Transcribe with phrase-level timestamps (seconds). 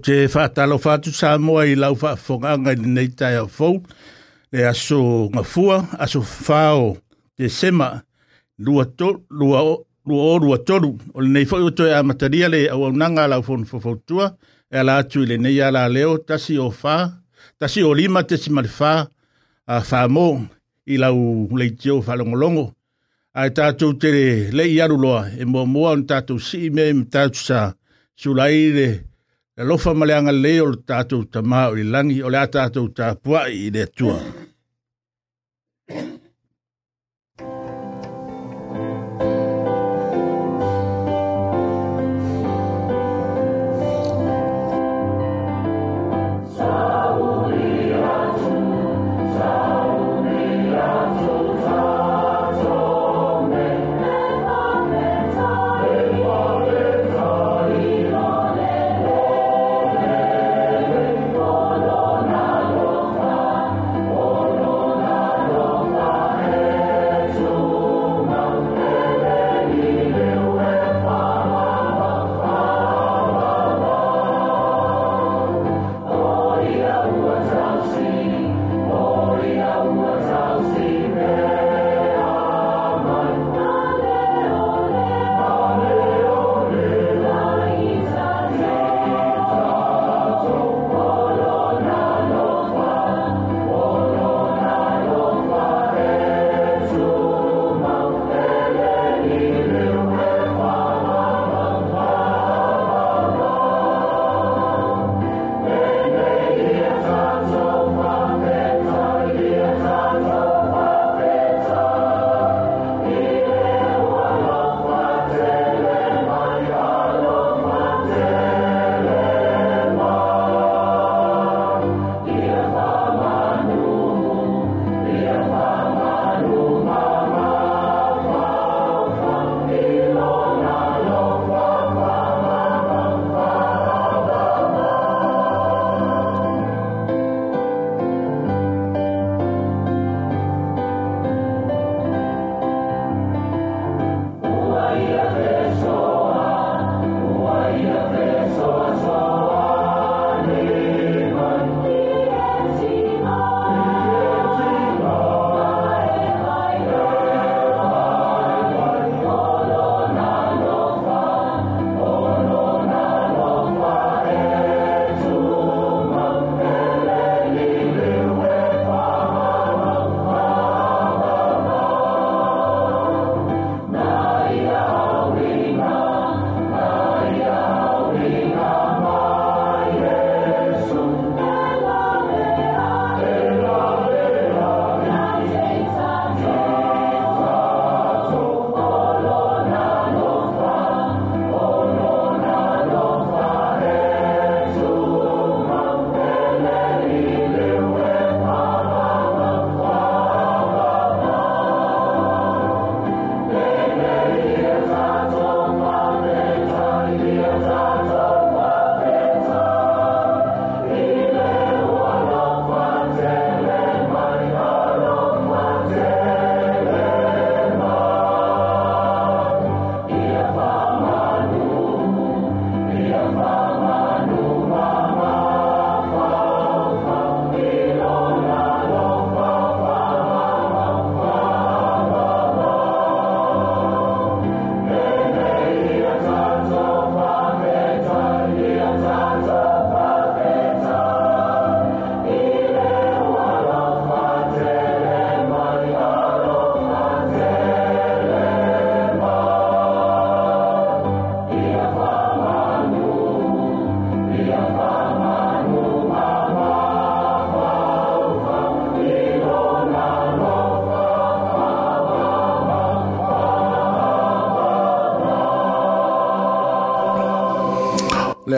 [0.00, 3.74] E te faatalofa atu sa moa i laufaafofoga aga i lenei taeaofou
[4.52, 6.86] le aso gafua aso 4ao
[7.36, 7.88] tesema
[8.66, 9.74] 2ua o
[10.08, 14.26] 23 o lenei foʻi o toe a matalia le auaunaga a laufona fofou tua
[14.72, 16.14] e ala atu i lenei alaleo
[17.60, 20.28] tasiolia tesimali4a famo
[20.92, 21.20] i lau
[21.60, 22.64] leitio faalogologo
[23.36, 24.08] ae tatou te
[24.56, 27.60] leʻi alu loa e muamua ona tatou sii mea matautusa
[28.16, 28.88] sulai le
[29.64, 32.88] lofa ma le anga lei o le tātou tamā i langi o le a tātou
[32.96, 34.16] tāpua i le tua.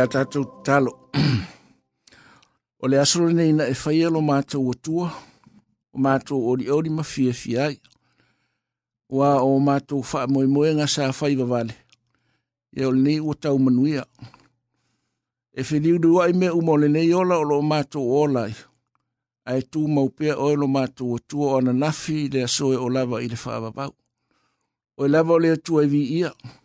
[0.03, 0.93] a tātou talo.
[2.83, 5.07] o le asoro nei na e whaia lo mātou atua,
[5.95, 7.77] o mātou ori ori ma fia fiai,
[9.13, 11.77] wā o mātou wha moe moe ngā sā whai wavale.
[12.75, 14.03] E o nei o tau manuia.
[15.55, 18.51] E whiriu du ai me umo le nei ola o lo mātou olai.
[19.47, 23.29] Ai tū maupea oe lo mātou atua o na nafi le asoe o lava i
[23.31, 23.91] le wha
[24.99, 26.33] O e lava o le atua i vi ia.
[26.43, 26.62] ia.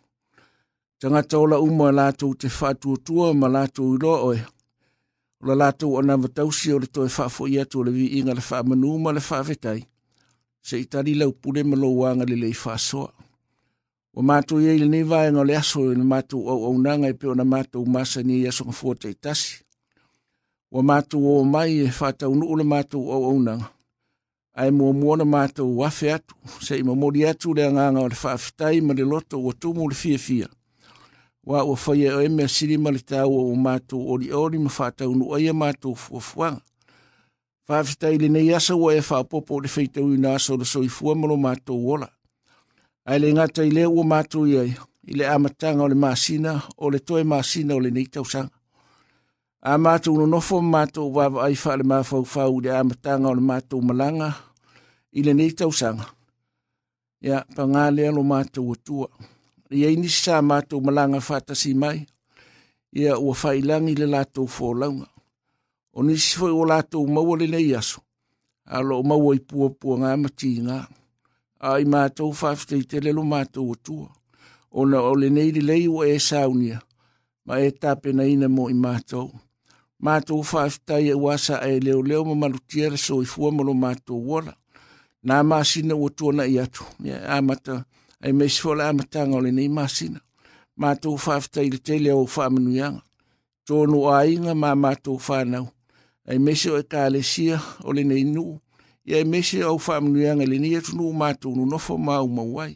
[1.00, 4.38] Tanga tau la uma la tau te whātua tua ma la tau i loa oe.
[5.46, 8.42] La la tau ana vatausi o le toi whaafo i atu le vi inga le
[8.48, 9.84] whaamanu ma le whaavetai.
[10.66, 13.12] Se i tari lau pure ma lo wanga le lei whaasoa.
[14.16, 17.14] Wa mātou iei le nei vāenga le aso i le mātou au au nanga i
[17.14, 19.62] peo na mātou masa ni i aso nga fuata i tasi.
[20.74, 23.70] Wa mātou o mai e whātau nuu le mātou au au nanga.
[24.58, 28.18] Ai mua mua na mātou wafe atu, se i mamori atu le anganga o le
[28.18, 30.48] whaafitai ma le loto o tumu le fia fia.
[31.48, 35.30] wa o fai e me siri mali tau o mātou ori ori ma whātau nu
[35.34, 36.60] aia mātou fuafuanga.
[37.68, 41.14] Whāwhitai le nei asa wa e whāpopo o le feitau i nā sora soi fua
[41.16, 42.08] malo mātou wola.
[43.08, 44.74] Ai le ngata i leo o mātou i ai,
[45.08, 48.52] i le amatanga o le māsina, o le toe māsina o le nei tausanga.
[49.64, 53.80] A mātou no nofo mātou wawa ai whāle mātou fau le amatanga o le mātou
[53.80, 54.34] malanga,
[55.16, 56.10] i le nei tausanga.
[57.24, 59.08] Ia, pa ngā lea lo mātou o tua.
[59.16, 59.34] Ia,
[59.70, 62.06] ia ini sa mātou malanga whātasi mai,
[62.96, 65.06] ia ua whailangi le lātou fōlaunga.
[65.92, 68.00] O nisi fwoi o lātou maua le nei aso,
[68.64, 70.78] alo o maua i pua pua ngā mati ngā,
[71.60, 74.08] a i mātou whaftei te lelo mātou o tua,
[74.72, 76.80] o na o le nei lei o e saunia,
[77.44, 79.28] ma e tāpena ina mo i mātou.
[80.00, 84.22] Mātou whaftei e wasa e leo leo ma malutia le so i fua molo mātou
[84.32, 84.54] wala,
[85.26, 88.84] nā māsina o tua na i atu, ia yeah, amata, mātou ai me si fola
[88.88, 90.20] amatanga o le nei masina.
[90.78, 93.02] Mā tō whaafta i le tele o whaamanuianga.
[93.68, 94.92] Tōnu a inga mā mā
[95.26, 95.66] whanau.
[96.26, 98.58] Ai me si e o e ka le sia o le nei nu.
[99.08, 102.26] I ai me si o whaamanuianga le nei atunu o mātou nu nofo mā o
[102.28, 102.74] mawai.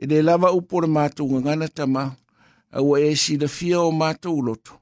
[0.00, 2.10] E le lava upora mātou ngangana ta mā.
[2.72, 4.78] Au e si le fia o mātou loto.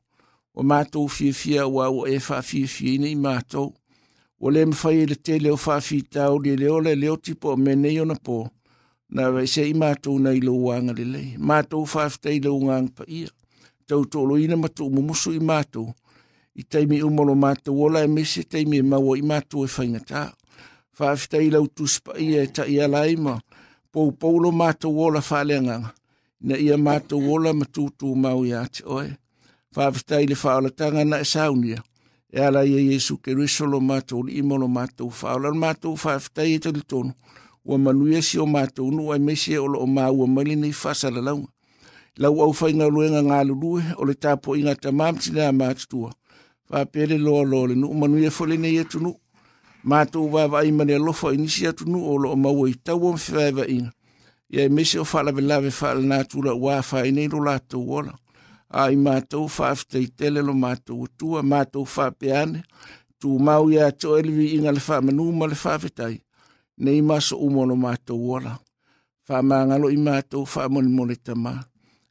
[0.54, 3.74] O mātou fia fia wa o e wha fia fia inei mātou.
[4.40, 7.56] O le mwhai e le tele o whaafi tau le leo le leo tipo o
[7.56, 8.46] menei o na pōu
[9.10, 11.30] na wa se i mātou na i lau wanga le lei.
[11.38, 13.30] Mātou whaafta i lau ngang pa ia.
[13.86, 15.90] Tau tolo ina matu umumusu i mātou.
[16.54, 20.28] I teimi umolo mātou ola e mese teimi e maua i mātou e whaingatā.
[20.98, 23.34] Whaafta i lau tus pa ia e ta ia lai ma.
[23.90, 25.90] Pou poulo mātou ola whaaleanganga.
[26.40, 29.08] Na ia mātou ola matutu mau i ate oe.
[29.74, 31.82] Whaafta i le whaalatanga na e saunia.
[32.30, 35.50] E ala ia Jesu ke risolo mātou li imolo mātou whaala.
[35.50, 37.16] Mātou whaafta i e, e tali tonu.
[37.70, 41.46] ua manuia si o mātou nu ai mese o loo māua mali nei faasalalauga
[42.18, 46.08] lau au faigaloega galulue o le tapoʻiga tamamatinā matutua
[46.68, 49.14] faapele loaloa le nuu manuia foi lenei atunuu
[49.84, 53.90] matou vavaai ma le alofa i nisi atunuu o loo maua i taua ma fevaevaʻiga
[54.56, 58.16] ia e mese o faalavelave faalanā tulauā fai lo latou ola
[58.70, 62.64] a i matou faafetaitele lo matou atua matou faapeane
[63.22, 66.18] tumau iā toe le viiga le faamanu ma le faafetai
[66.80, 68.58] nei maso umono mato wala.
[69.26, 71.52] Fa mangalo i mato fa mole mole tama.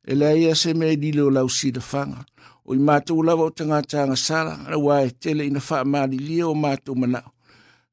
[0.09, 2.23] E la ia se me di lo lau si da fanga.
[2.65, 4.53] O i mato ula vau tanga tanga sala.
[4.65, 7.21] Ala wa e tele ina fa mali li o mato mana.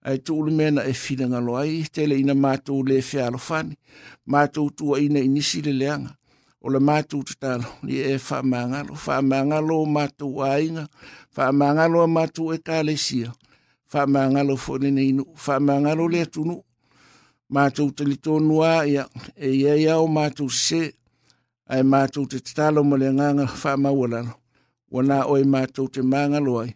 [0.07, 1.81] Ai tu ulu mena e fina ngalo ai.
[1.85, 3.75] E tele ina mato ule e fe alo fani.
[4.33, 6.13] Mato utua ina inisi le leanga.
[6.65, 7.67] O la mato utatalo.
[7.87, 8.93] Ni e fa mangalo.
[9.05, 10.85] Fa mangalo o mato ainga.
[11.35, 12.63] Fa mangalo o mato e kalesia.
[12.63, 13.46] Fa mangalo
[13.93, 16.63] whamangalo fo ni ne inu, whamangalo le atunu.
[17.51, 19.05] Mātou te li tonu a, ia,
[19.37, 20.91] e ia ia o mātou se,
[21.71, 24.35] ai mātou te talo mo le nganga whamawalano.
[24.91, 26.73] Wana oi mātou te mangalo ai,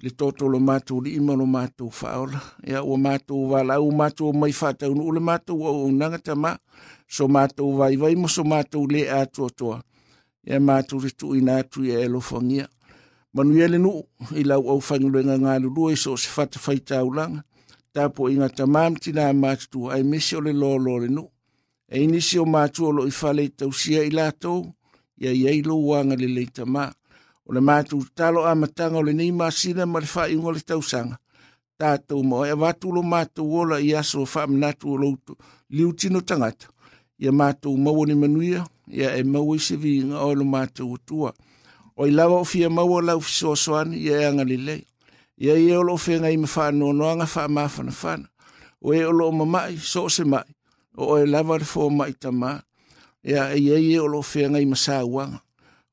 [0.00, 2.40] le toto lo mātou li ima mātou whaola.
[2.66, 6.54] Ia o mātou wala, o mātou mai whataunu, o le mātou o unangata ma,
[7.08, 9.82] so mātou vai vai mo so mātou le atua toa.
[10.44, 12.68] Ia mātou re tu ina e atu ia elofangia
[13.34, 14.02] manuia le nuu
[14.38, 17.42] i lau au faigaluega galulua i so o se faafaitaulaga
[17.92, 21.30] tapo i gata mamatinā matutua ae mesi o le lolo le nuu
[21.94, 24.60] e inisi o matua loo i fale i tausia i latou
[25.22, 26.84] ia i ai lou uaga lelei tamā
[27.46, 31.16] o le matu talo amataga o lenei masina ma le faaiuga le tausaga
[31.78, 35.14] tatou ma oe avatu lo matou ola i aso faamanatu o lou
[35.74, 36.66] liu tino tangata.
[37.22, 38.60] ia matou maua ni manuia
[39.00, 41.32] ia e maua i e se viiga o lo matou atua
[41.96, 44.86] o i lawa o fia maua lau fisoasoani ia e agalilei
[45.38, 48.26] ia ia o loo fegai ma faanoanoaga faamafanafana
[48.86, 50.50] o e o loo mamaʻi so o se maʻi
[51.02, 52.50] o e lava le fomaʻi tamā
[53.30, 55.38] ia e iai e o loo feagai ma sauaga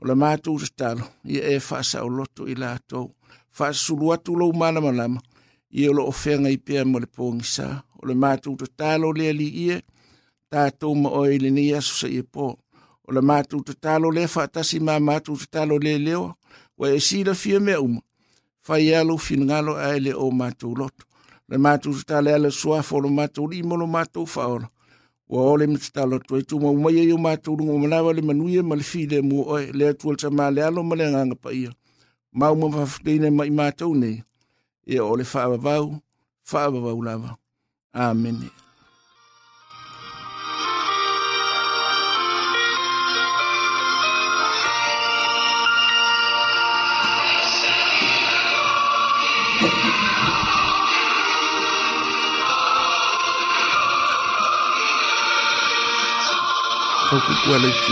[0.01, 1.03] o le matou tatalo
[1.33, 3.07] ia e faasaʻoloto i latou
[3.55, 5.19] faasasulu atu lou malamalama
[5.79, 7.67] ia o loo feagai pea ma le pogisā
[8.01, 9.75] o le matou tatalo le aliʻie
[10.51, 12.43] tatou ma oe i lenei aso saʻia po
[13.07, 16.33] o le mātou tatalo le whaatasi mā mātou tatalo le leo,
[16.77, 18.01] wa e sila fia mea uma.
[18.67, 21.03] Whai alo finngalo ae le o mātou loto.
[21.49, 24.69] Le mātou tatale ala suafo lo mātou limo lo mātou whaora.
[25.31, 28.83] Wa ole mtatalo tu e tuma umaia yo mātou rungo manawa le manuia ma le
[28.83, 31.71] file mua oe le atual ta mā le alo ma le nganga pa ia.
[32.31, 34.21] Mau ma whafteine ma i mātou nei.
[34.87, 35.97] Ia ole whaavavau,
[36.49, 37.35] whaavavau lava.
[37.93, 38.45] Amen.
[57.11, 57.91] Coucou quality.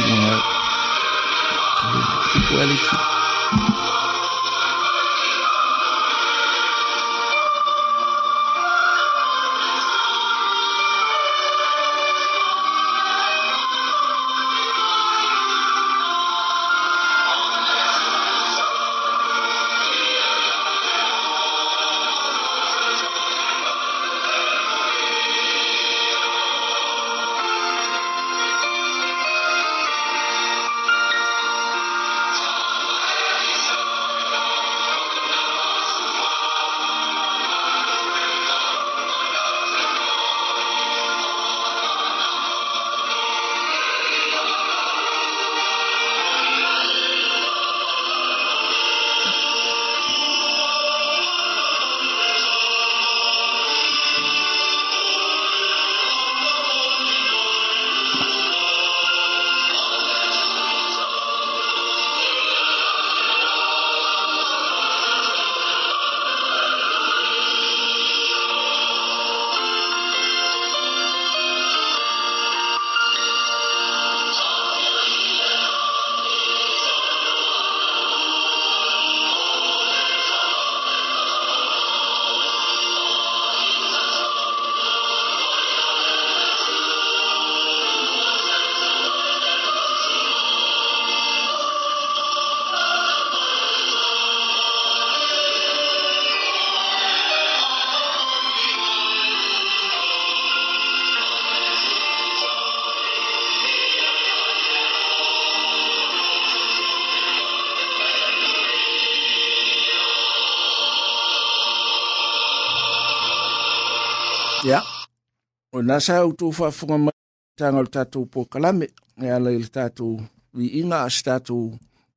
[115.80, 117.16] ona sa utou faafofoga mai
[117.58, 118.86] taga o le tatou pokalame
[119.18, 120.12] e ala i le tatou
[120.58, 121.64] viiga a se tatou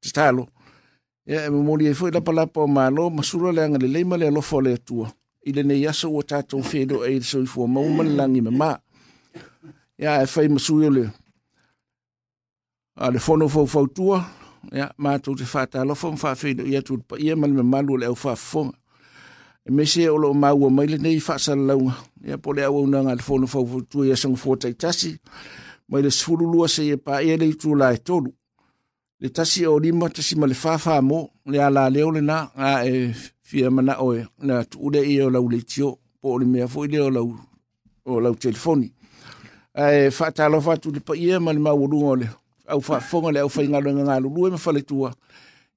[0.02, 0.45] tatalo
[1.31, 4.16] ia e, e momoli ai e foi lapalapa o malo ma sula le agalelei ma
[4.21, 5.07] le alofa o le atua
[5.45, 8.71] i lenei aso ua tatou feloa ai e le soifua mau ma le lagi mamā
[10.02, 11.04] ia e fai masui o le
[13.02, 14.19] a le fono faufautua
[14.78, 18.75] ia matou te faatalofa ma faafeiloʻi atu le paia ma le mamalu o le ʻaufafofoga
[19.66, 21.95] me se o lo maua mai le nei faasalalauga
[22.26, 25.11] ia po le auaunaga a tu ya sang fo tai tasi
[25.90, 28.31] mai le sefululua e pa paia le itula e tolu
[29.21, 32.38] le tasi o lima tasi ma le fa mo le o le na
[32.69, 32.95] a e
[33.49, 34.16] fia manao o
[34.47, 35.90] na tuu iya o lau le tio
[36.21, 37.28] po le mea foʻi le o lau
[38.04, 38.88] o lau telefoni
[39.83, 40.26] ae fa
[40.83, 42.28] tu le paia ma le maualuga o le
[42.73, 45.11] au faafofoga le au faigaloega galulue ma faletua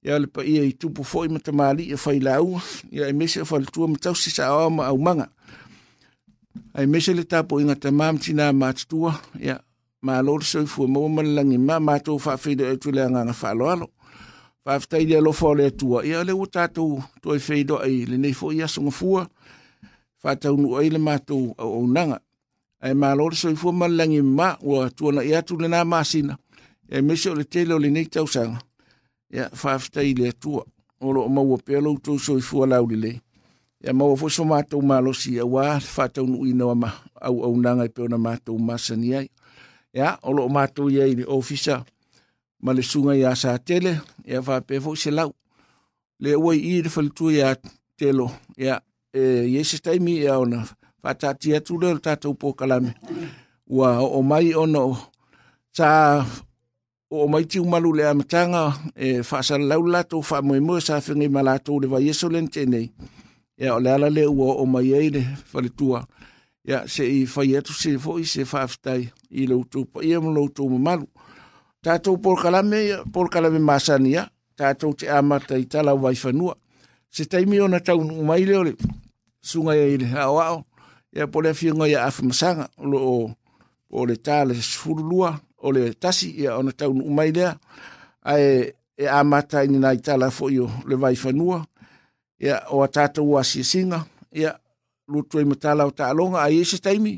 [0.04, 2.60] ia le pa ia i tupu foi ma tamali e fai lau
[2.90, 4.14] ia e mese fa le tua matau
[4.64, 5.28] o ma au manga
[6.74, 9.12] ai mese le tapo inga tamam tina ma tutua
[9.46, 9.56] ia
[10.06, 10.82] ma lor soi fu
[11.14, 13.88] ma langi ma ma to fa fe de tu le nga fa lo alo
[15.08, 16.86] ia lo fo le tua ia le uta tu
[17.22, 18.92] to e fe ai le nei fo ia songa
[20.20, 21.14] fa tau nu ai le ma
[21.58, 22.18] o nanga
[22.84, 26.04] ai ma lor soi fu ma langi ma wa tu na ia tu na ma
[26.04, 26.34] sina
[26.94, 28.26] e mese le tele le nei tau
[29.30, 30.64] ia faafetai le atua
[31.00, 33.20] o loo maua pea loutou soifua laulelei
[33.84, 39.14] ia maua foʻi so matou malosi auā faataunuuina ua auaunaga i pe ona matou masani
[39.14, 39.28] ai
[39.94, 41.84] ia o loo matou iai i le ofisa
[42.62, 45.32] ma le suga iā sa tele ia faapea foʻi se lau
[46.20, 47.56] le ua iʻi le falitua iā
[47.98, 48.80] telo ia
[49.12, 50.64] e iai se taimi ia ona
[51.02, 52.94] faatatia atu lea o le tatou pokalame
[53.66, 54.80] ua oo mai ona
[55.76, 56.24] sa
[57.10, 61.78] o mai tiu malu le amatanga e whaasa laulato wha moe mua sa whingi malato
[61.80, 62.90] le wa yeso len tenei
[63.58, 65.22] Ia o le ala le ua o mai ei le
[65.54, 66.04] whale tua.
[66.68, 69.02] Ia se i whai atu se fo i se whaaftai
[69.40, 71.06] i loutou pa ia mo loutou ma malu.
[71.82, 72.82] Tātou porkalame,
[73.14, 74.24] porkalame māsani ia.
[74.58, 76.52] Tātou te amata i tala wai whanua.
[77.08, 78.76] Se taimi ona taunu umai leo le
[79.40, 80.58] sunga ia i le hao ao.
[81.16, 83.00] Ia pole awhi ngai a afimasanga o lo
[83.88, 87.54] o le tā le sfurulua o le tasi ia ona tau umai lea
[88.22, 91.58] ae e amata i nai tala fo i o le vai fanua
[92.40, 94.50] ia o a tātou asiasinga ia
[95.08, 97.14] lutu i matala o taʻaloga a iese taimi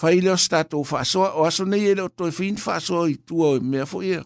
[0.00, 3.10] fai lea o se tatou faasoa o aso nei e le o toe fiini faasoa
[3.10, 4.22] i tua e mea foʻi ia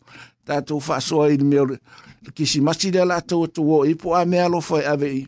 [0.47, 1.76] tatou faasoa i le mea o le
[2.35, 5.26] kisimasi lea latou atou o i po a mea alofa e ave i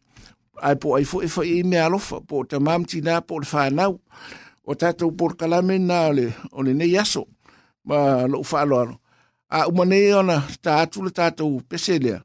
[0.63, 3.43] ae po ai foʻi e faia i mea alofa po o tamā matinā po o
[3.43, 3.99] le fanau
[4.65, 6.07] o tatou polokalame na
[6.53, 7.27] o le nei aso
[7.85, 8.99] ma lo faaloalo
[9.51, 12.19] a uma nei ona taatu le tatou pese lea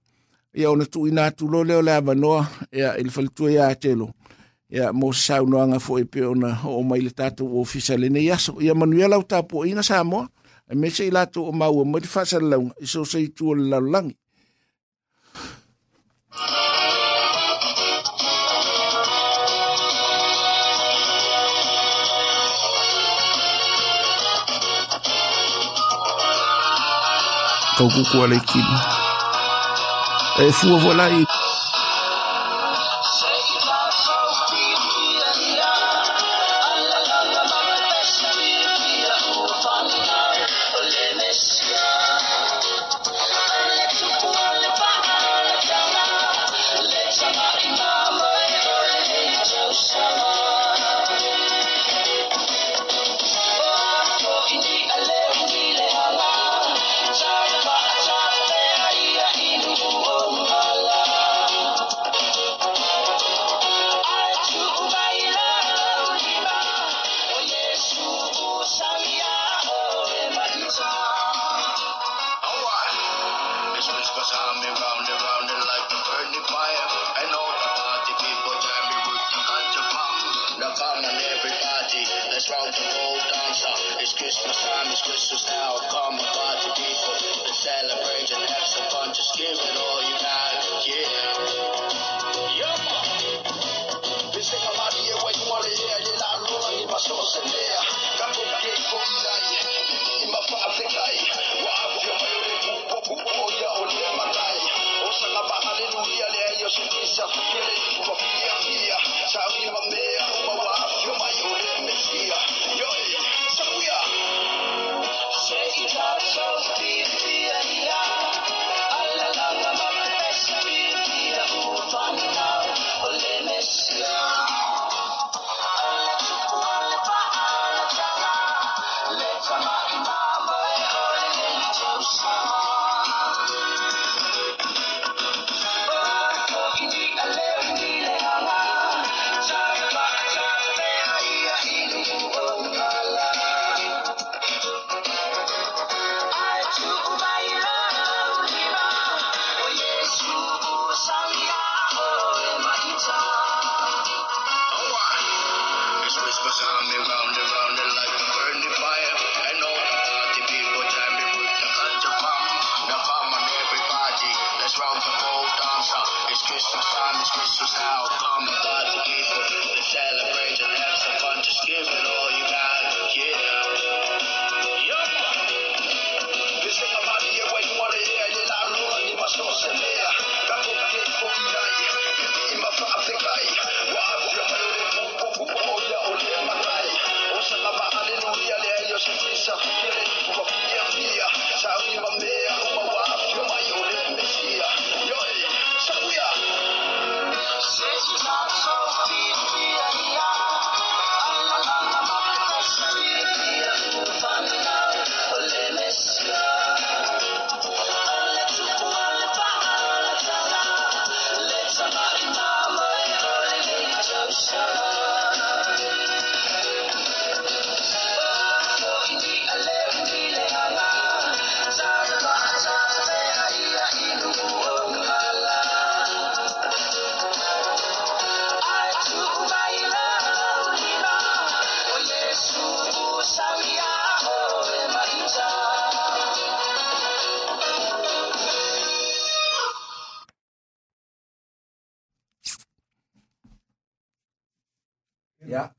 [0.60, 2.42] ia ona tuuina atu lo lea o le avanoa
[2.80, 4.08] ia i le faletua iā telo
[4.76, 8.54] ia mo se saunoaga foʻi e pe ona oo mai le tatou ofisa lenei aso
[8.66, 10.24] ia manuia lau tapuaʻiga sa moa
[10.72, 14.14] e me seʻi latou o maua mai le faasalalauga i so se itua le lalolagi
[27.78, 28.42] Kou kou kou ale
[30.40, 31.26] E fwo vola yi.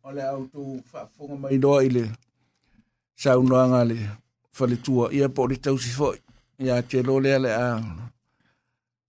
[0.08, 0.60] o le au tu
[0.92, 2.04] whaafunga mai doa i le
[3.22, 3.98] saunoanga le
[4.56, 6.18] whaletua ia po le tausi fhoi.
[6.64, 7.66] Ia te lo le a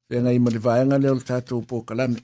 [0.09, 2.19] whenga i mali vaenga le o le tātou po kalame.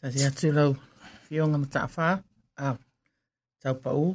[0.00, 0.70] Tati atu lau
[1.30, 2.08] whionga ma tāwha
[2.64, 2.74] a
[3.62, 4.08] tau pa u.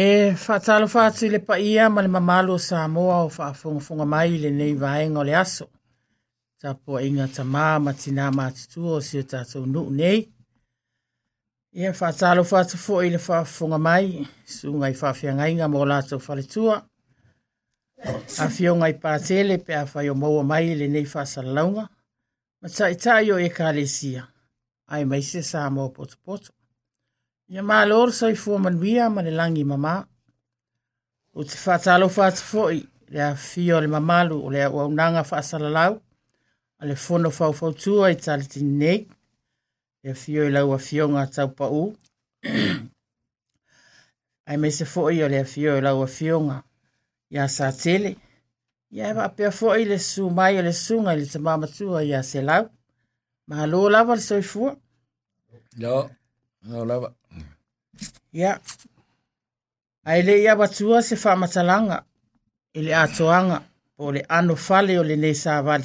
[0.00, 0.04] E
[0.44, 4.50] whātalo whātu le pa ia ma le mamalo sa moa o whaafunga funga mai le
[4.58, 5.66] nei vaenga le aso.
[6.60, 10.18] tapua inga tamā ma tinā matutua o sio tatou nuu nei
[11.72, 14.06] ia faatalofa atu foʻi i le faafofoga mai
[14.44, 16.76] suga i faafeagaiga mo latou faletua
[18.44, 21.86] afioga i patele pe a faiomaua mai lenei faasalalauga
[22.60, 24.26] ma taʻitaʻi o ekalesia
[24.92, 26.52] ae mai se sa mo potopoto
[27.48, 29.96] ia malo le soifua manuia ma le lagi mamā
[31.32, 32.84] o te faatalofa atu foʻi
[33.16, 35.96] le afio o le mamalu o le auaunaga faasalalau
[36.80, 39.08] a le fono faufautua i talitini nei
[40.04, 41.82] ia fio i lau afioga taupaʻū
[44.48, 46.56] ae maise foʻi o le fio i lau afioga
[47.34, 48.14] iā sa tele
[48.96, 52.22] ia e faapea foʻi le su mai o le susuga i le tamā matua iā
[52.30, 52.70] selau
[53.46, 54.72] malo lava le soifua
[56.64, 57.14] lava
[58.32, 58.56] ia
[60.08, 62.02] ae leʻi avatua se faamatalaga
[62.72, 63.60] i le atoaga
[63.96, 65.84] po le ano fale o lenei savali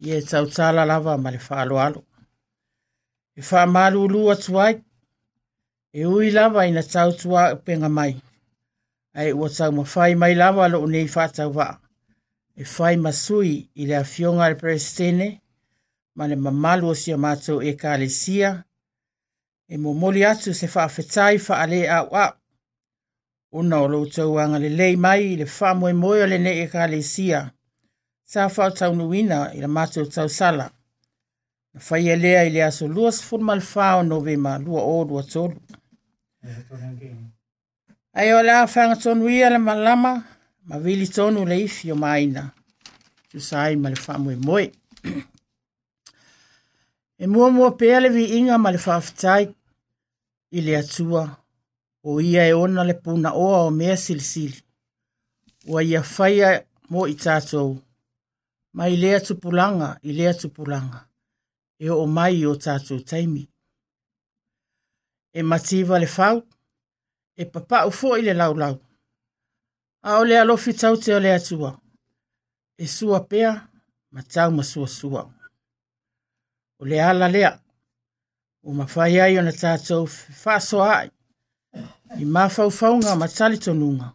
[0.00, 2.00] ye e tautala lava ma le faaaloalo
[3.36, 4.74] e faamālūlū atu ai
[5.92, 8.12] e ui lava ina tautuaupega mai
[9.20, 11.74] ae ua taumafai mai lava loo nei faatauvaa
[12.56, 15.28] e fai masui i le afioga a le peresetene
[16.16, 18.50] ma le mamalu o sia matou ekalesia
[19.72, 22.32] e momoli atu se faafetai faalē aʻuaʻu
[23.58, 27.40] una o loutou agalelei mai i le faamoemoe o lenei ekalesia
[28.30, 30.66] sa faataunuina i le matou tausala
[31.74, 33.50] na faia e lea i le aso lua sefulu
[33.98, 35.56] o novema lua o lua tolu
[38.18, 38.66] ae o le a
[39.34, 40.12] ia le malama
[40.68, 42.42] ma vili tonu le ifi o maaina
[43.30, 44.70] tusa ai ma le faamoemoe
[47.18, 49.44] e muamua pea le viiga ma le faafetai
[50.58, 51.22] i le atua
[52.06, 54.58] o ia e ona le puna oa o mea silisili
[55.66, 56.48] ua ia faia
[56.90, 57.70] mo i tatou
[58.72, 61.08] ma i lea tupulanga i lea tupulanga.
[61.84, 63.46] E o mai o tātou taimi.
[65.38, 66.42] E mativa le fau,
[67.40, 68.54] e papa ufo i le lau
[70.02, 71.78] A o le alofi tau te o le atua.
[72.78, 73.68] E sua pea,
[74.10, 75.24] ma tau ma sua sua.
[76.80, 77.60] O le ala lea,
[78.64, 80.04] o mawhai ai o na tātou
[80.44, 81.10] whasoa ai.
[82.18, 84.12] I mawhau faunga ma tali tonunga.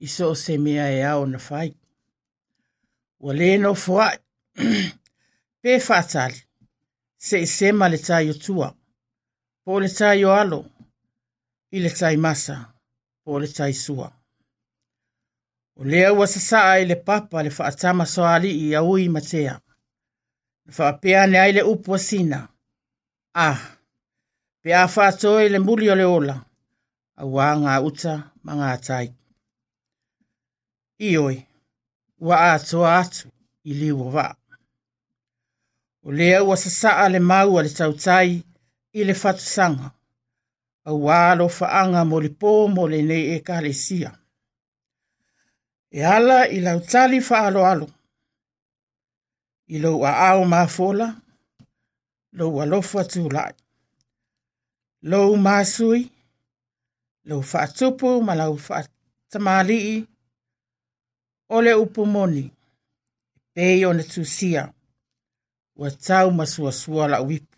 [0.00, 1.85] I so se mea e ao na whaiki.
[3.22, 4.16] Ua lē no fuai.
[5.60, 6.38] Pe faatali
[7.26, 8.68] seʻisema i sema le tai o tua.
[9.64, 10.60] Po le taioalo
[11.76, 12.56] I le taimasa
[13.24, 14.08] po o le taisua
[15.80, 19.54] O lea ua sasaa i le papa le whaatama soali i aui matea.
[20.66, 22.50] Le faapea ane ai le upu asina a
[23.50, 23.58] ah,
[24.62, 26.36] pe a faatoe i le muli o le ola.
[27.22, 28.12] auā ngā uta
[28.44, 29.06] ma ngā tai.
[31.10, 31.36] Ioi.
[32.20, 33.28] wa atoa atu
[33.64, 34.36] i liu wa.
[36.02, 38.42] O lea ua sasaa le mau a le tautai
[38.92, 39.90] i le sanga,
[40.86, 44.10] A walo faanga mo le po mo le nei e ka le sia.
[45.90, 47.86] E ala i lau tali fa alo alo.
[49.66, 51.08] I lau a ao maa fola.
[52.38, 53.52] Lau a lofa tū lai.
[55.10, 56.02] Lau maa sui.
[57.28, 58.76] Lau fa atupu ma lau fa
[59.30, 59.96] tamalii.
[59.98, 60.15] Lau
[61.48, 62.52] o le upumoni
[63.54, 64.72] pei ona tusia e,
[65.76, 67.56] ua tau masuasua lauipu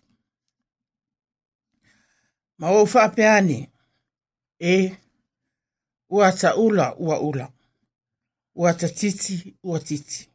[2.57, 3.69] ma ou faapeane
[4.59, 4.95] e
[6.09, 7.51] ua ula ua ula
[8.55, 10.29] ua titi ua titi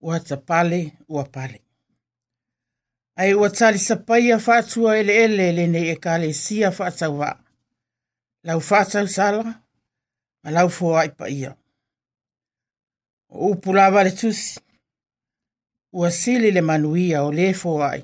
[0.00, 1.60] ua tapale ua pale
[3.16, 7.44] ai ua ele paia faatua eleele lenei ekalesia faatauvaa
[8.44, 9.44] lau faatausala
[10.42, 11.56] ma lau foaʻi paia
[13.34, 14.60] upu lava le tusi
[15.92, 18.02] ua sili le manuia o le foaʻi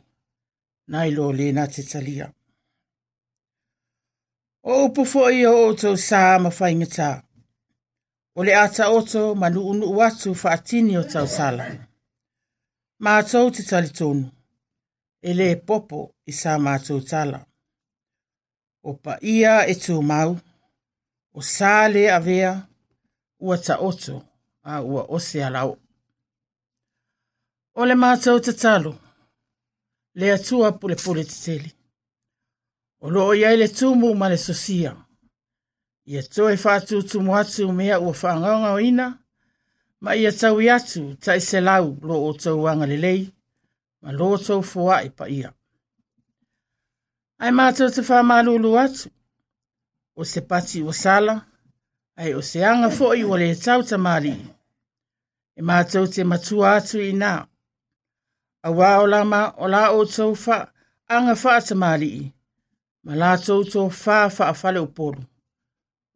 [0.90, 2.26] na i le na te talia
[4.70, 5.02] o upu
[5.38, 7.10] i o outou sā ma faigatā
[8.36, 11.64] o le a taoto ma nuʻunuʻu atu faatini o tausala
[13.02, 14.26] matou te talitonu
[15.28, 17.40] e lē popo i sa matou tala
[18.88, 19.74] o pa ia e
[20.10, 20.30] mau.
[21.38, 22.52] o sā lē avea
[23.44, 24.27] ua taoto
[24.68, 25.78] a ua o se alao.
[27.74, 28.52] O le mātou te
[30.18, 31.70] le atua pule pule te tele.
[33.00, 34.92] O loo iai le tumu ma le sosia.
[36.04, 39.06] Ia toi whātu tumu atu mea ua whaanganga o ina,
[40.00, 43.30] ma ia tau atu ta i se lau lo o tau wanga le lei,
[44.02, 45.52] ma lo o tau fua i e pa ia.
[47.40, 49.08] Ai mātou te wha malulu atu,
[50.16, 51.38] o se pati o sala,
[52.16, 53.96] ai o se anga fo i o le tau ta
[55.58, 57.32] e mātou te matua atu i nā.
[58.62, 60.60] A wā o lama o lā o tau wha,
[61.10, 62.20] anga wha ata māli i,
[63.02, 65.18] ma lā tau tō wha wha a whale o poru.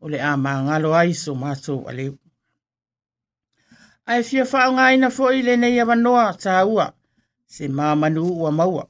[0.02, 2.14] O le a mā ngalo ai so mātou a leu.
[4.06, 6.86] Ai fia wha ngā ina fo i le nei awanoa tā ua,
[7.46, 8.86] se mā manu ua maua.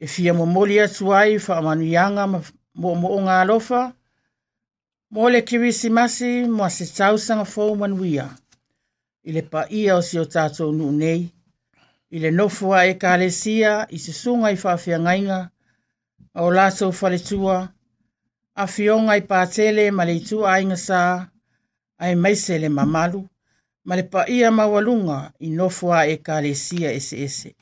[0.00, 2.42] E fia mo moli atu ai wha manu ianga mo
[2.94, 3.84] mo o ngā lofa,
[5.12, 8.24] mo le kiwisi masi mo se tausanga fo manuia.
[8.30, 8.36] ia
[9.24, 11.30] ile pa paia o si o tātou nuu nei,
[12.12, 13.30] Ile le nofua e ka i
[13.98, 15.38] se sunga i whawhia ngainga,
[16.44, 17.56] o lātou whaletua,
[18.54, 21.00] a fionga i pātele ma le itua ainga sā,
[21.96, 23.22] a e maise le mamalu,
[23.86, 27.54] ma le paia mawalunga i nofua e ka le sia ese ese.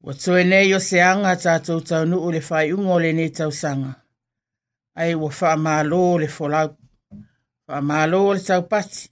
[0.00, 3.50] Wa tue nei o se anga tātou tau nuu le whai ungo le nei tau
[3.50, 3.96] sanga.
[4.94, 5.82] Ai wa wha
[6.20, 6.76] le folau,
[7.66, 9.08] wha le tau pati.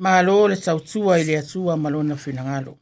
[0.00, 2.72] malo le tautua i le atua ma lona finagalo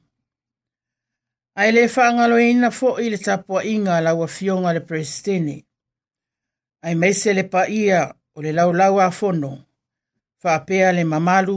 [1.60, 5.56] ae lē faagaloina foʻi le tapuaʻiga laua fioga le peresetene
[6.86, 8.00] ae maise le paia
[8.36, 9.50] o le laulau afono
[10.42, 11.56] faapea le mamalu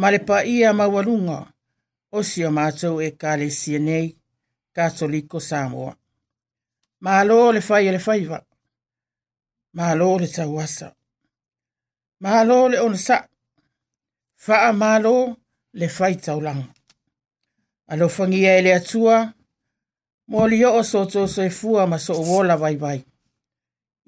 [0.00, 1.38] ma le paia maualuga
[2.18, 4.06] osi o matou ekalesia nei
[4.74, 5.94] katoliko samoa
[7.04, 8.38] malo le fai e le faiva
[9.78, 10.88] malo le tauasa
[12.26, 13.28] malo le onasaʻi
[14.46, 15.36] faa malo
[15.78, 16.68] le fai taulanga.
[17.92, 19.16] Alo fangia ele atua,
[20.32, 23.00] moli o o soto so e fua ma so wola vai vai.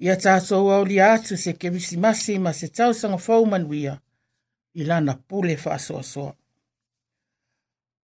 [0.03, 4.01] Ia tato ua o atu se kemisi masi ma se tau sanga fau manuia,
[4.79, 6.33] ilana pule faa soa soa.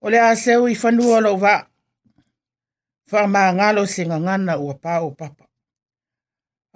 [0.05, 1.55] Ole a seu i fanua lo va,
[3.09, 5.45] faa ma ngalo se ngangana ua pao papa.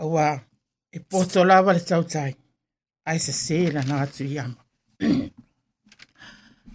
[0.01, 0.25] Awa,
[0.95, 2.33] e poto lava le tau tai,
[3.05, 4.57] aise se la natu iama.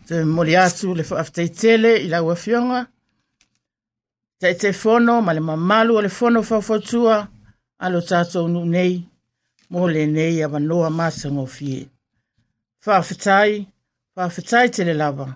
[0.08, 1.02] te moli atu le
[1.60, 2.80] tele i lau afioga
[4.40, 7.16] taʻitefono ma le mamalu o le fono faafoatua
[7.84, 8.94] a lo tatou nuu nei
[9.70, 11.82] mo lenei avanoa masagofie
[12.84, 13.52] faafetai
[14.14, 15.28] faafetai tele lava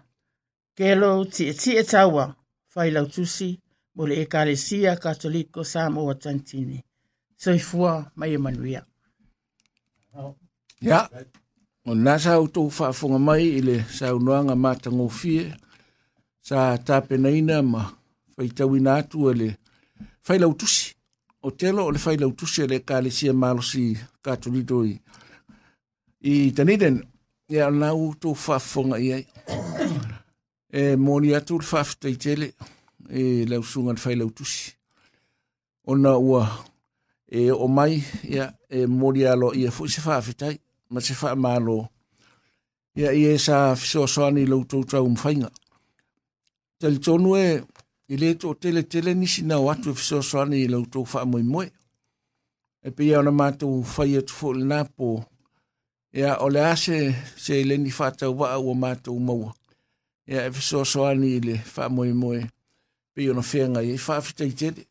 [0.77, 2.25] kelo tiʻetie taua
[2.73, 3.49] failautusi
[3.95, 6.79] mo le ekalesia katoliko sa moa tantini
[7.43, 8.83] soifua mai e manuia
[10.83, 11.09] ia yeah.
[11.85, 15.49] o nā sāu tō whaafonga mai i le sāu noanga mātā ngofie,
[16.47, 17.89] sā tāpena ina ma
[18.39, 19.49] whaitaui nā atua le
[20.29, 20.93] whailau tusi.
[21.43, 24.95] O telo o le whailau tusi le kā le sia mālosi kātulido i,
[26.23, 27.01] i Dunedin,
[27.51, 29.25] e o nā u tō whaafonga i ai.
[30.73, 32.53] e mōni atu le whaafta i tele,
[33.11, 34.71] e leo sunga le whailau tusi.
[35.91, 36.47] O nā ua
[37.27, 40.61] e o mai, ia, e mōri alo i a fuise whaafetai
[40.93, 41.77] ma se fa ma lo
[42.95, 45.49] ya ye sa so so ni lo to to um fainga
[46.81, 47.63] tel tonu e
[48.13, 51.63] ile to tele tele ni sina watu so so ni lo to fa mo mo
[51.63, 55.25] e pe ya na ma to fa ye to fol na po
[56.13, 59.55] ya ole ase se ile ni fa ta wa wa ma to mo
[60.29, 62.43] ya e so so ni ile fa mo mo e
[63.15, 64.85] pe yo no fenga ye fa fa tele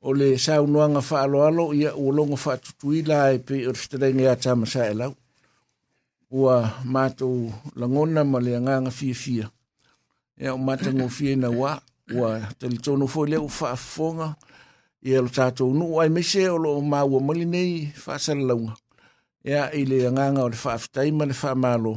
[0.00, 3.66] o le sau noanga wha alo alo ia e o longa wha tutuila e pe
[3.68, 5.12] ur fitarenga ia tama sa e lau
[6.30, 9.50] ua mātou langona ma le anganga fia fia.
[10.36, 11.78] Ea o mata ngō fia na wā,
[12.12, 14.34] ua tali tono fōi leo whaafonga,
[15.02, 18.74] ea lo tātou nu, ai mese o lo mā ua mali nei whaasara launga.
[19.44, 21.96] Ea i le anganga o le whaafitai ma le whaamalo,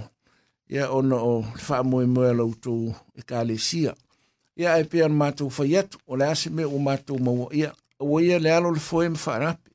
[0.70, 2.76] ea ona o le whaamoe mua lau tō
[3.18, 3.92] e kā le sia.
[4.60, 8.22] Ea e pēan mātou fai atu, o le ase me o mātou maua ia, o
[8.24, 9.66] ia le alo le fōe mwharapi.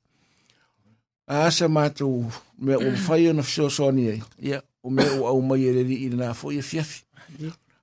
[1.29, 2.25] Aasa mātou
[2.59, 5.69] me o fai ona fio so ni ai ya o me o au mai e
[5.71, 7.03] ere ni ina fo ye fief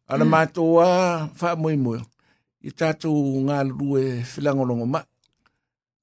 [0.08, 0.40] ana ma
[0.84, 1.94] a fa mo mo
[2.62, 3.10] i ta to
[3.48, 5.02] nga lu e filango ma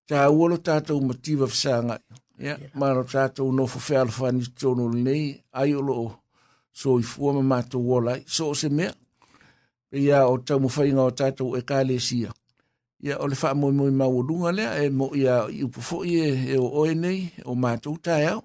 [0.08, 1.96] ta o lo ta to motiva fsanga
[2.44, 3.22] ya ma lo ta
[3.56, 5.18] no fo fa alfa ni to no ni
[5.60, 5.96] ai o lo
[6.78, 8.86] so i fo ma to o lai so se me
[10.02, 12.30] ia o ta mo fai nga o ta to e kalesia
[13.00, 16.92] ia o le faamoemoe maualuga lea e mo ia iupu foʻi e, e o oe
[16.94, 18.42] nei o matou taeao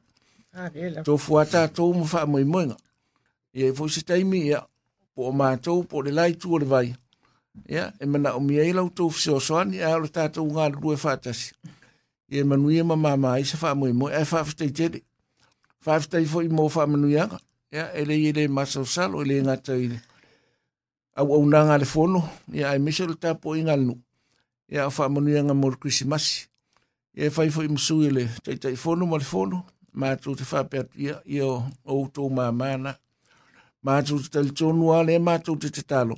[0.56, 0.70] Ah,
[1.04, 2.78] to fuata to mo fa mo mo nga
[3.58, 4.60] ye fo se tai mi ya
[5.18, 6.88] po ma to po le lai tu le vai
[7.74, 10.42] ya e mana o mi ai lau to fo so so ni al ta to
[10.54, 11.50] nga lu fa e ta si
[12.34, 14.86] ye manu ye ma ma ai se fa mo mo e fa fa te te
[15.84, 17.26] fa fa te fo mo fa manu ya
[17.76, 19.86] ya ele le ye le ma so sa lo e le nga tai
[21.20, 22.20] au au nga le fono
[22.60, 22.92] ya e mi
[23.24, 23.94] ta po inga lu
[24.74, 26.36] ya fa manu ya nga mo krisimasi
[27.18, 29.60] ye fa fo i msu ye le tai tai fono mo le fono
[29.95, 32.95] mātou te whāpeatia i o outou ma mana.
[33.86, 36.17] Mātou te tali tonu ale, mātou te te talo.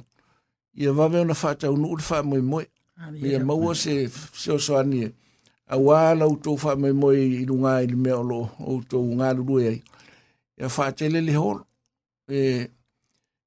[0.76, 2.66] Ia wawe ona whātau nuu te whāmoe moe.
[3.20, 5.10] Ia maua se seo soa nie.
[5.68, 9.82] A wāla outou whāmoe moe i runga i li mea olo outou ngā lulu ei.
[10.60, 11.60] Ia whātele li hol.
[12.32, 12.70] E,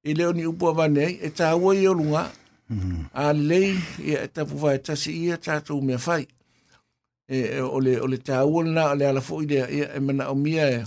[0.04, 2.26] e leo ni upua wane ei, e tā ua i o runga.
[2.68, 3.06] Mm-hmm.
[3.16, 3.70] A lei,
[4.04, 6.26] e tapu vai tasi ia tātou mea whai.
[6.26, 6.37] Mm
[7.28, 10.84] e øh, o le o le tāua le ala foʻi lea ia e manaʻomia e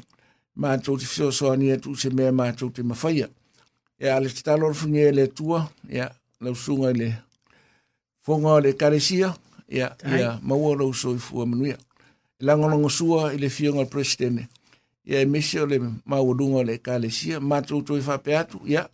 [0.56, 3.28] matou te fesoasoani atu se mea matou te mafaia
[4.00, 6.10] ia le tatalo alofugea e le atua ia
[6.44, 7.14] lausuga i le
[8.26, 9.36] foga o le ekalesia
[9.70, 11.78] ia ia maua lou soifua manuia
[12.40, 14.48] e lagolago sua i le fioga o le presidene
[15.06, 18.88] ia e mesi o le maualuga o le ekalesia matou toe faapea atu ia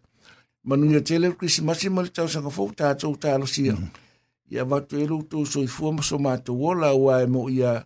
[0.63, 4.05] manuia tele o krisimasi sanga le tausagafou tatou talosia mm -hmm
[4.51, 7.86] ia watu e loutou soifua ma so matou ola ua e mo ia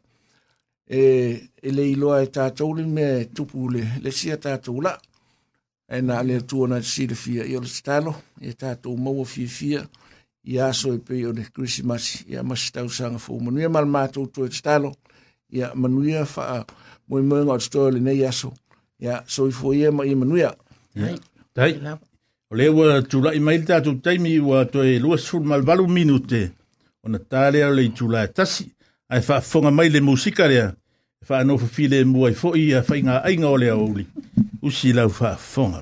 [0.89, 4.97] e, e le iloa e tatou le mea e tupu le, le sia tatou la
[5.89, 9.87] e na le atua na silefia ia o stalo tatalo e ia tatou maua fiafia
[10.43, 14.27] ia aso e pei o le krisimasi ia masi tausaga fou manuia ma le matou
[14.27, 14.91] toe tatalo
[15.49, 18.53] ia manuia faamoemoega o le ne lenei so
[18.99, 20.55] ia soifua ia ma ia manuia
[20.93, 21.21] Right.
[22.51, 26.49] O le ua tula i te tātou teimi ua to e lua sul malvalu minute.
[27.01, 28.65] O na tālea le i tula e tasi.
[29.09, 30.67] Ai wha fonga mai le musika rea.
[30.67, 34.03] E wha anō file mua i fōi a wha inga ainga o lea ouli.
[34.67, 35.79] Usi lau wha fonga.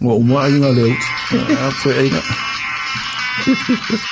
[0.00, 0.94] Ua umua ainga leo.
[0.94, 2.22] A pwe ainga.
[2.30, 4.10] Ha ha ha.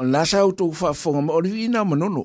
[0.00, 2.22] ona sa outou faafofoga o le fiina manono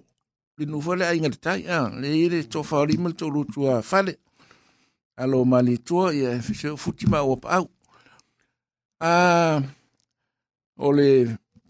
[0.57, 4.13] le nufua le aiga le tai a le i le tofaalima le tolutua fale
[5.21, 7.65] alo malitua ia e feseo futi ma ua paau
[9.01, 9.61] a
[10.77, 11.09] o le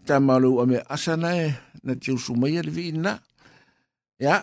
[0.06, 1.46] tama o le ua mea asa nae
[1.84, 3.12] na tiusumaia le viina
[4.24, 4.36] ia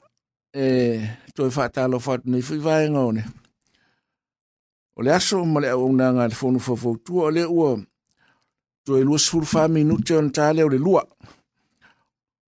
[0.54, 1.00] e
[1.36, 3.24] toe faatalofa atu nei foi vaega one
[4.98, 7.70] o le aso ma le auaunaga le fonufafoutua o le ua
[8.86, 11.08] toe lua sefulu faminuti ona tā lea o le lua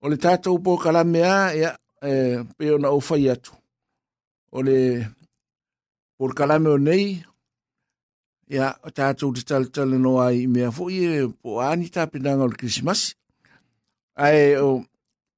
[0.05, 1.71] o le tatou pō kalame a ia
[2.05, 3.53] e, pe ona o fai atu.
[4.53, 4.77] O le
[6.21, 7.15] pō kalame o nei,
[8.53, 12.51] ia o tātou te tale tale ai i mea foʻi e pō ani tāpenanga o
[12.53, 13.15] le krisimasi.
[14.15, 14.69] ae o,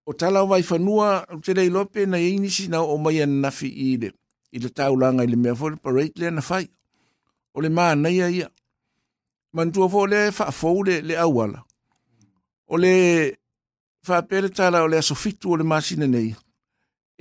[0.06, 3.66] o tala wai whanua o te rei lope na i nisi nau o mai ananafi
[3.66, 4.12] nafi i le.
[4.54, 6.68] I le taulanga i le mea fo le pareit le na fai.
[7.58, 8.50] O le manaia naia ia.
[9.58, 11.64] Mantua fo le whaafou le, le auala
[12.70, 12.94] O le
[14.10, 16.30] whapere tala o lea so fitu o le masina nei.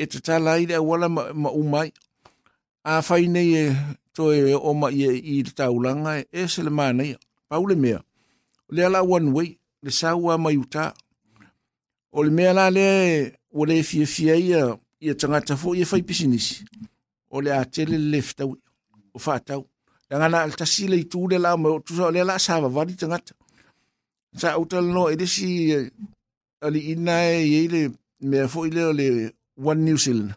[0.01, 1.91] E te tala i rea wala ma, ma umai.
[2.84, 3.64] A whai nei e
[4.14, 7.14] to e oma i e, i te taulanga e, e se le mana i.
[7.49, 8.01] Pau le mea.
[8.70, 9.51] O lea la one way,
[9.84, 10.84] le saua mai uta.
[12.16, 14.62] O le mea la lea e o le fia fia ia
[15.05, 16.62] i a tangata fo i a whai pisinisi.
[17.34, 18.61] O le a tele le leftau i.
[19.16, 19.62] O whātau.
[20.11, 22.68] Nga na altasi le i tūle la o me o tūsa o lea la sawa
[22.76, 23.34] wadi tangata.
[24.41, 25.49] Sa utal no e desi...
[25.74, 26.12] Uh,
[26.61, 27.91] ali inai at
[28.21, 29.31] me i ile le
[29.65, 30.33] one new zealand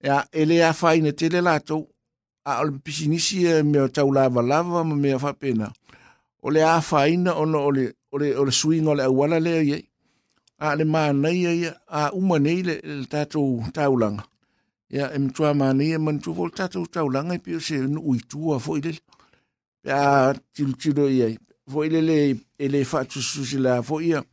[0.00, 1.88] ya ele a fa ina tele la to
[2.44, 5.72] a ol pisinisi me tau lava lava me fa pena
[6.42, 9.84] ole a fa ina ono ole ole ole swing ole wala le ye
[10.58, 12.52] a le mana ye a umane
[12.90, 14.18] er tatou taulang.
[14.90, 19.00] ya em tua mani man og jeg siger, nu pe se og få i det.
[19.84, 21.36] Ja, til
[21.70, 23.18] Få i det, eller le ele fa tu
[23.82, 24.24] få i det.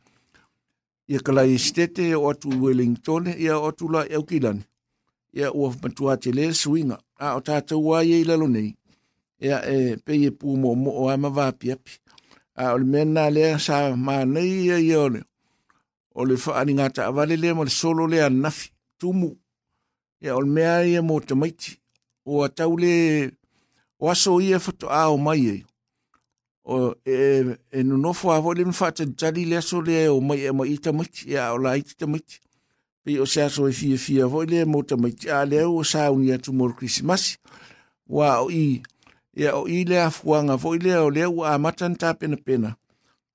[1.12, 4.58] ia kalai e stete ia o atu Wellingtone ia o atu la Eukilan
[5.38, 8.70] ia ua matua te le suinga a o tātou ai e ilalo nei
[9.46, 11.92] ia e pei e pū mō mō o ama vapi api
[12.62, 13.76] a o le mena lea sa
[14.06, 15.20] mā nei ia ia o le
[16.18, 16.72] o le whaani
[17.08, 18.66] avale lea mo le solo lea nafi
[18.98, 19.30] tumu
[20.24, 21.70] ia o le mea ia mō tamaiti
[22.30, 22.94] o atau le
[24.02, 25.56] o aso ia whato a o mai ia
[26.64, 30.46] o e e no no fo avo le mfata tali le so le o mai
[30.48, 32.24] e mai ta mai ya e o lai ta mai
[33.04, 35.82] pe o sa so fi e fi avo le mo ta mai a le o
[35.84, 37.36] sa un ya tu mor christmas
[38.08, 38.80] wa o i
[39.36, 42.70] ya e o i le afuanga fo le o le o amata ta pena pena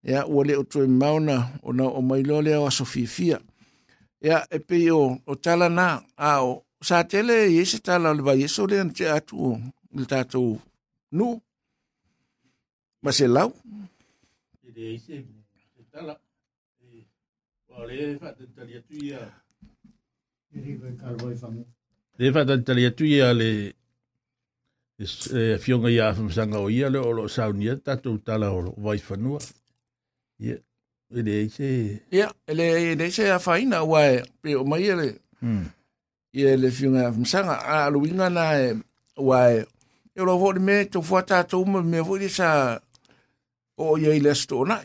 [0.02, 3.06] ya o le o tu mauna o na o mai lo le o so fi
[3.06, 3.38] fi
[4.26, 8.24] ya e pe o o tala na a o sa tele ye se tala le
[8.26, 9.62] va ye so le atu
[9.96, 10.58] le tatou
[11.14, 11.38] nu no.
[13.02, 13.54] ma se lau
[17.88, 18.76] le fatatali
[22.86, 23.74] atu ia le
[25.00, 29.40] e fioga ia afamasaga o ia le o loo saunia tatou tala o loo vaifanua
[30.46, 30.56] ia
[31.16, 31.68] e leai se
[32.18, 35.10] ia e leai se afaina aua e pe o mai ele
[36.40, 37.54] ia le fioga afamasaga
[37.86, 38.76] aluiga na e
[39.28, 39.60] ua e
[40.16, 42.48] e o loo foʻi le mea toufoa tatou ma mea foʻi le sa
[43.80, 44.80] o ye ile sto na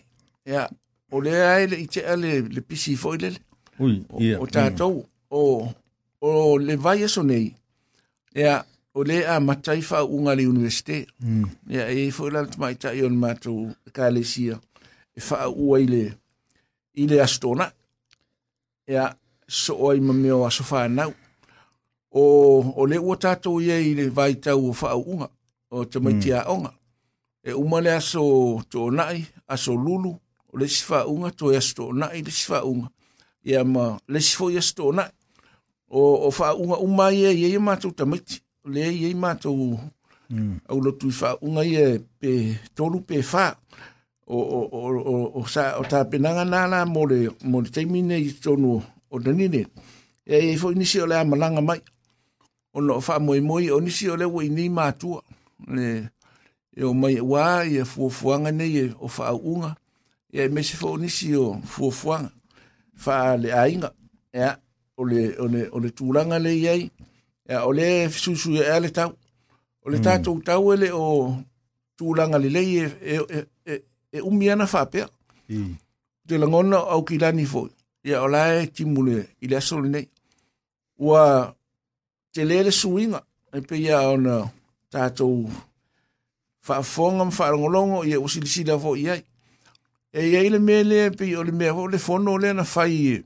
[0.47, 0.69] ya
[1.13, 5.07] o le ai le ite ale le pisi fo ile le o ta to mm.
[5.31, 5.75] o
[6.23, 7.51] o le vai eso nei
[8.35, 8.63] ya
[8.95, 10.39] o le a matai fa unga mm.
[10.39, 11.07] e e le universite
[11.69, 14.57] ya e fo la mai ta yon matu ka le sia
[15.17, 16.15] e fa u ile
[16.95, 17.67] ile a sto na
[18.87, 19.05] ya
[19.49, 21.05] so oi ma meo a so fa na
[22.13, 22.23] o
[22.81, 25.29] o le o ta to ye ile vai ta u fa unga
[25.75, 26.21] o te mai mm.
[26.23, 26.83] tia onga mm
[27.45, 30.13] e uma le aso to nai aso lulu
[30.59, 32.89] le sifa unga to ya sto nai le sifa unga
[33.51, 35.05] ya ma le sifo ya sto na
[36.01, 38.27] o o fa unga uma ye ye ma to tamit
[38.73, 39.51] le ye ma to
[40.33, 40.55] mm.
[40.71, 41.85] au lo tu fa unga ye
[42.21, 42.31] pe
[42.77, 43.45] to lu pe fa
[44.35, 47.19] o o o o, o sa o ta penanga na na mo le
[47.51, 48.73] mo le termine i to no
[49.15, 49.63] o deni ne
[50.35, 51.81] e ye fo inisi o le amalanga mai
[52.73, 55.11] o no fa moi moi o nisi o le wo ni ma tu
[55.77, 56.05] le eh.
[56.81, 59.75] e o mai wā i e fuafuanga nei e o whaaunga.
[60.33, 62.31] E me se fo nisi o fuafuanga.
[63.07, 63.91] Wha le ainga.
[64.33, 64.57] Ya
[64.97, 66.91] o le, o le, o le tūranga le iai.
[67.49, 69.13] Ea, o le susu e ale tau.
[69.85, 70.05] O le hmm.
[70.05, 71.35] tātou tau ele o
[71.99, 73.41] tūranga le lei e, e, e,
[73.73, 73.81] e,
[74.17, 75.07] e umiana whapea.
[75.49, 75.75] Mm.
[76.27, 77.67] Te langona au ki lani fo.
[78.09, 80.07] Ia o lae timule i le asole nei.
[81.05, 81.21] Ua
[82.33, 83.21] te lele suinga.
[83.53, 84.39] E pe ia ona
[84.93, 85.45] tātou
[86.65, 89.23] faafoga ma faalogologo ia ua silisila foʻi ai
[90.13, 92.65] e iai le mea lea pei o le mea o le fono o lea na
[92.65, 93.21] fai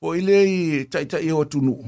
[0.00, 0.58] foʻi lea i
[0.92, 1.82] taʻitaʻi o atunuu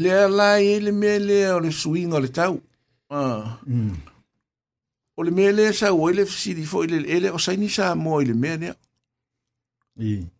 [0.00, 2.54] lea la iai le mea lea o le suiga o le tau
[3.68, 3.92] mm.
[5.18, 8.22] o le mea lea sau ai le fesili foʻi le leʻele o saini sa moa
[8.24, 8.74] i le mea lea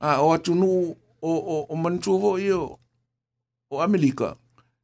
[0.00, 2.78] a o atunuu o, o, o manatua foʻi o,
[3.70, 4.36] o amelika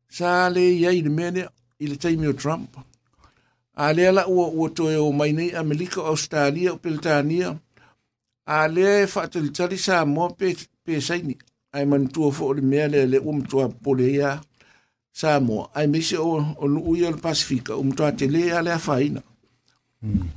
[0.08, 1.48] sa lē iai i le mea lea
[1.80, 2.82] i le taimi o trump mm
[3.76, 7.48] a le la u u to e o mai nei amelika australia o britania
[8.56, 10.48] a le fa te tali sa mo pe
[10.84, 11.34] pe sai ni
[11.76, 14.30] ai man tu fo le me le le um tu a polia
[15.18, 18.24] sa mo ai me se o o u ia le pacifica um tu a te
[18.26, 18.32] hmm.
[18.34, 19.20] le a le a faina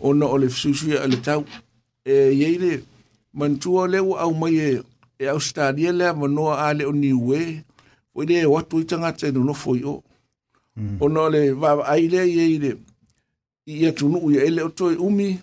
[0.05, 1.41] o no o le susu ia le tau
[2.03, 2.73] e ye le
[3.39, 4.83] man tu o le au mai e
[5.19, 7.63] e australia le mo no a le o ni we e e
[8.15, 8.27] o hmm.
[8.29, 10.03] le o tu tanga te no no foi o
[10.99, 12.71] o no le va ai le ye le
[13.69, 15.37] ia tunu ia ele o toi umi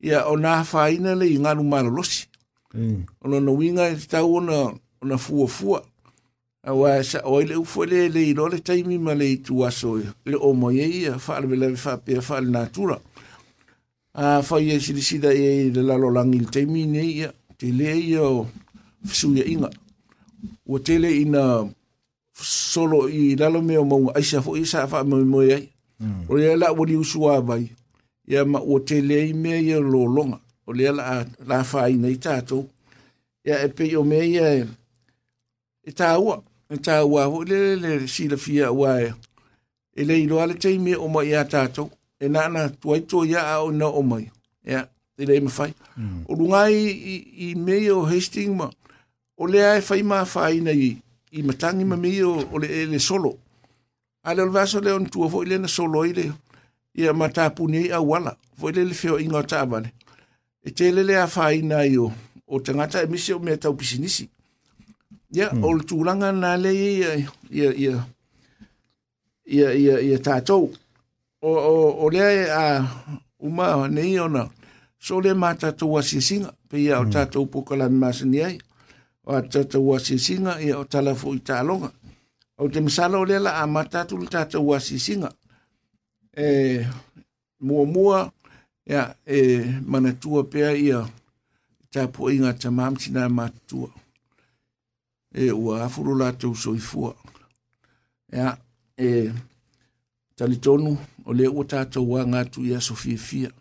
[0.00, 2.26] ia o nā whaina le i ngaru mara losi.
[2.74, 3.04] Mm.
[3.24, 4.58] Ono na winga e tau ona,
[5.02, 5.80] ona fua fua.
[6.68, 9.36] Awa e sa o ele ufo e le le i lole taimi ma le i
[9.44, 12.96] tu aso e, le o mo ye ia whaare me lewe whaapea whaare nā tura.
[14.24, 17.28] A whai e sirisida e le lalo langi le taimi ne ia
[17.58, 18.40] te le ia o
[19.08, 19.70] fisuia inga.
[20.72, 21.42] O tele ina
[22.72, 25.68] solo i lalo me o maunga aisha fo isa whaamu mo ye ia.
[26.02, 26.24] Mm.
[26.28, 27.70] o le ala ua liu sua vai
[28.26, 32.62] ia ma ua telei mea ia lologa o le ala la fainai tatou
[33.46, 34.68] ia e pei o mea ia e,
[35.84, 36.36] e tāua
[36.70, 39.08] e tāua hoi lelele silafia ua e
[39.96, 41.88] e lei loa le teimia o mai ia tatou
[42.22, 44.24] e naana tuaito ia a o na o mai
[44.70, 44.80] ia
[45.20, 46.22] e lei mafai mm.
[46.26, 46.74] o lugai
[47.46, 48.66] i mea o hasting ma
[49.38, 50.88] o lea e fai mafāina i
[51.30, 53.32] i matangi ma mea o e le solo
[54.24, 56.32] ale le vaso le on tuo foi le na solo ile
[56.94, 59.92] ia mata puni a wala foi le le feo inga ta vale
[60.66, 62.06] e te le le a fai na io
[62.46, 64.24] o te ngata e misio me tau pisinisi
[65.34, 65.64] ia mm.
[65.64, 67.98] ol tu langa na le ia ia ia ia
[69.46, 70.70] ia ia, ia tatou
[71.42, 72.64] o, o, o le e a
[73.40, 74.44] uma ne ona
[74.98, 77.00] so le mata to wasi singa pe ia mm.
[77.00, 77.12] o hmm.
[77.12, 78.58] tatou pukala masini ai
[79.26, 82.01] o tatou wasi singa ia o talafu i talonga ta
[82.62, 85.30] o te masala o le la a matatu le tatou asisiga
[86.36, 86.86] E,
[87.60, 88.32] muamua mua,
[88.86, 91.02] ia, e, manatua pea ia,
[91.92, 93.90] tāpua i ngā tamamti nā matua.
[95.34, 97.12] E, ua afuru latou soifua.
[98.32, 98.54] Ia,
[98.96, 99.28] e,
[100.36, 100.94] talitonu,
[101.28, 103.52] o le ua tatou wā ngātu ia sofifia.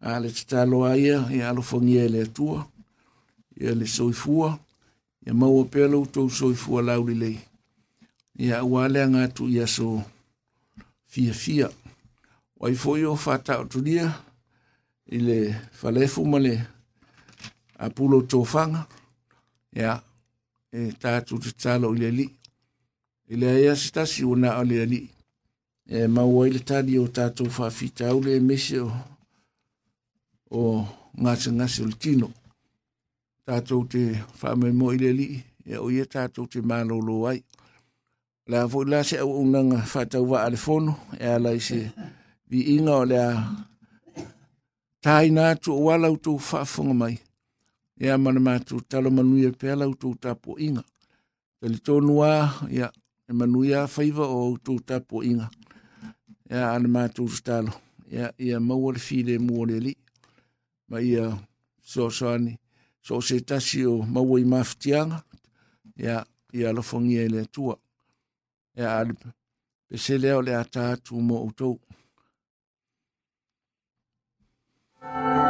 [0.00, 1.50] A le tataloa ia, ia
[2.04, 2.68] e le atua,
[3.60, 4.58] ia le soifua,
[5.26, 7.40] ia maua pea loutou soifua laulilei.
[8.36, 10.02] ia ua leaga atu ia so
[11.06, 11.70] fiafia
[12.66, 14.14] ai foi o fataotulia
[15.06, 16.62] i le falefu ma le
[17.78, 18.86] apulo tofaga
[19.76, 20.02] ia
[20.72, 22.30] e tatou tatalo i le alii
[23.28, 25.08] i le aia se tasi ua naao le alii
[25.86, 28.92] e maua ai le tali o tatou faafitau le mese o
[30.50, 30.86] o
[31.22, 32.32] gasegase o le tino
[33.46, 37.40] tatou te faamaimoa i le alii e o ia tatou te malōlō ai
[38.46, 41.90] la fo la se una fa ta wa al fono e la se
[42.48, 43.50] vi ingo la
[45.00, 47.16] taina tu wala tu fa fonga mai
[47.98, 50.30] e a mana matu talo manu ia pe ala tu ta
[50.66, 50.82] inga
[51.64, 52.32] e le tonu a
[53.28, 55.46] e manu ia faiva o tu ta po inga
[56.48, 57.72] e a ana matu tu talo
[58.14, 58.58] e a ia
[59.04, 59.66] fi le mua
[60.90, 61.24] ma ya
[61.90, 62.54] so so ani
[63.06, 65.18] so se tasi o maua i mafitianga
[66.02, 66.16] ia
[66.58, 67.76] ia lofongia i tua
[68.76, 69.12] e ale
[69.86, 71.78] pe se leo le a tātou mō utou.
[75.04, 75.43] Thank you.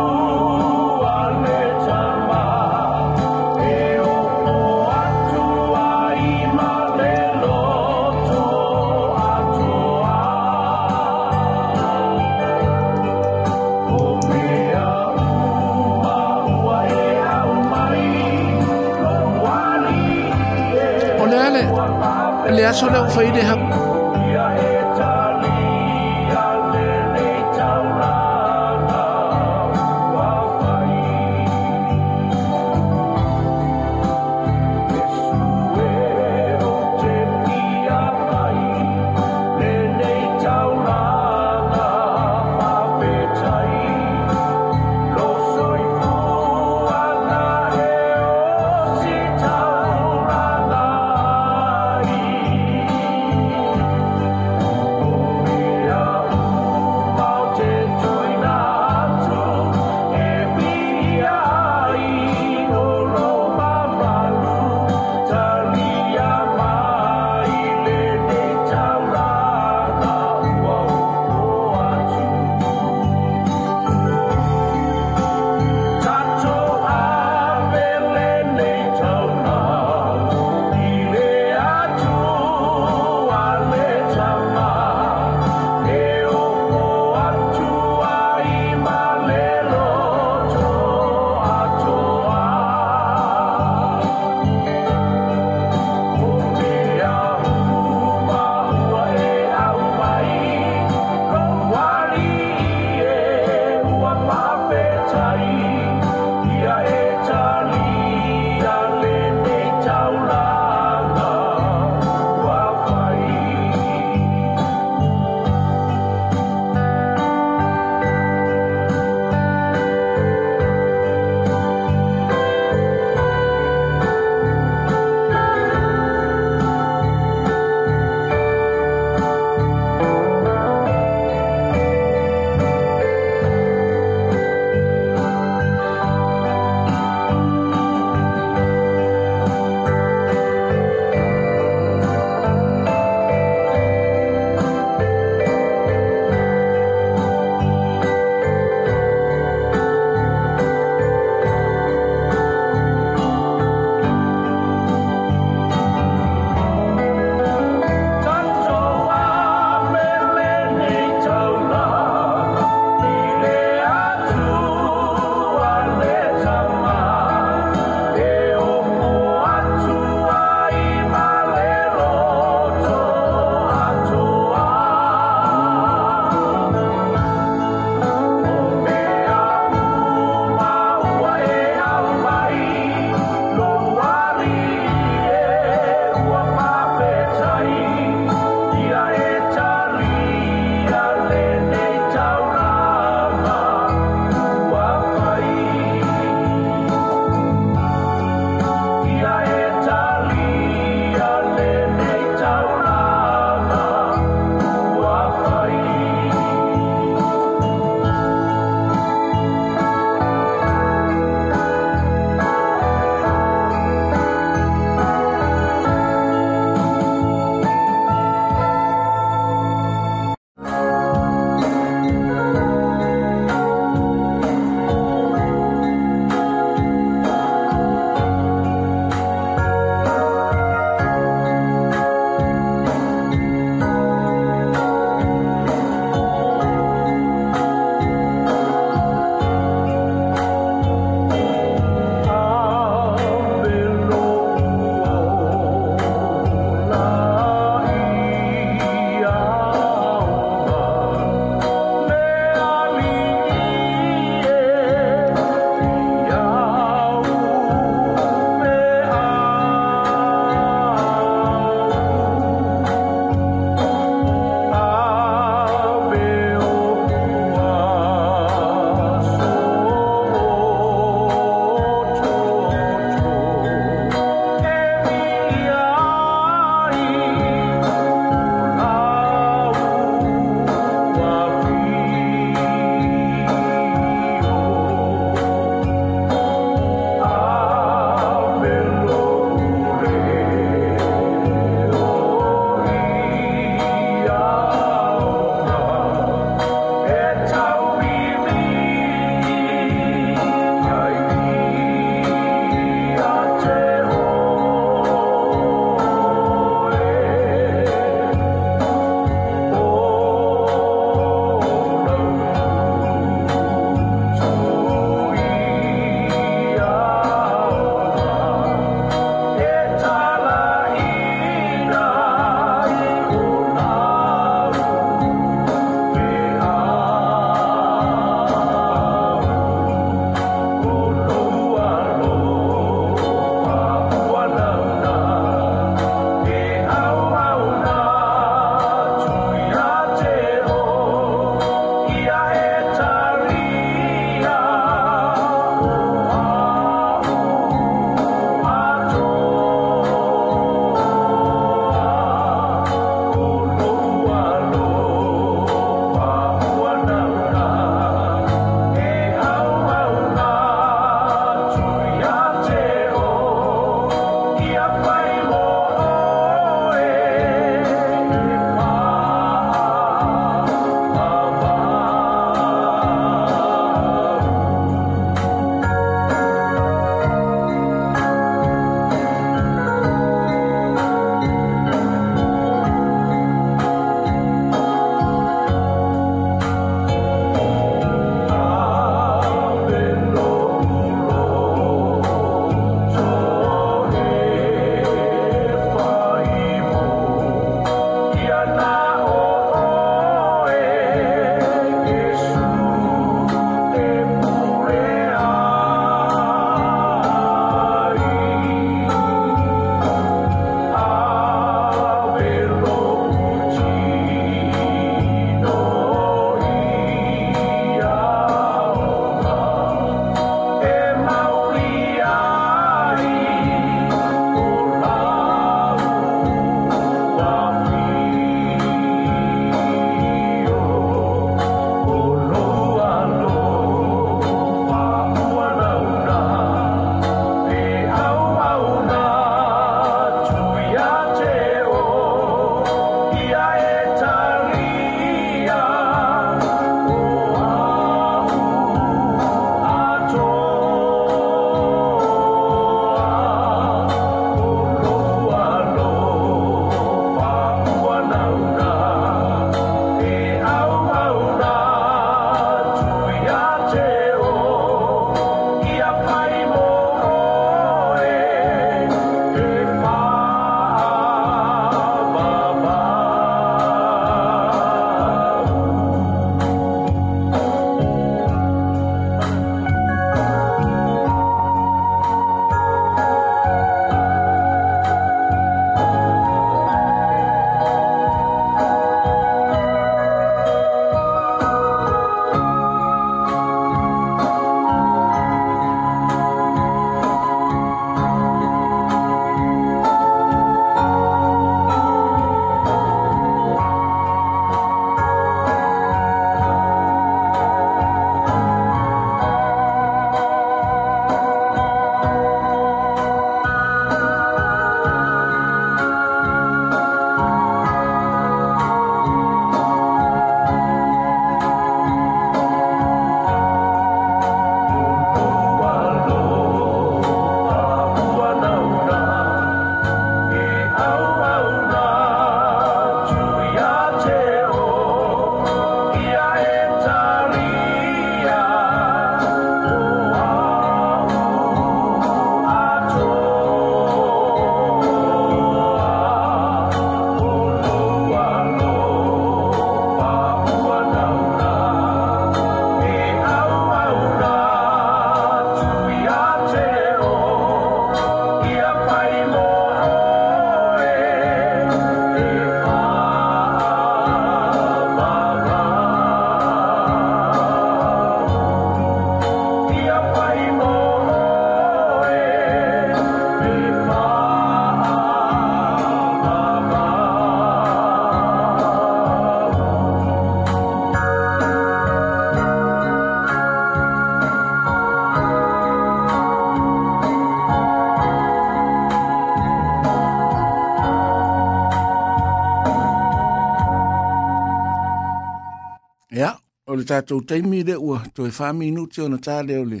[596.96, 600.00] le tātou taimi re ua to e whāmi inu te ona tā leo le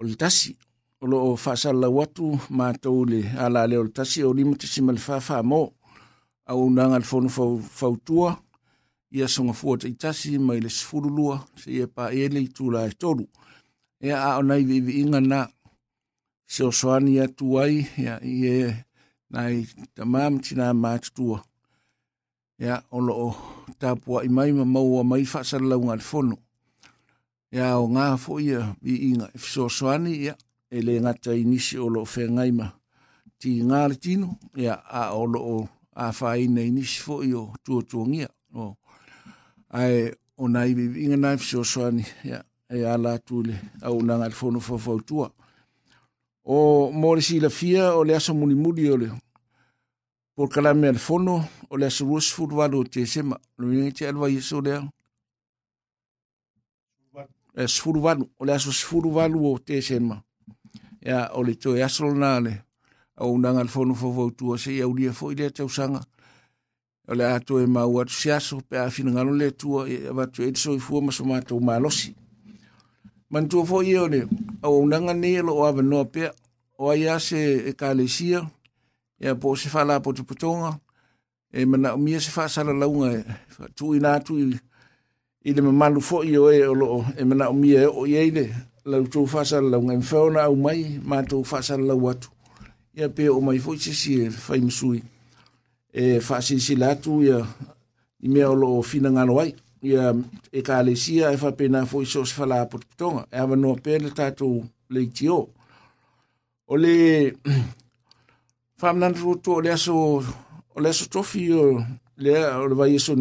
[0.00, 0.52] o le tasi
[1.00, 4.92] o lo o whāsala watu mātou le ala leo le tasi o lima te sima
[4.96, 5.62] le whāwha mō
[6.52, 7.32] a unanga le whonu
[7.80, 8.34] whautua
[9.16, 12.84] ia songa fua te itasi mai le sifuru lua se ia pā ele i tūla
[12.90, 13.24] e toru
[14.02, 15.46] ea a o nei vivi inga nā
[16.44, 18.70] se o soani atu ai ia i e
[19.34, 19.64] nai
[19.96, 21.40] tamam tina mātutua
[22.62, 23.45] ia o lo o
[23.78, 26.36] tapua i mai ma maua mai fasa la unga fono.
[27.52, 30.34] ya o ngā fo ia i inga e fiso soani ia
[30.70, 32.66] e le ngata inisi o lo fe ngai ma
[33.38, 35.58] ti ngā le tino ya a o lo o
[35.94, 38.28] a whaina inisi fo i o tuatuangia.
[38.62, 38.66] O
[39.72, 42.38] ai o nai i inga nai fiso soani ia
[42.76, 45.30] e ala tule a unga ngā fono fo fautua.
[46.44, 46.58] O
[47.00, 49.16] mōre si la fia o le aso muni muri o leo.
[50.36, 53.40] Por kalame al fono o le asuruas o te sema.
[53.56, 54.82] Lo ni te alwa yeso lea.
[57.56, 58.28] es asfurualu.
[58.38, 60.22] O le asu asfurualu o te sema.
[61.00, 62.62] ya o le to ya solo na le.
[63.16, 66.02] Au unanga al fono fofo o se iau lia fo i lea tausanga.
[67.08, 69.96] O le ato e ma tu se aso pe a ngalo le tua e
[70.32, 72.14] tu e tso i fua ma mātou malosi.
[73.30, 74.28] Mantua fo i o le.
[74.62, 76.28] Au unanga ne lo o no pe
[76.78, 78.40] O ai ase e kālesia.
[78.40, 78.46] Au
[79.20, 80.78] ia po se fala po te potonga
[81.52, 83.24] e eh, mana o mia se fa sala launga e
[83.74, 84.34] tu ina tu
[85.44, 87.86] i le mamalu fo i o e o lo e eh, mana o mia e
[87.86, 88.44] o i ele
[88.84, 92.28] la tu fa sala launga e fauna au mai ma tu fa sala lau atu
[92.94, 95.02] ia pe o mai fo se si e fai msui
[95.92, 97.38] e fa si si la tu ia
[98.20, 100.12] i mea o lo fina ngalo ai ia
[100.52, 103.24] e ka le sia e fa pena fo i so se fala po te potonga
[103.32, 105.48] e no pe le tatou le tio
[106.68, 107.32] o le
[108.78, 110.22] famnan ru to le so
[110.82, 111.08] le so
[112.22, 113.12] le o le vaiso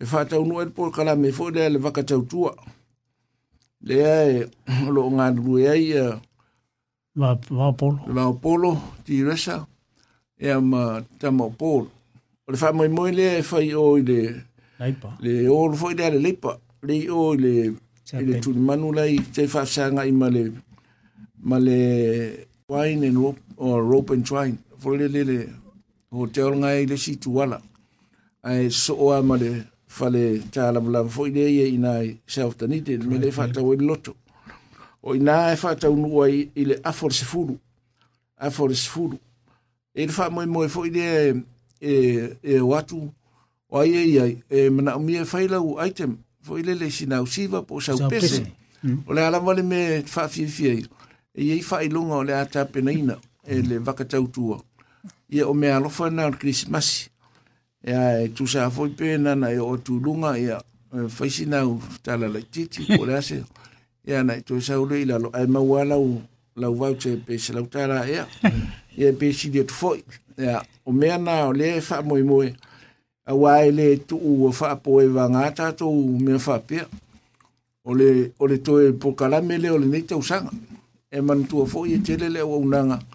[0.00, 1.80] e fa ta un wel kala me fo le le
[3.82, 4.46] le e
[4.94, 6.06] lo nga ru e ai e,
[7.78, 8.70] polo va polo
[9.04, 11.28] ti e am e, ta
[11.60, 11.86] o
[12.50, 13.42] le fa mo mo le
[13.74, 14.20] o le
[15.20, 16.36] le o le fo le
[16.86, 17.74] le o le
[18.26, 20.52] le tu manu le fa sanga i male
[21.40, 21.78] male
[22.70, 25.48] wine and rope o rope and twine for le le le
[26.12, 27.60] hotel ngai e le situ wala
[28.42, 31.92] ai so o ma le fa le tala bla fo ide ye ina
[32.26, 34.14] self the needed me le fa ta we lotto
[35.02, 37.58] o ina fa ta un wai ile a for se fulu
[38.38, 39.18] a for se fulu
[39.94, 41.42] e fa mo mo fo ide
[41.80, 43.10] e e watu
[43.70, 47.22] o ai ai e mana mi e fa ile u item fo ile le sina
[47.22, 48.44] u siva po sa u pese
[48.84, 49.02] mm.
[49.06, 50.84] o le ala mo e le me fa fi fi e
[51.42, 53.16] ye fa ile ngo le ata penaina
[53.48, 54.60] e le vakatau tua.
[55.30, 57.08] Ia o mea alofa na o Christmas.
[57.86, 60.60] Ia e tu sa foi pena na e o tu lunga ia
[60.92, 63.44] e na u tala la titi o le ase.
[64.06, 66.20] Ia na e tu sa ule ila lo ai maua la u
[66.56, 68.26] la u vauche pe se la utara ia.
[68.96, 70.00] Ia pe si dia tu foi.
[70.38, 72.48] Ia o mea na o le e fa moi moi.
[73.28, 76.88] A wai le tu u o fa po e vangata to u mea fa pia.
[77.84, 80.48] O le, o le toe pokalame le o le neita usanga.
[81.12, 82.96] E manu tua foi e telele o unanga.
[82.96, 83.14] Ia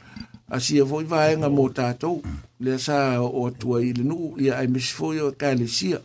[0.52, 2.22] asia foi vaenga mo tatou
[2.60, 6.00] le sa o tua i le nuu ia ai mesi foi o kalesia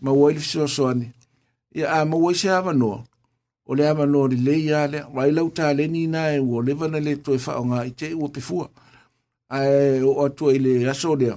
[0.00, 1.10] ma ua i le fesoasoani
[1.74, 3.02] ia a maua i se avanoa
[3.66, 7.16] o le avanoa lelei ia lea ai lau taleni inā e ua leva na le
[7.18, 8.70] toe faaaogāi tei ua pefua
[9.50, 11.34] ae o atua i le aso lea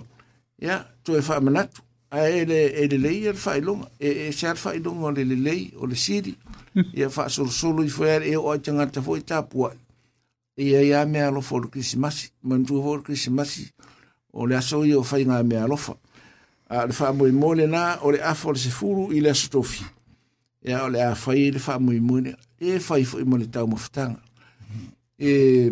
[0.61, 1.81] ia toe faamanatu
[2.13, 5.23] ae le e lelei ia le faailoga e, e se a le faailoga o le
[5.25, 6.35] lelei o le sili
[6.93, 9.86] ia faasolosolo i foi ae le e o ai tagata foi tapuaʻi
[10.57, 13.71] ia ia me alofa o le krisimasi manitua foi o le krisimasi
[14.33, 15.93] o le aso ia o faiga mea alofa
[16.69, 19.83] a le faamoemoe lenā o le afa o le sefulu i le asotofi
[20.65, 24.17] ia o le a fai le faamoemoe lea e fai foʻi ma le taumafataga
[25.19, 25.69] e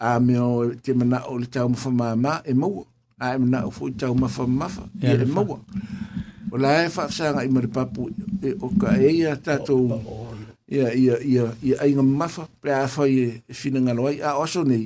[0.00, 2.84] a mea o te manaʻo o le taumafa mamā e maua
[3.18, 5.58] a e manaʻo foʻi taumafa mamafa ia e maua
[6.50, 8.10] o la e faasaga i ma le papu
[8.42, 9.94] e oka e ia tatou
[10.68, 14.62] ia ia ia ia ainga mafa pe a fai e fina ngalo ai a oso
[14.64, 14.84] nei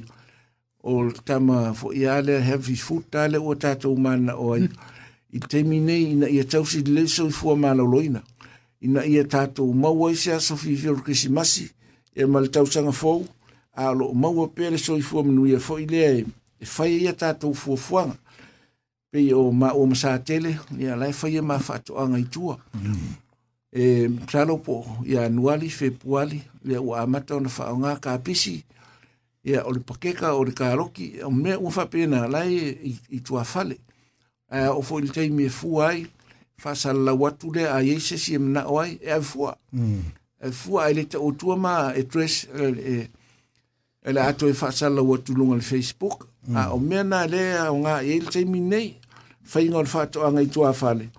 [0.82, 0.92] o
[1.28, 4.76] tama fo ia le heavy foot tale o tatou mana o ai hmm.
[5.32, 8.20] i temi nei ina ia tausi leso i fua mana loina
[8.86, 11.66] ina ia tatou maua i se aso fi fiol kisi masi
[12.18, 13.20] e mal tausanga fou
[13.72, 16.10] a lo maua pere so i fua manu ia fo i lea
[16.62, 18.16] e fai e ia tatou fua fuanga
[19.10, 23.27] pe o ma o masatele ia lai fai ia ma fatoanga i tua mm
[23.72, 28.64] e plano po ya nuali fe puali le o amata ona fa nga ka pisi
[29.44, 33.20] ya o le pakeka o le karoki o me o fa pena lai i, i
[33.20, 33.76] tua fale
[34.52, 36.06] e o fo le tei me fu ai
[36.56, 40.00] fa sa la watu le a yese si e mna oai e ai fua mm.
[40.40, 43.10] e fua ai le te o tua ma e tres e, e,
[44.00, 46.56] e la ato e fa sa la watu lunga le facebook mm.
[46.56, 48.96] a o mea na le a o nga e le tei mi nei
[49.44, 51.10] fa inga o le fa to anga i tua fale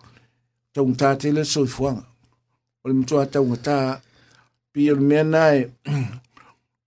[0.72, 2.06] Tau ngtate le soifuanga.
[2.84, 3.78] o le matua taugatā
[4.72, 5.90] pia o le mea na mm.
[5.90, 6.06] e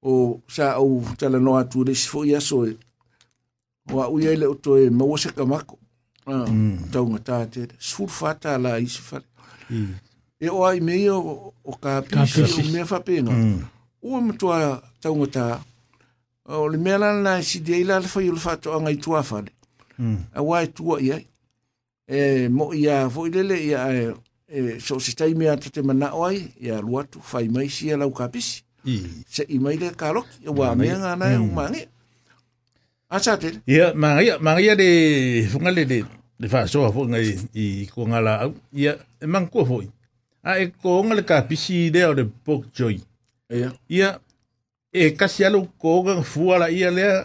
[0.09, 0.13] o
[0.49, 2.73] sa ou talanoa atu leisi foʻi aso e
[3.93, 5.79] o aʻui ai le o toe maua sekamako
[6.95, 9.27] taugatā tele sefulu fatala isi fale
[10.41, 13.33] e o ai mei o kapisi o mea faapega
[14.03, 15.61] ua matua taugatā
[16.49, 19.21] o le mea lalana e sidi ai la le fai o le faatoʻaga i tuā
[19.23, 19.51] fale
[20.41, 21.27] auā e tuaʻi ai
[22.17, 24.13] e moʻi iā foʻi lele ia ae
[24.53, 28.11] e so se tai mea te te mana oi ia luatu fai mai sia lau
[28.13, 28.61] kapisi
[29.35, 31.87] se i mai le karok e wa mea ngā nae umange mm.
[33.09, 34.89] a sa te ia mangi mangia de
[35.53, 36.03] funga le de
[36.41, 37.25] le fa so fo ngai
[37.63, 39.89] i ko ngala au ia e man ko foi
[40.45, 43.01] a e ko ngale kapisi de o de pok joy
[43.49, 44.19] ia ia
[44.93, 47.25] e kasi alo ko ngang fuala ia lea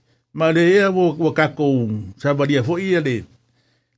[0.33, 3.25] ma le ea wo, wo kakou sa valia foʻi ia le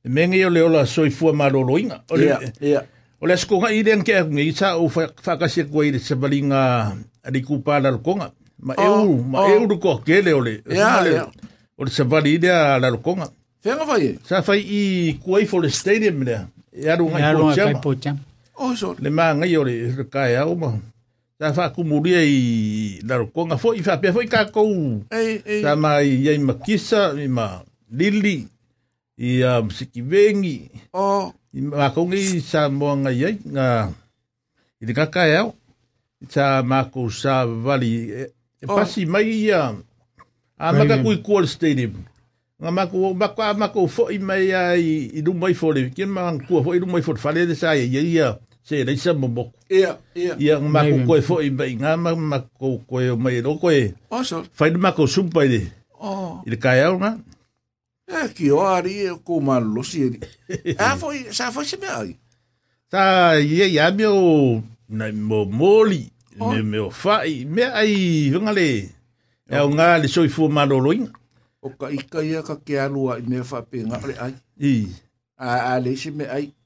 [0.04, 2.82] mege o le ola soifua malōlōiga o le yeah, yeah.
[3.22, 8.32] o le asikoga i leaga keakuge i sa ou faakasi aku ai le savaliga alikupalalokoga
[8.58, 9.48] ma eu oh, ma oh.
[9.54, 11.30] eu luko kele ole yeah, le, yeah.
[11.78, 13.30] o le savali i lea lalokoga
[13.62, 14.82] fega fai sa fai i
[15.22, 16.42] kuai fo le stadium lea
[16.74, 18.18] e aluga i potiama
[18.98, 20.74] le magai o le kaeau ma
[21.38, 22.42] Ta fa kumuria i
[23.02, 24.62] la ro konga fo i fa pe fo i ka ko.
[25.10, 25.62] Ei ei.
[25.66, 27.46] Ta mai ye ma kisa i ma
[27.90, 28.44] lili
[29.18, 30.56] i a um, siki vengi.
[30.94, 31.02] O.
[31.02, 31.26] Oh.
[31.54, 33.66] I ma ko ngi sa mo nga ye nga
[34.80, 35.50] i ka ka ya.
[36.32, 38.22] Ta ma ko sa vali e,
[38.62, 38.76] e oh.
[38.78, 39.70] pasi mai ya.
[39.74, 39.82] Um,
[40.58, 41.98] a ma ka ku i kol stadium.
[42.62, 45.70] Nga ma ko ma ko ma ko fo i mai ai i du mai fo
[45.74, 48.28] le ki ma ku fo i du mai fo fa le sa ye ye ya.
[48.38, 48.38] ya.
[48.64, 48.96] se nei ờ.
[48.96, 52.14] à, à, sa mo ia ia ia ma ko koe fo i ba inga ma
[52.16, 55.60] ma ko koe o mai ro koe o so fai ma ko sumpa i
[56.00, 57.10] o i le kai au ma
[58.08, 60.16] e ki o ari ko ma lo si
[60.80, 62.16] a fo sa fo se me ai
[62.88, 64.22] ta ia ia me o
[64.88, 66.08] na mo moli
[66.40, 67.92] me me o fai me ai
[68.32, 68.66] vanga le
[69.52, 71.12] e o nga le soi fo ma lo loinga
[71.60, 74.76] o ka ika ia ka ke alua i me fa pe nga ai i
[75.36, 76.44] a a le si me ai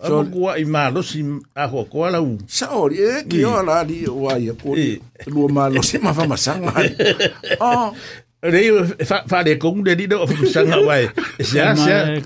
[0.00, 1.20] so ko i malo si
[1.54, 4.72] a ho ko la u sa o e ki o la di o ai ko
[4.72, 4.96] di
[5.28, 6.72] lu malo si ma fa ma sanga
[7.60, 7.92] oh
[8.40, 8.72] Rei
[9.04, 11.04] fa fa de kong de di do fa sanga wai.
[11.52, 12.16] Ya ya.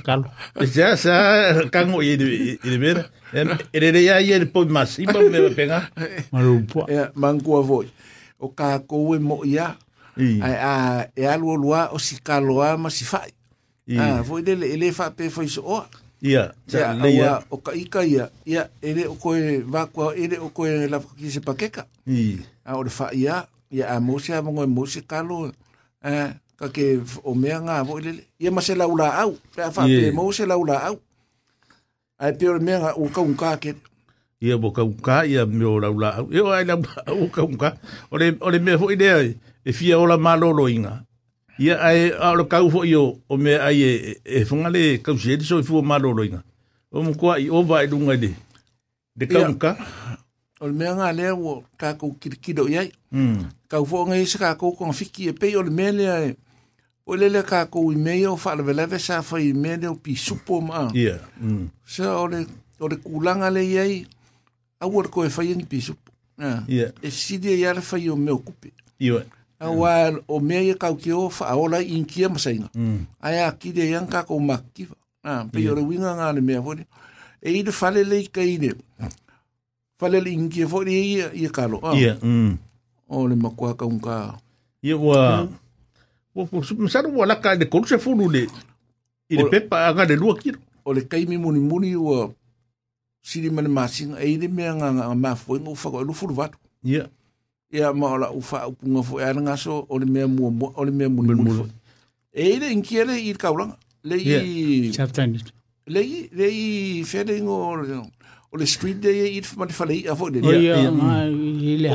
[0.62, 0.94] Ya ya
[1.74, 3.10] kango i di i di ver.
[3.74, 5.90] Ele de ya ye po masiba me pega.
[6.30, 6.86] Marupo.
[6.86, 7.90] Ya mangu avoi.
[8.38, 9.74] O ka ko mo ya.
[10.14, 10.74] Ai a
[11.18, 13.34] e alu lua o sikaloa ma si fai.
[13.98, 15.82] Ah, foi dele ele fa pe foi so.
[16.24, 20.88] Ia, ia, ia, o ka ika ia, ia, ere o koe vakua, ere o koe
[20.88, 21.84] la ki se pakeka.
[22.08, 22.40] I.
[22.64, 25.52] A ore wha ia, ia a mose a mongo e mose kalo,
[26.00, 26.86] eh, ka ke
[27.28, 28.24] o mea ngā vo ilele.
[28.40, 30.96] Ia ma se laula au, pia wha pe mose laula au.
[32.16, 33.76] Ai e pe ore mea ngā o ka unka ke.
[34.40, 36.30] Ia bo ka unka, ia me o laula au.
[36.32, 37.74] Ia o ai laula au ka unka.
[38.10, 39.20] Ore, ore mea fo ilea,
[39.62, 41.02] e fia ola malolo inga.
[41.58, 45.38] Ia ai a kau fo io o me ai e, e funga le kau se
[45.40, 46.42] so fu maloloinga.
[46.90, 48.34] O mo ko ai o vai dunga de.
[49.14, 49.76] De kau ka.
[50.60, 52.82] O me nga le o ka ko kirkido ia.
[53.12, 53.46] Mm.
[53.68, 56.28] Kau fo nga isa ka ko ko fiki e pe o le mele ai.
[56.30, 56.40] Hmm.
[57.06, 59.76] O le le ka ko i me o fa le le sa fa i me
[59.86, 60.90] o pi supo ma.
[60.92, 61.20] Ia.
[61.40, 61.70] Mm.
[61.86, 62.46] Sa o le
[62.80, 63.86] o le kulanga le ia.
[64.80, 66.10] A wor ko e fa i pi supo.
[66.66, 66.90] Ia.
[67.00, 68.42] E sidi ia le fa i o me o
[68.98, 69.22] Ia.
[69.58, 70.40] awal wā o ya mm.
[70.40, 70.46] ya mm.
[70.46, 72.68] mea ye kau ki o awala i nkia masainga.
[73.20, 74.38] Ai a ki de yang ka ko
[75.24, 76.84] ah Pe i winga ngā ne mea ni
[77.42, 78.72] E i de lei ka i ne.
[80.00, 81.80] Whale lei nkia e fo i ia i kalo.
[81.96, 82.18] Ia.
[82.22, 82.58] Mm.
[83.08, 84.36] O le makua ka unka.
[84.82, 85.48] Ia wā.
[86.78, 88.46] Msara wala ka de koru se fulu le.
[89.30, 90.58] I pepa anga de lua kiro.
[90.84, 92.30] O le mi muni muni ua.
[93.22, 94.20] Siri mani masinga.
[94.20, 96.00] E i de mea ngā ngā mafuenga ufako.
[96.00, 96.58] E, e lufuru vatu.
[96.84, 97.08] Ia.
[97.74, 101.34] ia e maola ufa upunga fo ia e nga mea mua mua ole mea muni
[101.34, 101.72] muni
[102.34, 103.34] e ile le i
[104.04, 104.92] le i
[105.86, 107.56] le i le i fere ngo
[108.52, 109.42] o le street day e i
[109.78, 110.82] fa le a fo le oh, ia
[111.74, 111.90] ile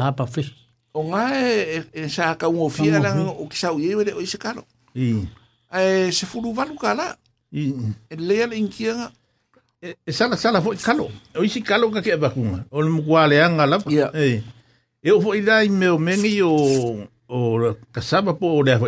[0.97, 1.25] o nga
[1.93, 2.69] e sa ka un o
[3.49, 4.63] ki sa uye o se kalo
[4.97, 7.15] i valu kala
[7.53, 7.63] i
[8.17, 9.07] le le inkia nga
[9.81, 11.07] e sala sala fo kalo
[11.39, 12.17] o isi kalo ka ke
[12.71, 13.65] o le mkwale anga
[15.01, 18.85] Eu vou ir lá em meu mengi e o o kasaba po o leva.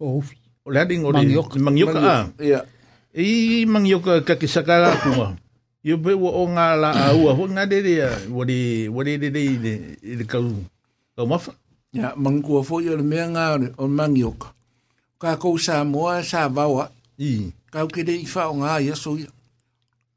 [0.00, 0.24] O ah.
[0.64, 1.56] o lá ding o mandioca.
[1.58, 1.98] Mandioca.
[2.02, 2.28] Ah.
[2.42, 2.66] Yeah.
[3.14, 5.38] E mandioca ka kisakala kuma.
[5.84, 7.94] Eu be o onga la a ua ho nga de de
[8.28, 9.72] wo de wo de de de
[10.18, 10.38] de ka
[11.14, 11.54] ka mafa.
[11.94, 14.50] Ya mangua fo yo me nga o mandioca.
[15.22, 16.90] Ka ko sa moa sa vawa.
[17.22, 17.54] I.
[17.70, 19.14] Ka ke de ifa o nga ya so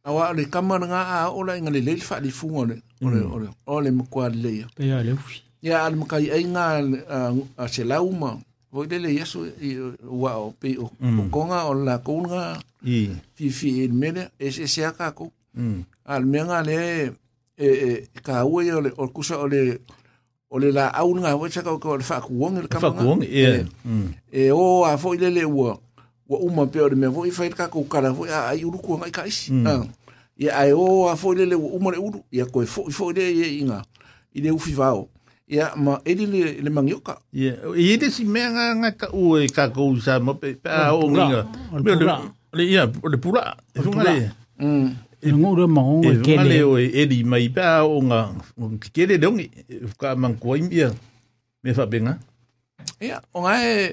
[0.06, 2.76] Awa le kama nga a ola inga le leil fa li funga ole.
[3.06, 4.68] Ole, ole, ole mkua le ya.
[4.88, 5.42] Ya, le ufi.
[5.62, 6.64] Ya, al mkai ai nga
[7.58, 8.38] a se la uma.
[8.72, 9.40] Voi le le yesu
[10.24, 10.88] wa o pe o.
[11.32, 12.60] Konga o la konga.
[13.36, 15.32] Fi fi il mele, es es ya kako.
[16.06, 17.12] Al menga le
[17.58, 17.70] e
[18.26, 19.80] ka ue ole, o kusa ole,
[20.52, 23.00] ole la au nga, wai saka o ka fa kuong il kama nga.
[23.00, 23.46] Fa kuong, e.
[24.42, 25.80] E o a fo ile le ua.
[26.34, 28.98] wa uma pe ore me voi fai ka ku kala voi a i uru ku
[28.98, 29.66] ngai ka isi mm.
[29.70, 29.86] uh,
[30.38, 33.46] ya ai o a foi le uma le uru ya ko fo fo le ye
[33.62, 33.82] inga
[34.34, 35.10] i le ufi vao
[35.48, 37.58] ya ma edi le le mangioka ya yeah.
[37.78, 40.92] i de si me nga nga ka u e ka ku sa mo pe pa
[40.98, 41.46] o nga
[42.58, 44.90] le ya le pula e fu ngale mm
[45.24, 48.20] e ngo re ma ngo e ke le e edi e mai pa o nga
[48.94, 50.64] ke le dongi e ka man ko i
[51.62, 52.18] me fa benga
[53.00, 53.92] ya o nga e yeah.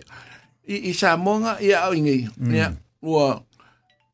[0.66, 2.28] i, i sa monga ia au ingi.
[2.38, 2.54] Mm.
[2.54, 2.72] Ia,
[3.02, 3.42] ua,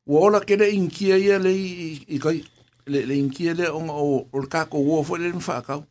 [0.06, 2.42] ua ola kere inkia ia le i, i kai,
[2.86, 5.84] le, le inkia le onga o, o le kako uo fo le mwha kau.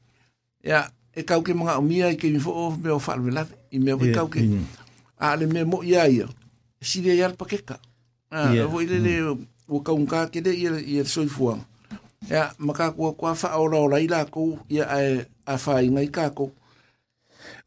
[0.63, 3.79] Ia, e kau ke mga umia i ke mifo o me o whalwe lawe, i
[3.79, 4.39] mea wai kau ke.
[5.19, 6.27] A le mea mo ia ia,
[6.81, 7.19] sire mm.
[7.19, 7.79] ia le pakeka.
[8.31, 8.65] A, yeah.
[8.67, 9.15] vo ile le,
[9.69, 11.65] ua kaunga kere ia, ia soifuanga.
[12.29, 14.99] Ia, makakua kua wha aora o laila kou, ia a,
[15.45, 16.51] a whainga i kako.
[16.55, 16.64] Ia,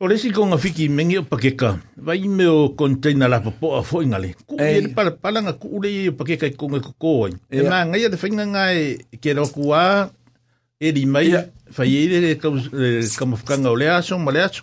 [0.01, 3.83] O le si konga fiki mengi o pakeka, vai me o konteina la papo a
[3.83, 4.29] foi ngale.
[4.47, 7.33] Ku e le pala palanga ku ule i o pakeka i konga koko oi.
[7.51, 8.79] E maa ngai a te whainga ngai
[9.23, 10.07] ke roku a,
[10.79, 11.27] e li mai,
[11.75, 12.33] fai e le
[13.17, 14.63] kamafukanga o le aso, ma le aso.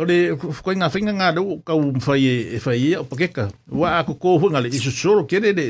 [0.00, 0.16] O le
[0.56, 2.24] fukoi ngā whainga ngā rau kau mwhai
[2.56, 3.44] e fai e, e o pakeka.
[3.68, 5.66] Wa a koko hui ngale, i su soro kere le,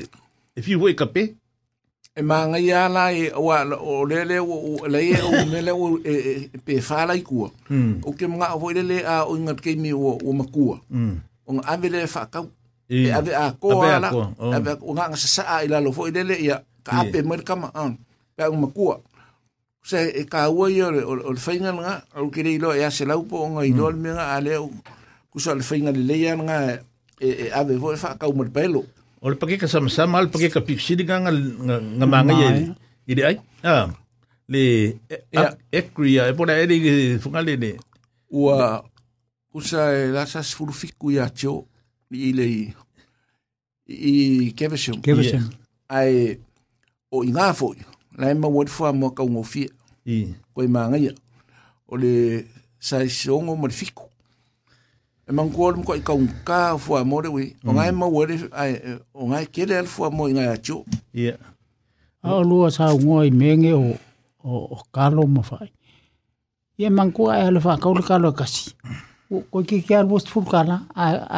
[0.54, 1.26] e fi e hui e kape.
[1.32, 1.39] Mm
[2.16, 6.14] e manga ia la e wa o lele o lele o mele e, o e
[6.66, 8.02] pe fala e i kua hmm.
[8.02, 11.14] o ke manga o lele a o ngat ke mi o o makua hmm.
[11.46, 12.42] o nga avele fa ka
[12.90, 14.10] e, e ave a ko ala
[14.42, 14.90] ave oh.
[14.90, 17.94] o nga sa sa ila lo fo lele ia ka pe mer ka ma an
[17.94, 18.02] ah.
[18.34, 18.98] ka o makua
[19.86, 22.26] se e ka o ia o le fainga nga hmm.
[22.26, 24.58] o ke le ilo ia se la upo nga ilo le nga ale
[25.30, 26.74] ku sa le fainga le le ia nga
[27.22, 28.82] e ave vo fa ka o mer pelo
[29.20, 31.28] Ol pakai kesama-sama, ol pakai kepiksi dengan
[32.00, 32.72] ngamanga manga ye.
[33.04, 33.36] Ide ai.
[33.60, 33.92] Ah.
[34.48, 34.96] Le
[35.68, 37.74] ekria e pora ere ke fungale ne.
[38.32, 38.80] Ua
[39.52, 41.66] usa e lasas furfiku ya cho
[42.10, 42.72] ile
[43.86, 45.04] i kevesham.
[45.04, 45.52] Kevesham.
[45.88, 46.40] Ai
[47.12, 47.76] o inga foi.
[48.16, 49.68] La ma wot fo mo ka ngofia.
[50.08, 50.32] I.
[50.56, 51.12] Ko manga ye.
[51.92, 52.46] Ole
[52.80, 54.08] sai songo mo fiku.
[55.30, 58.34] e manguo le mko i kaun ka fua mo le wi o ngai mo wele
[58.62, 58.72] ai
[59.14, 60.76] o ngai kele al fua mo ngai achu
[61.22, 61.36] yeah
[62.26, 63.84] a lua sa ngo i menge o
[64.44, 65.68] o kalo mo fai
[66.78, 68.74] ia manguo ai le fa ka le kalo kasi
[69.50, 70.76] ko ki ki al bus ful kala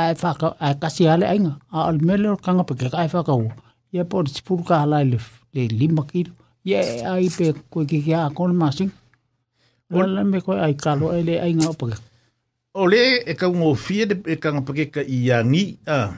[0.01, 3.09] ai fa ka ai kasi ale ainga a al mele ka nga pe ka ai
[3.13, 3.45] fa ka o
[3.93, 5.19] ia por ful kala le
[5.55, 6.33] le lima kilo
[6.65, 6.81] ia
[7.13, 8.91] ai pe ko ki ki a kon masing
[9.93, 11.93] wala me ko ai kalo ele ainga o pe
[12.75, 15.65] o le e ka ngō fie de e ka ngā pakeka i Yangi.
[15.87, 16.15] Ah.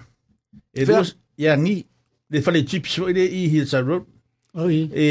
[0.74, 0.90] E Fair.
[1.02, 1.84] dos Yangi.
[2.30, 4.04] Le whale chips o i le i hi sa road.
[4.56, 4.86] Oh, yeah.
[4.86, 5.06] E,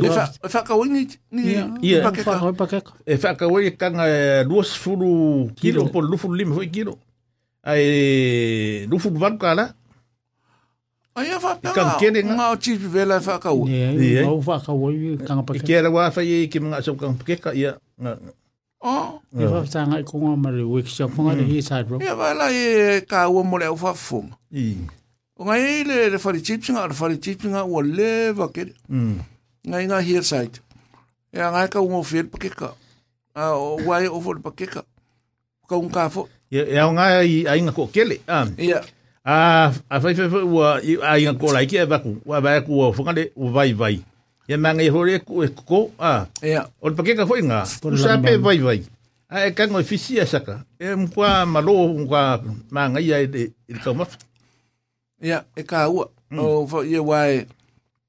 [0.00, 0.10] e
[0.48, 1.50] whaka wai ni, ni
[1.82, 2.08] yeah.
[2.08, 2.82] pakeka.
[3.06, 5.82] E whaka wai e ka ngā eh, luas furu kilo.
[5.82, 5.84] kilo.
[5.92, 6.96] Po lufu lima hoi kilo.
[7.64, 9.66] A e lufu lima hoi kilo.
[11.20, 12.00] Ai afa pa.
[12.00, 13.68] Nga o chip vela fa ka u.
[13.68, 14.10] E ai.
[14.24, 14.88] Au fa ka u
[15.26, 15.54] ka nga pa.
[15.60, 17.50] E ke ala wa fa ki nga so ka pa ka
[18.80, 19.18] Oh.
[19.34, 19.50] Yeah.
[19.50, 21.46] Ia fa sanga ko nga mari workshop nga mm.
[21.50, 21.98] he side bro.
[21.98, 24.22] Ia yeah, la e ka u mo le fa fu.
[24.54, 24.76] I.
[25.36, 28.70] O nga ile le fa chips nga fa chips nga u le va ke.
[28.88, 29.18] Mm.
[29.66, 30.62] Nga here side.
[31.34, 32.70] Ia nga ka u mo fil pa ke ka.
[33.34, 34.86] A o wa o fol pa ka.
[35.66, 36.30] Ka un ka fo.
[36.54, 38.22] Ia ia nga ai ai nga ko kele.
[38.28, 43.02] Ah, a fa fa wa ai nga ko la ke va ku va ku fo
[43.02, 43.98] nga le u vai vai
[44.48, 48.16] ya mangi hore ko e ko a ya ol pake ka foi nga ku sa
[48.16, 48.80] pe vai vai
[49.28, 52.40] a e kan o fisia saka e m kwa malo m kwa
[52.72, 54.16] mang ai de il ka mof
[55.20, 56.00] ya e ka u
[56.32, 56.38] mm.
[56.40, 57.44] o fo ye wai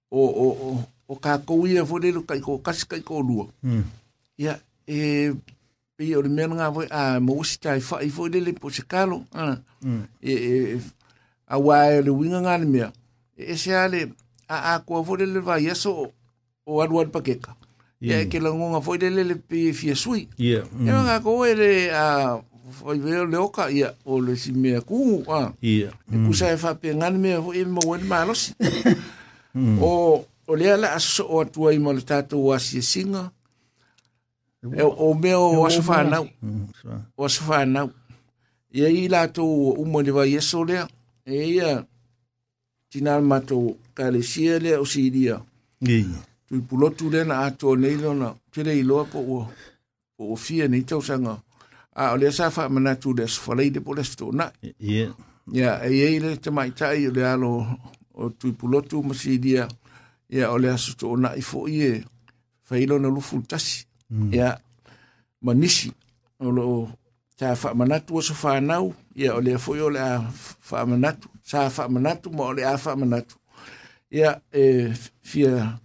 [0.07, 0.69] o o o
[1.11, 3.43] o ka ko u ye de lu ka ko ka ska ko lu
[4.39, 4.55] ya
[4.87, 5.35] e
[5.99, 8.71] pe o le men nga vo a mo si ta fa i de le po
[8.71, 10.03] se kalo a mm.
[10.23, 10.79] e, e e
[11.51, 12.87] a wai e le winga nga ni me
[13.35, 14.15] e se ale
[14.47, 15.75] a a ko de le vai ya
[16.69, 17.55] o aru al pakeka.
[18.01, 18.23] Yeah.
[18.23, 19.29] Ia ke langonga foi lele mm.
[19.29, 20.29] le pe fia sui.
[20.37, 20.61] Ia.
[20.73, 20.87] Mm.
[20.87, 22.05] Ia nga ko ele a
[22.79, 25.51] foi veo le oka ia o le si mea kungu a.
[25.61, 25.89] Ia.
[26.11, 26.53] E kusa mm.
[26.53, 28.53] e fa pe ngani mea foi ma wen malosi.
[29.57, 29.81] mm.
[29.81, 33.29] O o lea la aso o atua i ma le tātou a si singa.
[34.63, 36.29] E o mea o aso whanau.
[36.41, 36.67] Mm,
[37.17, 37.89] o aso whanau.
[38.71, 40.87] Ia i lātou umo le vai eso lea.
[41.25, 41.81] E ia
[42.89, 45.41] tina matou kalesia lea o siria.
[45.83, 46.23] Ia.
[46.49, 49.39] tui pulotu le na ato nei lona tele iloa po o
[50.17, 51.33] po o fia nei tausanga
[51.95, 54.45] a o le sa fa mana tu des falei de poles to na
[54.89, 55.07] ia
[55.47, 55.53] e.
[55.57, 57.53] ia e ei le te mai tai o le alo
[58.13, 58.97] o tui pulotu
[59.45, 59.67] dia
[60.29, 61.89] ia o le aso to na i fo ie
[62.67, 64.33] failo na lufu tasi mm.
[64.33, 64.49] ia
[65.41, 65.89] manisi
[66.39, 66.89] o lo
[67.37, 70.01] ta fa manatu o so fa nau ia o le fo o le
[70.69, 73.35] fa manatu sa fa manatu mo le a fa manatu
[74.11, 74.89] ia e
[75.21, 75.79] fia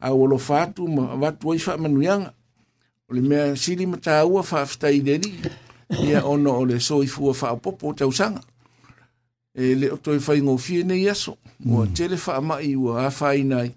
[0.00, 2.32] a wolo fatu ma watu oi fa manu yanga.
[3.10, 5.34] le mea siri ma ta fa fta i deri.
[6.04, 8.40] Ia ono le so i fua fa apopo ta usanga.
[9.54, 11.36] E le oto i e fa ingo fie ne yaso.
[11.64, 11.92] Mm.
[11.94, 13.74] tele fa ama i ua a fa i nai.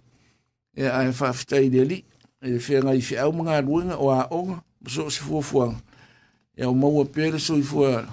[0.77, 2.05] E a fa fta i deri.
[2.41, 4.61] E le fea ngai fi au mga aruenga o a onga.
[4.87, 5.81] So si fua fuanga.
[6.55, 8.05] E au maua pere so i fua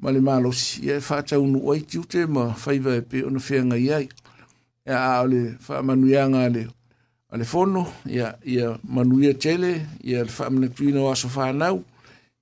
[0.00, 0.82] ma le malosi.
[0.90, 4.08] E fa ta unu oi tiute ma faiva e pe ono fea ngai ai.
[4.84, 6.70] E a ole fa manu yanga leo
[7.30, 11.82] a le fono ia ia manuia tele ia le famne pino a sofa nau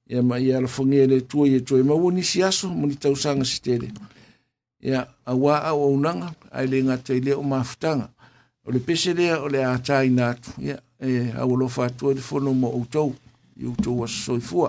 [0.08, 2.86] ia ma ia le fonge le tuo ia e tuo ma woni si aso mo
[2.86, 3.88] ni tau sanga si tele
[4.82, 8.10] ia a wa a o nanga ai le nga tele o maftanga
[8.66, 12.20] o le pese le o le ata ina ia e a wolo fa tuo le
[12.20, 13.10] fono mo o tau
[13.56, 14.68] i o tuo wa soifua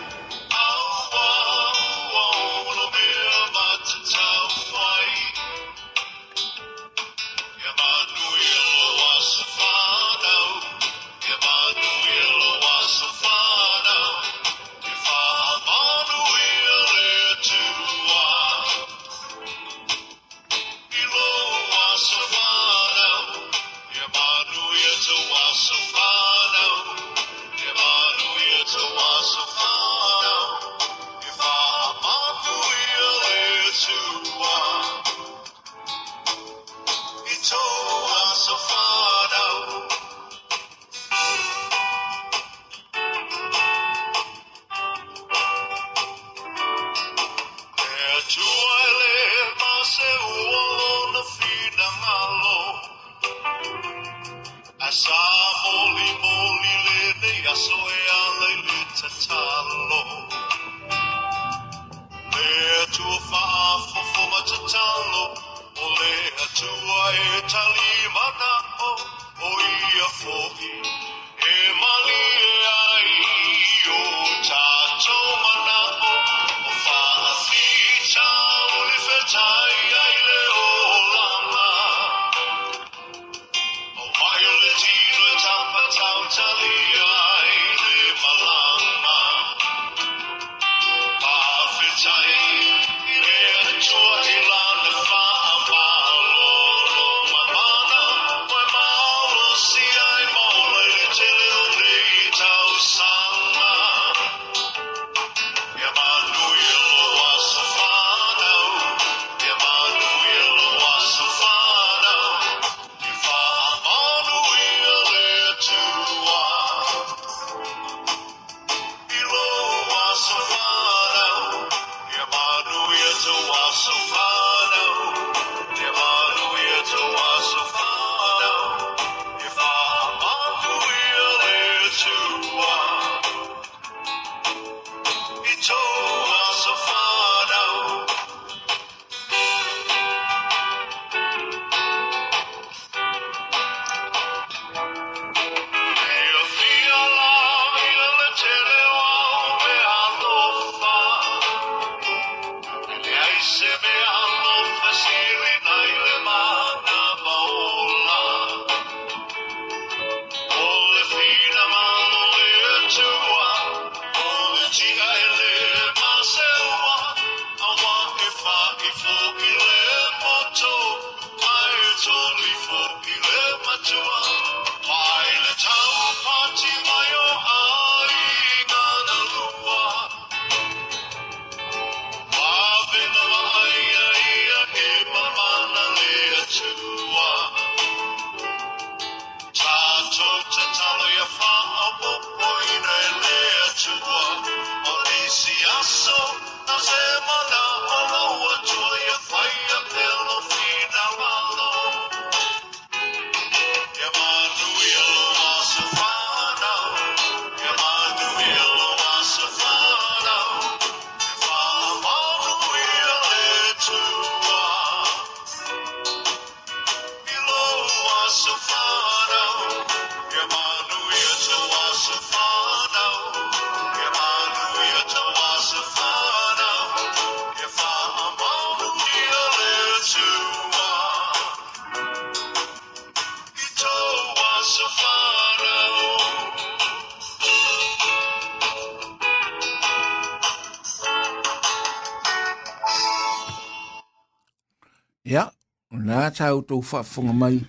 [246.33, 247.59] tātou tau whaafunga mai.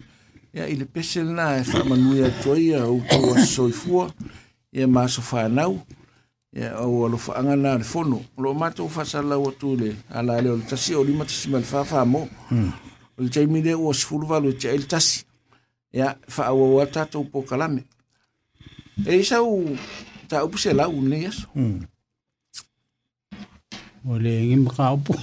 [0.55, 4.09] Ia i le pese lana e whaamanui atua ia au tau a soifua
[4.73, 5.79] ia maso whanau.
[6.55, 8.21] Ia au alo whaangana le whono.
[8.39, 12.27] Lo mātou whasalau atu le ala leo le tasi o lima tasi mal whawha mo.
[12.51, 12.71] Hmm.
[13.17, 15.25] O le taimi leo o sifuru valo e te tasi.
[15.93, 17.85] Ia whaau au tātou po kalame.
[19.07, 19.65] E isau
[20.29, 21.49] ta upu se lau ne iaso.
[21.55, 21.87] Mm.
[24.05, 25.17] O le ngi e upu.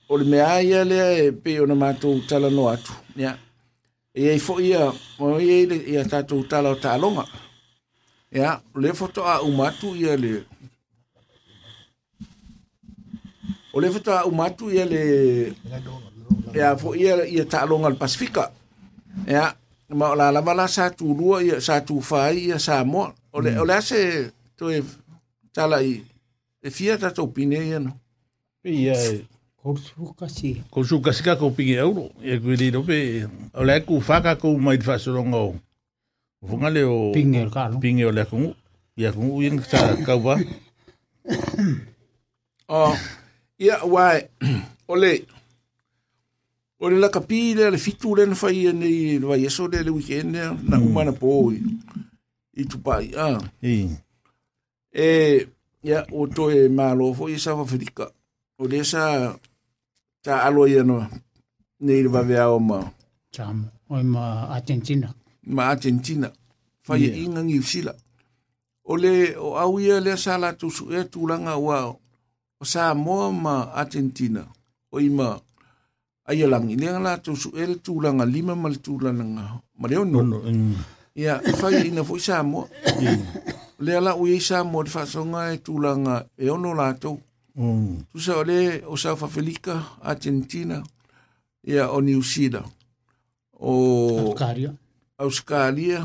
[0.10, 3.38] o le mea ia lea e pe ona matou tala no atu ia
[4.14, 7.26] e ai fo ia o e ia tala talonga
[8.32, 10.46] ia le foto a umatu ia le
[13.74, 15.02] o le foto a umatu ia le
[16.54, 18.52] ia fo ia ia talonga le pasifika
[19.28, 19.54] ia
[19.90, 23.10] ma o la lava la sa tu lua ia sa tu fai ia sa mo
[23.34, 23.80] o le o le
[24.58, 24.84] to e
[25.56, 25.82] tala
[26.64, 27.92] e fia ta to pine ia no
[28.64, 29.28] ia eh,
[29.60, 33.00] kousukasi kousukasi ka ko pinge euro e ko ni pe
[33.54, 35.60] o le ku fa ka ko mai fa so longo
[36.48, 38.56] funga le o pinge ka no pinge o le ku
[38.96, 40.40] ia ku ia ta ka va
[42.72, 42.96] o
[43.60, 44.24] ia wai
[44.88, 45.28] ole
[46.84, 49.92] O le lakapi le le fitu le na whaia nei le vai eso le le
[49.92, 50.84] weekend na eh, mm.
[50.84, 53.40] umana po i pai Ah.
[53.64, 53.88] E
[54.92, 55.48] eh,
[55.84, 58.06] ia o toe malo foʻi sa fafilika
[58.58, 59.02] o lē sa
[60.26, 60.98] taalo ia no
[61.86, 62.80] nei le vaveao ma
[63.36, 64.24] tamo oe ma
[64.56, 65.08] argentina
[65.56, 66.28] ma argentina
[66.88, 67.48] faiaʻiga yeah.
[67.52, 67.94] giusila
[68.88, 69.14] o le
[69.46, 71.94] o au ia lea sa latou suʻea tulaga ua o
[72.72, 74.42] sa samoa ma argentina
[74.88, 75.28] o ima
[76.32, 79.24] aia lagi lega latou suʻea le tulaga lima ma le tulaga
[79.80, 80.20] ma le ono
[81.24, 81.54] ia mm.
[81.62, 82.66] faiaʻiga foʻi samoa
[83.86, 87.16] le ala u isa mo te whasonga e tulanga e ono lātou.
[87.62, 87.94] Mm.
[88.12, 88.58] Tu sa ole
[88.92, 89.76] o fa felica
[90.12, 90.78] Argentina,
[91.72, 92.72] ia o New Zealand.
[93.72, 93.74] O
[94.28, 94.72] Australia.
[95.24, 96.00] Australia.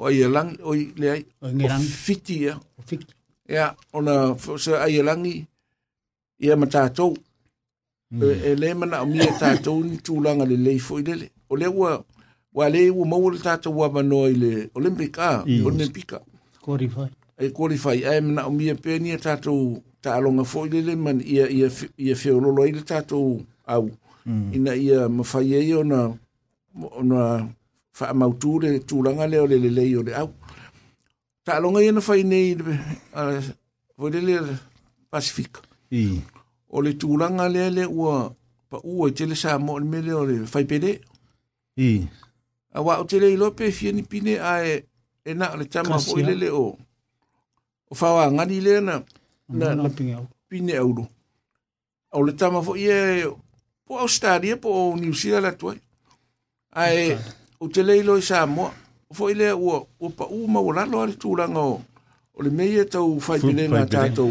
[0.00, 0.70] O lang o
[1.00, 1.22] le ai.
[1.42, 1.80] O Ngerang.
[1.80, 2.54] O Fiti ia.
[2.56, 3.06] O Fiti.
[3.54, 3.66] Ia,
[3.98, 4.14] ona
[4.64, 5.38] sa Ierlangi,
[6.44, 7.12] ia matatou.
[8.12, 8.20] Mm.
[8.24, 9.28] E, e le mana o mia
[9.64, 11.26] to ni tulanga le le i lele.
[11.50, 11.92] O le ua,
[12.56, 13.40] wa le wo maua le
[13.78, 16.16] wa banoi le olimpica ah, olimpica Olympica.
[16.24, 16.35] Ah.
[16.66, 17.08] Qualify.
[17.38, 17.96] E qualify.
[18.10, 19.60] E mna o mia pēni e tātou
[20.02, 23.36] ta alonga fōi lele man ia, ia, ia whiololo i le tātou
[23.70, 23.86] au.
[24.26, 24.48] Mm.
[24.58, 26.00] Ina ia mawhai e o na,
[27.06, 27.20] na
[27.96, 30.32] whaamautu le tūranga leo le lele i o le au.
[31.46, 33.38] Ta alonga i na whai nei uh,
[33.96, 34.40] voilele
[35.10, 35.62] Pasifika.
[35.94, 36.18] I.
[36.74, 38.16] O le tūranga leo le ua
[38.72, 40.96] pa ua i tele sa mo le mele o le whaipere.
[41.78, 41.92] I.
[42.74, 44.80] Awa o tele i lope fia ni pine ae
[45.30, 46.62] e na le tama o i lele o.
[47.90, 49.00] O whawa ngani le na,
[49.48, 49.88] na, na
[50.48, 51.08] pine auro.
[52.12, 53.26] O le tama fo i e,
[53.86, 55.78] po Australia, po o New Zealand la tuai.
[56.76, 57.18] Ai,
[57.60, 58.70] o te leilo i sa mua,
[59.10, 61.76] o fo i le ua, ua pa u ma ua lalo ari tūranga o,
[62.36, 64.30] o le meia e tau fai pine na tātou.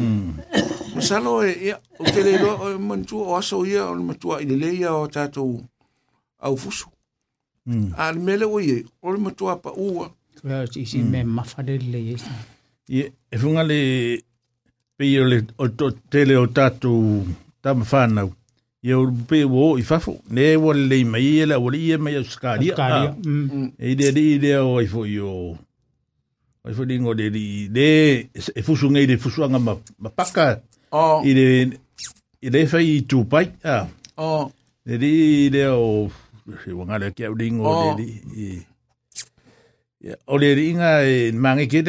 [0.95, 1.45] Masalo mm.
[1.45, 4.47] e, ia, e, o te leilo, o mantua o aso ia, o le matua i
[4.51, 5.61] le leia o tātou
[6.39, 6.87] au fusu.
[7.65, 7.89] Mm.
[7.97, 10.11] Ai, mele o i e, o le matua pa ua,
[10.45, 11.09] Well, it's easy mm.
[11.09, 12.29] me mafare le yesa.
[12.87, 14.21] Ye, e funga le
[14.95, 17.25] pe le o to tele o tatu
[17.63, 18.25] tam fana.
[18.87, 20.19] o pe wo i fafo.
[20.29, 22.73] Ne wo le mai ele wo le mai skaria.
[22.75, 23.15] Skaria.
[23.79, 25.57] E de de de o i fo yo.
[26.61, 27.43] O i fo dingo de de
[27.77, 27.89] de
[28.53, 30.61] e fusu ngai de fusu anga ma paka.
[30.93, 31.45] I de
[32.43, 33.87] i de fai i tupai Ah.
[34.19, 34.51] Oh.
[34.85, 34.97] De
[35.49, 36.09] de o oh,
[36.61, 38.29] se wanga le kia dingo oh, de oh.
[38.35, 38.61] de.
[40.05, 41.31] Oleh o le ringa e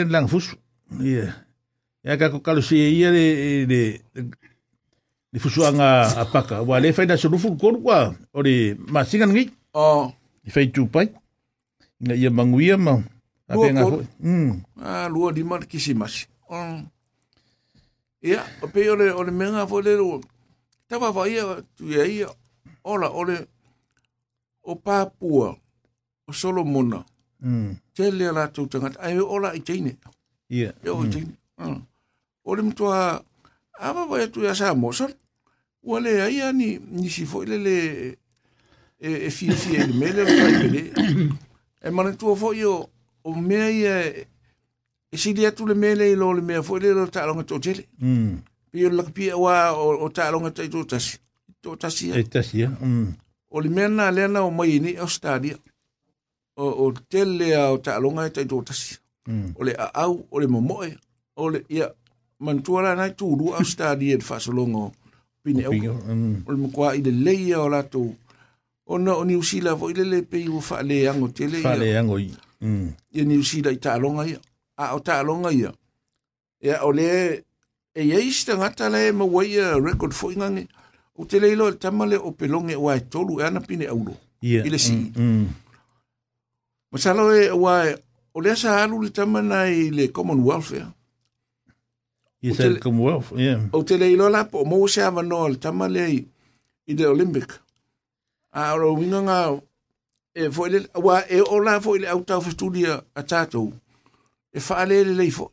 [0.09, 0.57] lang fusu.
[1.03, 1.27] Ia,
[2.07, 3.25] ia kaku kalu si e ia le,
[3.71, 3.83] le,
[5.33, 5.91] le anga
[6.23, 6.63] apaka.
[6.63, 7.99] Wa le fai da sorufu koru kwa
[8.37, 8.55] o le
[8.95, 9.45] masingan ngi.
[9.75, 10.09] Oh.
[10.47, 11.07] I fai tupai.
[12.01, 12.95] na ia manguia ma.
[13.55, 14.07] Lua koru.
[14.29, 14.51] Mm.
[14.91, 16.21] Ah, luo lima kisimasi.
[16.57, 16.81] Oh.
[18.29, 20.11] Ia, o pe ole, ole menga fo le ro.
[20.89, 21.33] ta va vai
[21.77, 22.29] tu ia ia.
[22.85, 23.37] Ola, ole,
[24.71, 25.49] o Papua,
[26.29, 26.97] o Solomona.
[26.99, 27.15] Mm.
[27.41, 27.71] Mm.
[27.95, 28.07] Te mm.
[28.07, 28.19] Ah.
[28.19, 29.97] le la tu tanga ai ola i tine.
[30.49, 30.75] Yeah.
[30.85, 31.11] Yo mm.
[31.11, 31.37] tine.
[31.59, 31.83] Mm.
[32.45, 33.25] Ole mtoa
[33.79, 35.09] ava vai tu ya sa mosa.
[35.85, 37.75] Ole ai ani ni si fo le le
[39.01, 40.83] e e fi fi e mele le fai pele.
[41.87, 42.89] E mane tu fo yo
[43.23, 43.85] o me ai
[45.13, 47.45] e si dia tu le mele i lo le me fo le lo ta longa
[47.49, 47.85] to tele.
[48.05, 48.33] Mm.
[48.71, 49.55] Pio la pia wa
[49.85, 51.07] o, o ta longa tai tu tas.
[51.63, 52.15] Tu tas ya.
[52.17, 52.71] E tas ya.
[52.83, 53.09] Mm.
[53.57, 55.55] Ole mena lena o mai ni o stadia.
[55.57, 55.75] Mm.
[56.57, 58.97] o o tele o ta longa te to tasi
[59.55, 60.89] o le au o le momoe
[61.37, 61.89] o le ia
[62.41, 64.93] mantuara na tūru au stadi e fasolongo
[65.43, 65.75] pine au
[66.47, 68.05] o le mkwa i le leia o lato
[68.87, 71.61] o na o New Zealand fo i le le pei o fa le ango tele
[71.63, 72.31] fa le ango i
[73.15, 74.41] ia New Zealand i ta longa ia
[74.77, 75.73] a o ta longa ia
[76.65, 77.07] ia o le
[77.97, 80.67] e eis tangata le mawaia record fo ingange
[81.17, 84.17] o te leilo le tamale o pelonge o ai tolu e ana pine au lo
[84.43, 85.13] i le si
[86.97, 87.77] Masalo e wa
[88.33, 90.87] o le sa alu le tama na i e le Commonwealth ya.
[92.43, 93.61] I le Commonwealth, yeah.
[93.77, 96.05] O te le ilo la po mo se ava no le tama le
[96.89, 97.51] i le Olympic.
[98.61, 99.39] A ro winga nga
[100.33, 103.23] e fo e le wa e o la fo e le auta fo studia a
[103.31, 103.63] tato.
[104.49, 105.47] E fa le le le fo.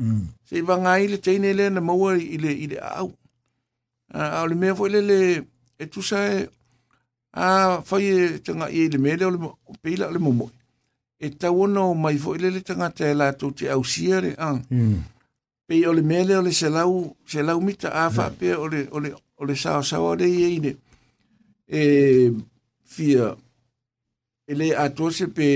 [0.00, 0.22] Mm.
[0.46, 3.10] Se va nga i le tene le na mo i le i le au.
[4.34, 5.20] A o le me fo le le
[5.78, 6.18] e tu sa
[7.32, 8.14] a fa ye
[8.44, 9.38] tanga le mele o le
[9.84, 10.48] pila le mo mo.
[11.22, 15.00] e tau ona o mai foʻi lele tagata e latou te ausia le a hmm.
[15.66, 19.12] pei o le mea lea o le selau selau mita a faapea o le ole
[19.36, 20.72] o le saoasaoa lei ai le
[21.68, 22.32] e
[22.84, 23.36] fia
[24.50, 25.46] e lē atua se pe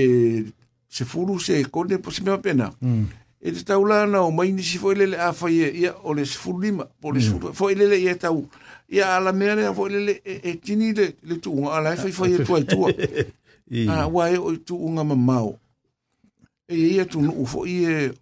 [0.87, 3.03] sefulu se kone po se mea pena hmm.
[3.41, 6.13] e te tau la ana o mai nisi foʻi lele a faia e, ia o
[6.13, 7.57] le sefulu lima po le sefulu hmm.
[7.57, 8.45] foʻi lele ia e tau
[8.87, 12.93] ia ala mea lea foʻi lele e, e tini le tuugaala e faifaia tuaitua
[13.71, 15.59] a ah, wa e o tu unga ma mau
[16.67, 18.13] e ia tu nu fo i e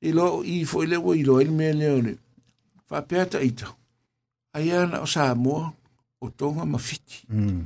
[0.00, 2.12] i lo i fo i le wo i lo el me le ne
[2.88, 3.68] fa peta ita
[4.54, 5.56] ai ana o sa mo
[6.24, 7.62] o tonga ma fiti mm.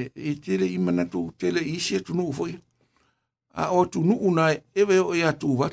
[0.00, 2.54] E, e, tele i mana tu tele i se tu nu fo i
[3.52, 4.44] a o tu nu una
[4.78, 5.66] e ve o ia tu va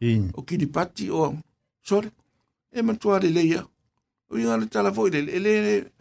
[0.00, 0.26] mm.
[0.34, 1.34] o ki pati o
[1.88, 2.10] sore
[2.76, 3.60] e ma tu ale leia
[4.30, 5.93] o i ngale tala fo i le e le le, le, le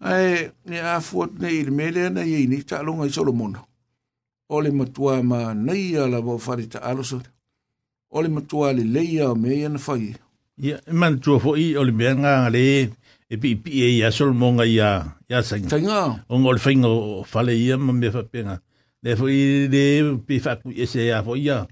[0.00, 3.58] Ai, ne a fuat ne i le mele na i ni ta longa i Solomona.
[4.48, 7.18] O le matua ma nei a la wau whare ta aloso.
[8.08, 10.14] O le matua le leia o mea na whai.
[10.56, 12.64] Ia, e man tua fo i o le mea ngā le
[13.28, 15.68] e pi pi e ia Solomona ia, ia sanga.
[15.74, 16.00] Tainga.
[16.32, 18.56] O ngol whainga o whale ia ma mea whapenga.
[19.04, 19.84] Le fo i le
[20.24, 21.66] pi whaku ese ia fo ia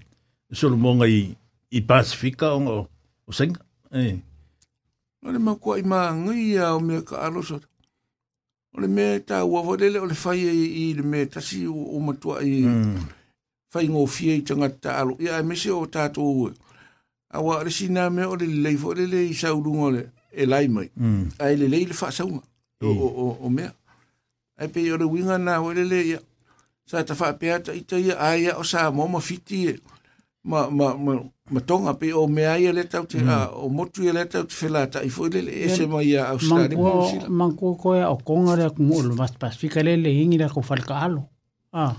[0.53, 1.25] Solomona i
[1.71, 2.87] i pasifika o
[3.27, 3.59] o senga.
[3.93, 4.15] Eh.
[5.25, 7.57] Ole ma i ma ngai a o mea ka aloso.
[8.77, 12.35] Ole me ta ua vodele ole fai e i le me tasi o, o matua
[12.51, 13.03] i mm.
[13.71, 15.13] fai ngō fie i tanga ta alo.
[15.25, 16.51] Ia e mese o tato ue.
[17.35, 20.89] Awa re sina me ole le leifo le le i saurunga le e lai mai.
[21.01, 21.25] Mm.
[21.43, 22.41] Ai e le le i le fa saunga
[22.83, 22.97] mm.
[23.03, 23.71] o, o, o mea.
[24.59, 26.19] Ai pe i le winga nā ole le ia.
[26.89, 29.77] Sa ta fa peata i ta ia aia o sa moma fiti e.
[30.43, 31.19] ma ma ma
[31.51, 33.51] ma tonga pe o mea ia le tau te mm.
[33.63, 37.03] o motu ia le tau te whelata i fwile le ese mai a Australia mo
[37.05, 37.29] usila.
[37.29, 41.21] Mangua koea o konga rea kumu mas lumas pasifika le le ingi rea kufalka alo.
[41.73, 41.95] Ah,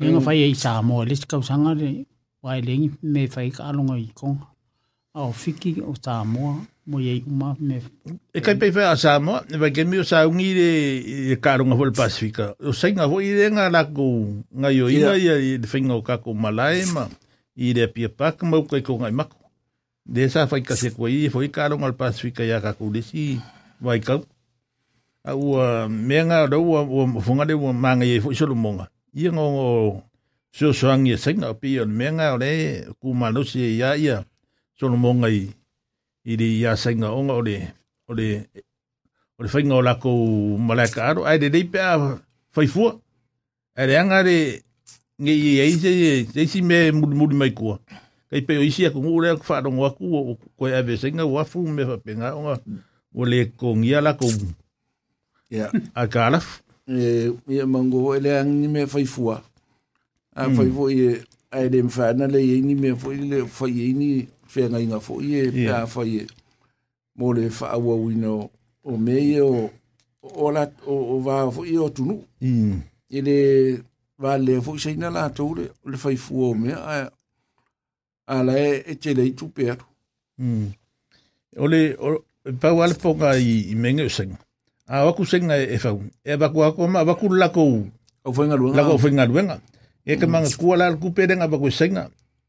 [0.00, 0.52] lenga fai mm.
[0.52, 2.06] e sa mo le sika usanga le
[2.42, 4.46] wai lengi me fai ka alo ngai konga.
[5.14, 7.76] A o fiki o sa mo mo ye uma me.
[8.36, 11.74] E kai pei fai a sa moa, e vai kemi o sa ungi le karunga
[11.78, 12.46] fo le pasifika.
[12.68, 13.82] O sainga fo i renga la
[14.60, 17.04] ngai o inga ia le whinga o kako malae ma.
[17.56, 19.36] i le pia paka mau kai ko ngai mako.
[20.04, 23.38] De sa fai kase kua i, foi karo ngal pasifika ya kakulisi,
[23.80, 24.20] vai kau.
[25.22, 26.80] A ua mea ngā rau ua
[27.22, 28.88] whungare ua mānga i fo solo monga.
[29.14, 29.68] Ia ngō ngō
[30.56, 32.52] sio soangi e senga pi on mea ngā ore
[33.00, 34.16] ku manusi e ia ia
[34.78, 35.42] solo monga i
[36.26, 37.56] i ri ia senga onga ore
[38.10, 38.28] ore
[39.38, 40.10] ore whainga o lako
[40.58, 41.22] malaika aro.
[41.28, 41.94] Ai re reipe a
[42.56, 42.98] whaifua.
[43.78, 44.38] Ai re angare
[45.20, 47.78] nge i e se se si me muri muri mai kua
[48.30, 50.20] kai pe o isia kungu le fa do ngwa ku o
[50.56, 52.56] ko e ave senga wa fu me fa penga o
[53.18, 54.26] o le ko ngia la ko
[55.56, 55.66] ya
[56.00, 56.38] a kala
[56.98, 59.36] e e mango ele ang me fa fua
[60.40, 61.20] a fa fo e
[61.54, 64.08] ai dem fa na le ni me fo le fa ye ni
[64.52, 66.22] fe nga inga fo ye pa fa ye
[67.18, 68.50] mo le fa wa wino
[68.84, 69.70] o me o
[70.42, 72.14] o la o va fo ye o tunu
[73.16, 73.36] ele
[74.22, 77.10] va le fo se na la to le le fai fu o me a
[78.34, 78.54] a la
[78.92, 79.64] e te le tu pe
[80.38, 80.66] mm
[81.62, 81.80] o le
[82.62, 84.30] pa wal po ga i menga sen
[84.90, 85.90] a wa ku sen e fa
[86.30, 87.66] e ba ku ko ma ba ku la ko
[88.22, 89.56] o fo nga luenga la ko fo nga luenga
[90.10, 91.98] e ke manga ku la ku pe nga ba ku sen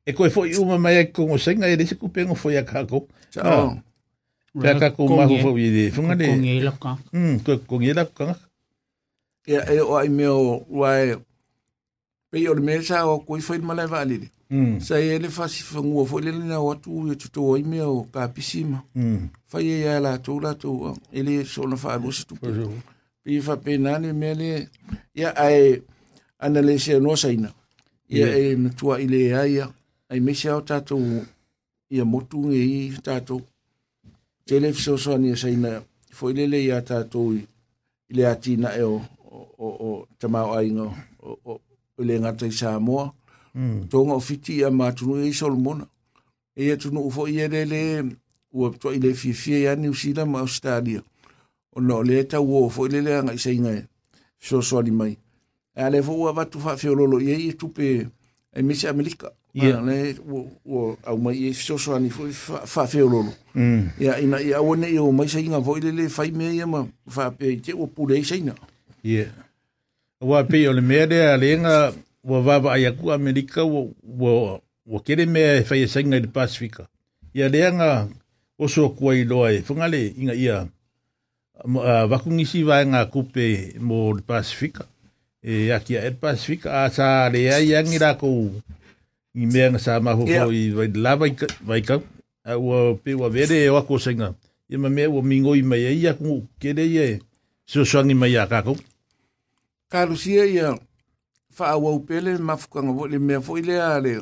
[0.05, 2.53] e ko fo i uma mai ko o sen e se ku pe ngo fo
[2.57, 3.07] ya ka ko
[4.63, 6.27] Pea ka ko ma fo i de funga de.
[6.29, 6.91] Ko ngi la ka.
[7.13, 7.37] Mm,
[7.69, 8.35] ko ngi la ka.
[9.49, 10.43] Ya e o ai me o
[10.79, 10.91] wa
[12.34, 12.84] pei o le mea e mm.
[12.89, 14.27] sa e o koe malai vaalele
[14.81, 18.61] sa ia le fasifagua foʻi lele na o atu ia totou ai mea o kapisi
[18.69, 18.77] la
[19.49, 20.77] fai ai a latou latou
[21.11, 22.47] e lē soona faaluasi tupu
[23.23, 24.49] pei faapena le me le
[25.15, 25.81] ia ae
[26.39, 27.49] ana le seanoa saina
[28.10, 29.68] ia e natuaʻi le ai ia
[30.11, 31.03] ai maisi ao tatou
[31.89, 33.41] ia motu gei tatou
[34.45, 35.69] tele fesoasoania saina
[36.18, 37.45] foʻi lele iā tatou i
[38.15, 38.95] le a tinaʻe o
[39.57, 40.85] o o tamaoaiga
[41.23, 41.60] o
[41.97, 43.11] o le ngata i Samoa.
[43.55, 43.85] Mm.
[43.91, 45.87] Tō ngā whiti a mātunu e isa olumona.
[46.57, 47.81] E e tunu ufo i ere le
[48.53, 51.01] ua toa i le fie fie i ani usila ma Australia.
[51.73, 53.01] O nā o le eta ua ufo i le e.
[53.01, 53.85] le anga isa inga e.
[54.39, 55.15] Sio so ni mai.
[55.75, 58.07] E ale fo ua watu wha fio lolo i e i tupe
[58.53, 59.31] e misi Amerika.
[59.55, 59.83] Yeah.
[59.83, 62.33] Ma, le, ua, ua, au mai e sio so ani fo i
[62.75, 63.33] wha fio lolo.
[63.53, 63.89] Mm.
[64.01, 66.49] Ia ina i awane i o mai sa inga vo i le le fai mea
[66.53, 68.55] i ama wha pe i te ua pule isa ina.
[69.03, 69.29] Yeah.
[70.23, 71.93] Wa pe o le mea dea lenga
[72.23, 73.87] wa wawa ai aku Amerika wa,
[74.19, 76.87] wa, wa kere mea e whaia e sainga i Pasifika.
[77.33, 78.07] Ia leanga
[78.59, 80.57] oso kua i loa e whangale inga ia
[81.63, 84.85] uh, wakungisi vai ngā kupe mō le Pasifika.
[85.43, 88.47] E akia e Pasifika a sa rea i angi rākou
[89.35, 90.47] i mea ngā sā maho yeah.
[90.47, 91.27] i vai lawa
[91.67, 91.99] vai kau.
[92.47, 94.31] A ua pe ua vere e wako sainga.
[94.71, 97.19] Ia ma mea ua mingo i mai e ia kungu kere e.
[97.67, 97.83] Sio
[98.15, 98.79] mai a kākou.
[99.93, 100.73] Kalusia ia
[101.59, 104.13] whaawau pele mafukanga wo le mea fo ile a le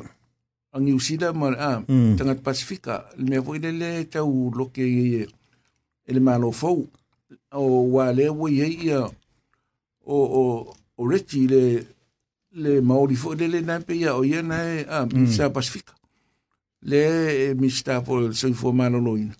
[0.72, 2.16] a New Zealand ma a mm.
[2.16, 5.24] tangat Pasifika le mea fo ile le tau loke i
[6.04, 6.78] ele malo fau
[7.50, 7.62] o
[7.94, 9.00] wa le wo ye ia
[10.04, 11.62] o o o reti le
[12.62, 15.26] le maori fo le le na pe ia o ia na e a mm.
[15.26, 15.94] sa Pasifika
[16.82, 17.00] le
[17.56, 19.30] mi sta fo so fo malo loin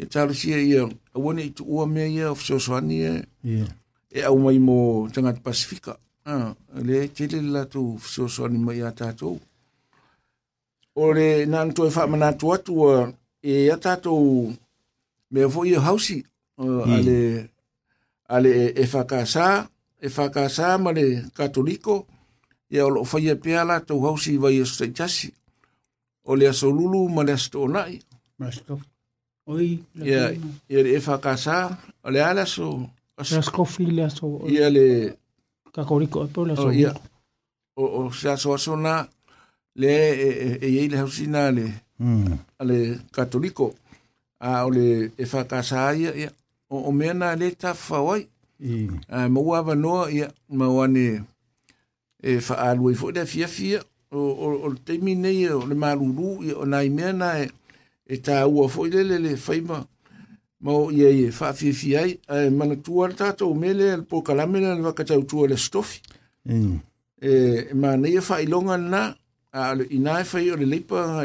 [0.00, 2.56] e talusia ia a wone i mea ia of so
[2.88, 3.64] e
[4.10, 6.54] e au mai mo tangata pasifika ah,
[6.84, 9.38] le tele le latou fesoasoani mai iā tatou
[11.02, 13.08] o le na ana toe faamanatu atu uh,
[13.50, 14.52] e ia tatou
[15.32, 16.18] mea foʻi o e hausi
[16.96, 17.48] ale hmm.
[18.34, 19.46] ale e, e fakasā
[20.06, 21.04] e fakasā ma le
[21.36, 21.96] katoliko
[22.72, 25.28] ia e o loo faia e pea latou hausi vai aso taʻitasi
[26.28, 27.96] o le aso lulu ma le aso toʻonaʻi
[30.08, 30.22] ia
[30.84, 31.56] le e fakasā
[32.04, 32.66] o le a le aso
[33.18, 34.08] Raskofilja
[34.50, 35.14] Ia le...
[35.74, 36.72] Ka koriko e pula so.
[36.72, 36.94] Ia.
[37.76, 39.08] O, o sea so asona
[39.76, 42.32] le e eh, e eh, e le hausina le mm.
[42.58, 43.74] ale katoliko
[44.40, 46.32] a o le e whakasa ia ia
[46.70, 48.26] o, o mea le ta whawai
[48.60, 49.00] mm.
[49.08, 51.22] a maua wanoa ia mauane
[52.22, 56.56] e whaalu e de fia fia o, o, o teimi nei o le maruru ia
[56.58, 57.48] o nai mea nā e,
[58.06, 58.40] e tā
[59.04, 59.84] le le whaima
[60.60, 65.04] mo ye i fi ai, ai mana ta tātou mele al pō kalamena al waka
[65.04, 66.00] tau tuar stofi.
[66.46, 66.78] Mm.
[67.20, 68.46] E, ma nei e
[68.90, 69.14] na,
[69.52, 70.76] a alo i nai whai le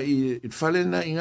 [0.05, 1.17] i, it whale na i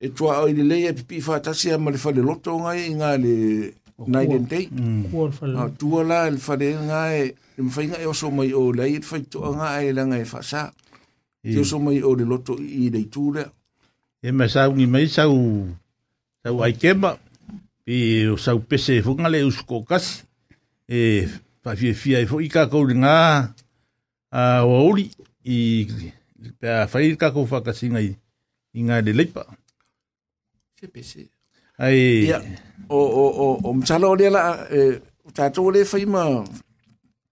[0.00, 3.16] e tua au i le lei e pipi whātasi a le loto ngai i ngā
[3.20, 3.74] le
[4.08, 4.66] night and day.
[5.56, 7.32] A tua la le whale ngā e,
[7.70, 10.72] fa inga yo so mai o le e fa toa ngā e langa e sa
[11.44, 13.44] yo so mai o le loto i le tūra.
[14.24, 15.06] E ma saungi mai
[16.44, 17.10] tau ai kema
[17.96, 20.06] i o sau pese funga e le e usko kas
[20.90, 20.98] e
[21.62, 23.14] fafie fia e fuka kou ringa
[24.30, 25.04] a o auri
[25.56, 25.58] i
[26.58, 28.10] pia fai ka kou whakas inga i
[28.78, 29.42] inga le leipa
[30.80, 31.22] se pese
[31.84, 32.38] ai ia
[32.90, 34.40] o o o o mtala o lela
[34.78, 34.82] e,
[35.26, 36.22] o tatou le fai ma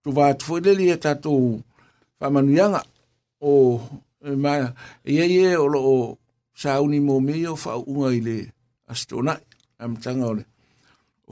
[0.02, 1.42] tu va tu le li e tatou
[2.22, 2.80] whamanuianga
[3.50, 3.54] o
[4.44, 4.52] ma
[5.02, 5.98] e e o lo o
[6.60, 8.38] sa unimo meio fa unga i le
[8.90, 9.36] astona
[9.78, 10.44] am tanga ole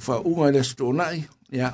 [0.01, 1.07] fa unga le astona
[1.61, 1.69] ya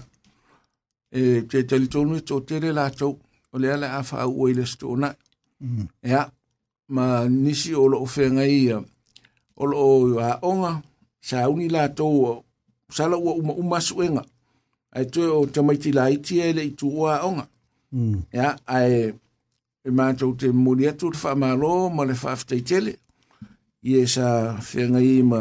[1.20, 3.08] e te te li tonu e to te le la to
[3.54, 5.16] ole ala afa u le astona ya
[5.60, 6.24] mm-hmm.
[6.96, 7.04] ma
[7.42, 8.76] nisi ole o fenga ia
[9.62, 9.92] ole o
[10.26, 10.72] a onga
[11.28, 12.06] sa uni la to
[12.96, 14.22] sa la u ma suenga
[14.96, 17.46] ai to o te mai ti la iti ele i tu a onga
[18.38, 18.60] ya mm.
[18.76, 18.90] ai
[19.86, 22.92] e mātou te mūri atu te whamalo, ma le whaafteitele,
[23.88, 24.26] i e sa
[24.66, 25.40] whiangai ma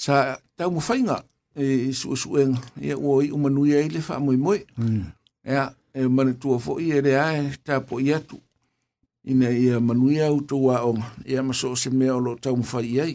[0.00, 1.20] sa tau mo fainga
[1.54, 4.58] e, e su e, su en e o i umanu ye le fa moi moi
[4.78, 5.02] hmm.
[5.44, 7.26] e, e a e mane tu fo i re a
[7.66, 8.36] ta po ia tu
[9.30, 9.36] i
[9.66, 10.96] ia manu ia u tu a o
[11.30, 13.14] e a maso se me o lo tau mo fai ai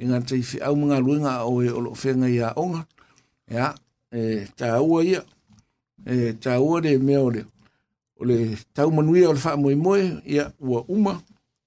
[0.00, 2.82] e ngan tei fi au mga luenga o e o lo fenga ia o nga
[3.44, 3.74] e a
[4.58, 5.20] ta ua ia
[6.12, 7.42] e ta ua le me o le
[8.16, 8.36] o le
[8.76, 10.02] tau manu ia o le fa moi moi
[10.34, 11.14] ia ua uma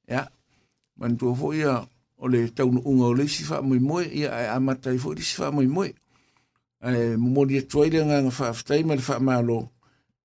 [0.10, 0.24] e a
[0.98, 1.74] mane tu fo ia
[2.20, 5.90] o le taunuʻuga o lei sifa amoemoe ia ae amatai foʻi le sifa amoemoe
[6.88, 9.60] ae momoli atu ai le agaga faafetai ma le faamālō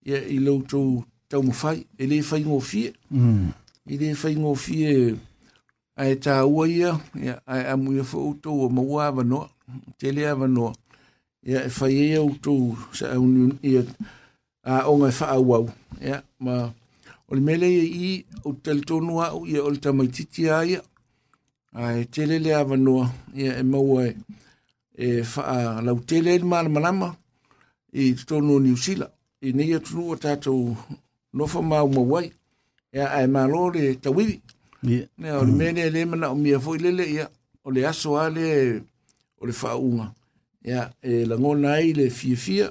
[0.08, 0.86] ia i loutou
[1.30, 3.46] taumafai e lē faigofie mm.
[3.86, 4.90] i lē faigofie
[6.02, 6.90] ae tāua ia
[7.26, 9.48] ia ae amu ia fo outou o maua avanoa
[9.98, 10.72] tele avanoa
[11.46, 13.84] ia e fai ai outou saaunia
[14.66, 16.72] aʻoga e faaauau e ia ma
[17.30, 20.58] o le mea leiaiʻi e ou talitonu aʻu ia o le tamaitiiti a
[21.74, 24.10] ai tele le avano ia e mau e
[24.94, 27.09] e fa lau tele le mal malama
[27.92, 29.06] i to no new sila
[29.46, 30.52] i nei atu o tato
[31.36, 32.34] no fa mau a ai mm.
[32.92, 34.26] e ai malo le tawi
[35.18, 37.26] ne o mene le mana o mia foi lele ia
[37.66, 38.46] ole le aso ale
[39.40, 40.06] o le fa unga
[40.70, 42.66] ia e la ngona ai le fie fie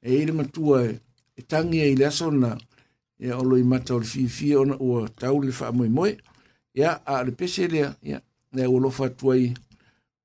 [0.00, 1.00] e ile matua e,
[1.38, 2.50] e tangi e ile aso na
[3.24, 6.12] ia o lo i mata o le fie fie o tau le fa moi moi
[6.78, 8.18] ia a le pese lea ia
[8.56, 9.52] le au lofa tuai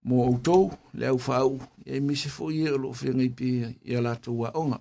[0.04, 3.50] mo outou le au fau e mise fo ye lo fe ngai pe
[3.92, 4.80] ya la tua onga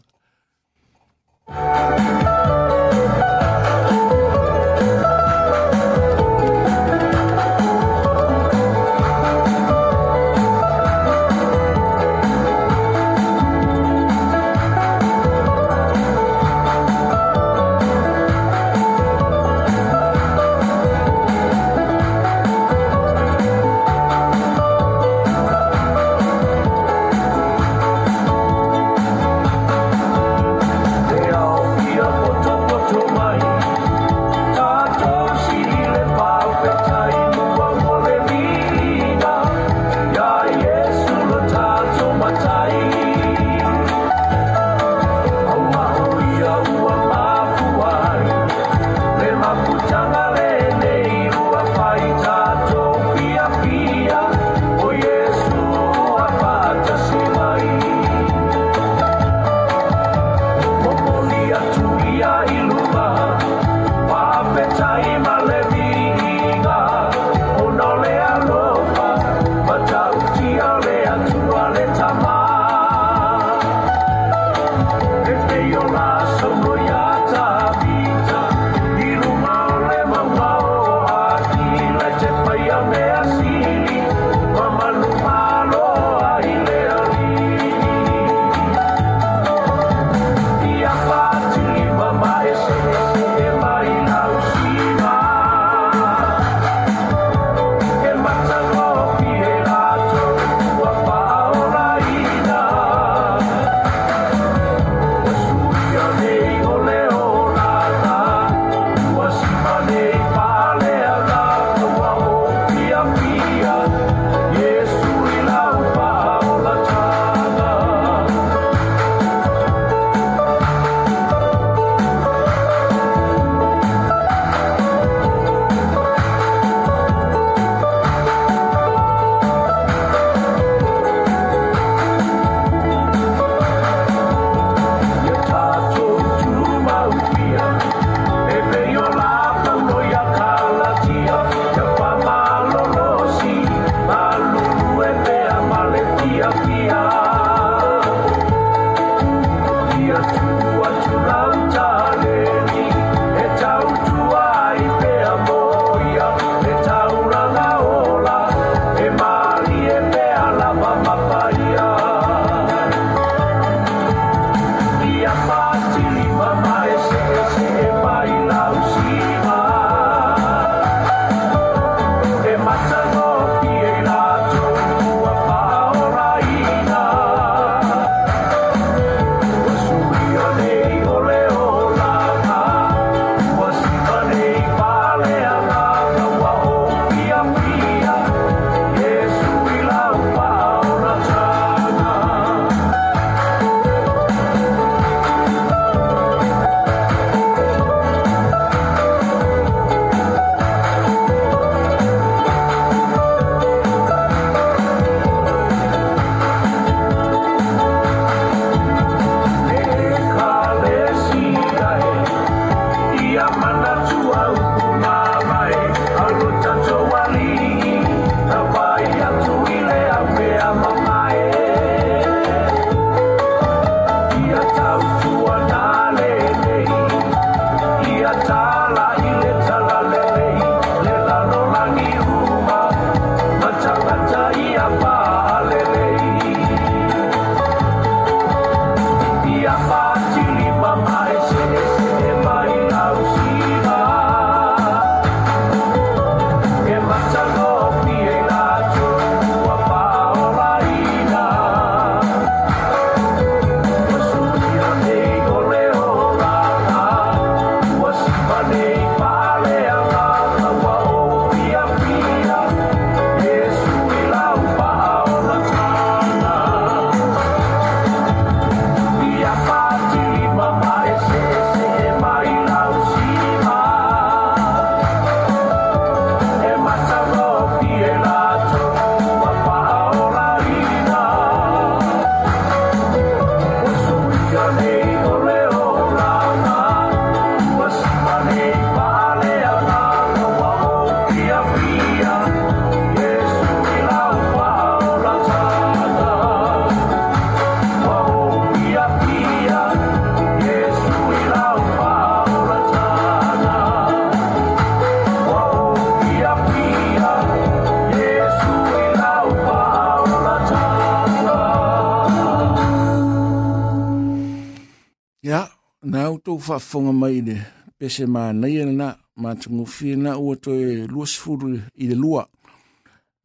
[316.69, 317.57] whaafonga mai le
[317.99, 319.09] pese ma nei ana nā,
[319.43, 322.45] mā tungu whia nā ua tō e lua sifuru i le lua.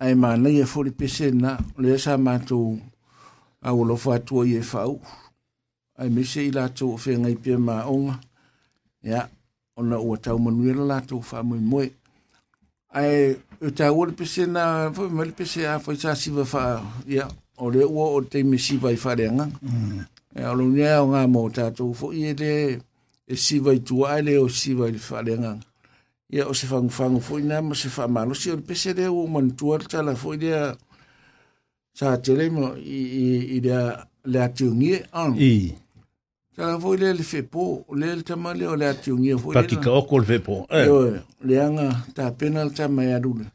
[0.01, 2.57] Ai ma nei e fōri pese na le asa ma tō
[3.63, 4.99] a ua lofa atua i e whau.
[5.99, 8.19] Ai mese i lātou o whia ngai pia mā onga.
[9.05, 9.27] Ia,
[9.77, 11.87] ona ua tau manuera lātou fa mui moe.
[12.95, 16.43] Ai, e tau ua le pese na fōi mā le pese a fōi tā siwa
[16.47, 16.65] fa
[17.07, 17.27] ia,
[17.59, 19.47] o le ua o teime siwa i wharenga.
[20.35, 20.51] Ia, mm.
[20.51, 22.51] o lo o ngā mō tātou fōi e le...
[22.75, 22.83] Mm.
[23.27, 25.61] e siva i tua e leo siva i le whalengaga
[26.29, 29.77] ia o se fagofago foʻi na ma se faamalosi o le pese lea ua manatua
[29.77, 30.75] le tala foʻi lea
[31.93, 35.33] sa tele ma i lea le atiugie on
[36.55, 37.63] tala foʻi lea le feepō
[37.97, 41.21] lea le tama lea o le atiugie foʻi pakika oko le feepō ioe eh.
[41.43, 43.45] leaga tapena le tama e alule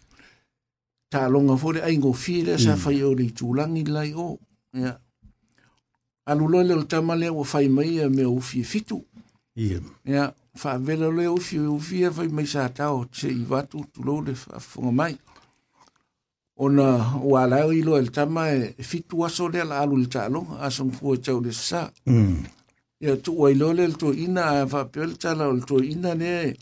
[1.10, 4.34] taaloga foʻi le aigofie lea sa fai o le itulagi lai o
[4.74, 4.96] ia
[6.26, 9.02] aluloa le o le tama lea ua fai mai ia e mea ufi e fitu
[9.56, 9.80] Ia.
[10.06, 14.32] Ia, whaavela le ofi o fia vai mai sa tau se i watu tulo le
[14.32, 15.18] whafunga mai.
[16.56, 20.84] Ona Na, alao ilo el tama e fitu aso le ala alu le talo, aso
[20.84, 21.90] mfua e tau le sa.
[22.06, 22.44] Mm.
[23.00, 26.28] Ia tu wai lo le to ina, e whapeo le tala le to ina ne
[26.50, 26.54] e,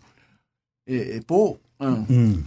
[0.86, 1.58] e, e po.
[1.80, 2.04] Uh.
[2.12, 2.44] Mm.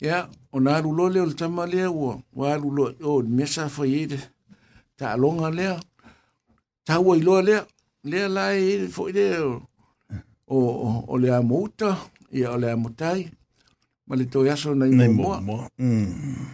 [0.00, 4.18] Ia, ona alu lo le le tama le ua, wa alu lo o mesa whaide,
[4.96, 5.76] ta alonga lea,
[6.86, 7.66] tau wai lo lea,
[8.04, 9.68] lea lai fo ideo
[10.46, 11.98] o, o, o le a mouta,
[12.30, 13.34] i o le a motai, ừ.
[14.06, 15.68] ma le toi aso nei mua mua.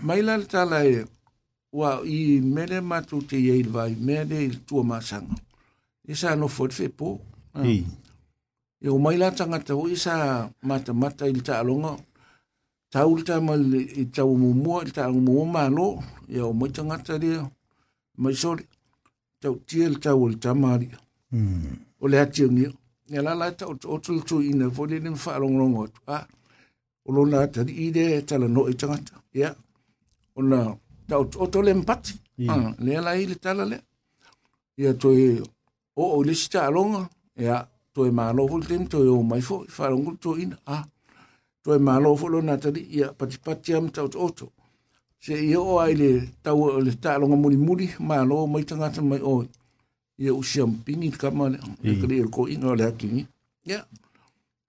[0.06, 1.04] Mai la le tala e,
[1.78, 5.34] wa i mele matu te iei vai, mele i tua masanga.
[6.04, 7.08] E sa no fod fe po.
[7.54, 7.84] Mm.
[8.84, 10.14] E o mai la tangata o i sa
[10.68, 11.92] mata mata i ta alonga,
[12.92, 15.88] taul ta ma i tau mumua, i tau mumua malo,
[16.28, 17.40] e o mai tangata rea,
[18.22, 18.64] mai sori,
[19.42, 20.88] tau tia i tau o le tamari.
[21.34, 21.70] Mm.
[22.02, 22.46] O le hatia
[23.08, 25.90] ya la la ta o tu tu in the for the fa long long what
[27.06, 29.54] o lo na ta di ide ta la no ita ta ya
[30.36, 30.42] o
[31.08, 31.64] tau ta o to mm.
[31.64, 32.06] le mpat
[32.48, 33.78] ah le la ile ta la le
[34.76, 35.08] ya to
[35.96, 39.40] o o le sta long ya to e ma lo vol tem to o mai
[39.42, 40.84] fo fa long to in Ah.
[41.62, 44.08] to e ma lo fo lo na ta di ya pati pati am ta o
[44.30, 44.46] to
[45.18, 46.10] se yo ai le
[46.42, 47.48] ta o le ta long mo
[48.08, 49.42] ma lo mai ita mai o
[50.22, 53.22] ia usia mpingi kama le e kare e ko inga le hakingi
[53.66, 53.80] ia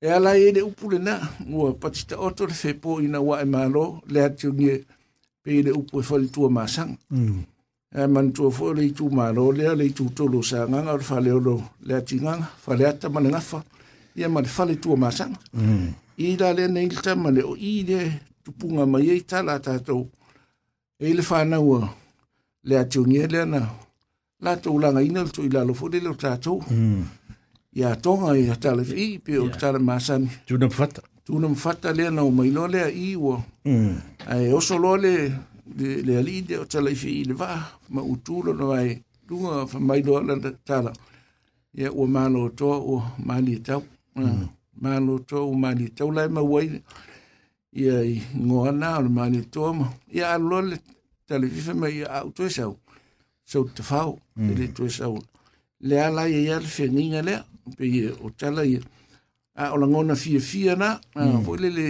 [0.02, 1.20] e ala e le upu le na
[1.50, 4.74] ua patita oto le fepo ina wa e malo le atu nge
[5.44, 7.38] pe le upu e fali tua masang hmm.
[8.00, 11.56] e mantua fo le itu malo le le itu tolo sa nganga le fale olo
[11.86, 13.60] le ati nganga fale ata male ngafa
[14.18, 15.88] ia male fale tua masang hmm.
[16.26, 18.00] i la le nei tama le o i le
[18.44, 20.04] tupunga mai e tala tatou
[21.06, 21.70] e le whanau
[22.68, 23.62] le atu nge le na
[24.44, 26.60] la tō langa ina tō i lalo fō lelo tātou.
[27.74, 30.30] Ia tonga i hatale fi, pe o tala māsani.
[30.48, 31.04] Tūna mwhata.
[31.26, 33.38] Tūna mwhata lea nau mai lo lea i ua.
[34.28, 35.14] Ai oso lo le,
[35.80, 37.54] le ali de o tala i fi i le wā,
[37.96, 38.98] ma utūlo no ai
[39.28, 40.36] tunga fa mai lo ala
[40.68, 40.92] tala.
[41.80, 43.84] Ia ua mālo toa o māli tau.
[44.84, 46.68] Mālo toa o māli tau lai ma wai.
[47.80, 49.88] Ia i ngoana o māli toa ma.
[50.14, 50.78] Ia alo le
[51.28, 52.76] tala fifa mai au tuesau.
[53.46, 54.20] Sau te whao.
[54.36, 54.52] mm.
[54.56, 55.20] le to sa o
[55.82, 57.36] le ala ye yal fe ninga le
[57.78, 58.80] pe ye o tala ye
[59.62, 61.48] a o langona fie fie na mm.
[61.62, 61.86] le le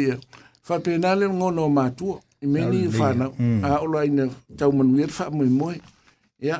[0.66, 2.10] fa penale ngono ma tu
[2.44, 3.60] i meni fa na mm.
[3.68, 4.26] a o la ina
[4.60, 5.76] tau manu ye fa moi moi
[6.48, 6.58] ya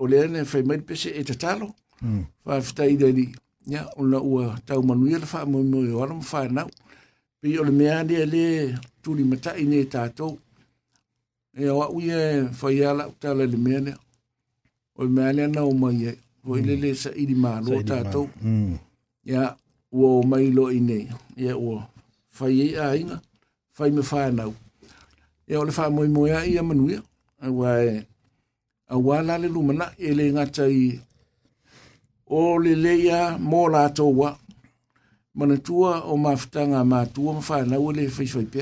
[0.00, 1.66] o le ne fe mai pe se eta talo
[2.44, 2.62] fa mm.
[2.68, 3.24] fta ida ni
[3.72, 4.36] ya o la o
[4.66, 6.62] tau manu ye fa moi moi o la fa na
[7.40, 8.44] pe o le mea le le
[9.02, 10.26] tu li mata ine tato
[11.62, 12.16] e o ye
[12.58, 13.92] fa ya la tala le mea ne
[15.00, 16.16] o me ale na o mai
[16.46, 18.22] o ile le sa ili ma lo ta to
[19.32, 19.42] ya
[19.98, 20.98] wo mai lo ine
[21.44, 21.74] ya wo
[22.36, 23.00] fai ai e ai
[23.76, 24.44] fai me fai na
[25.46, 27.00] e, e o le fa mo mo ya i a manu ya
[27.40, 27.70] a wa
[28.88, 30.82] a wa la le lu mana ele nga tai
[32.40, 33.20] o le e le ya
[33.50, 34.30] mo la to wa
[35.38, 38.60] mana tua o maftanga ma tua ma fai na o le fai fai pe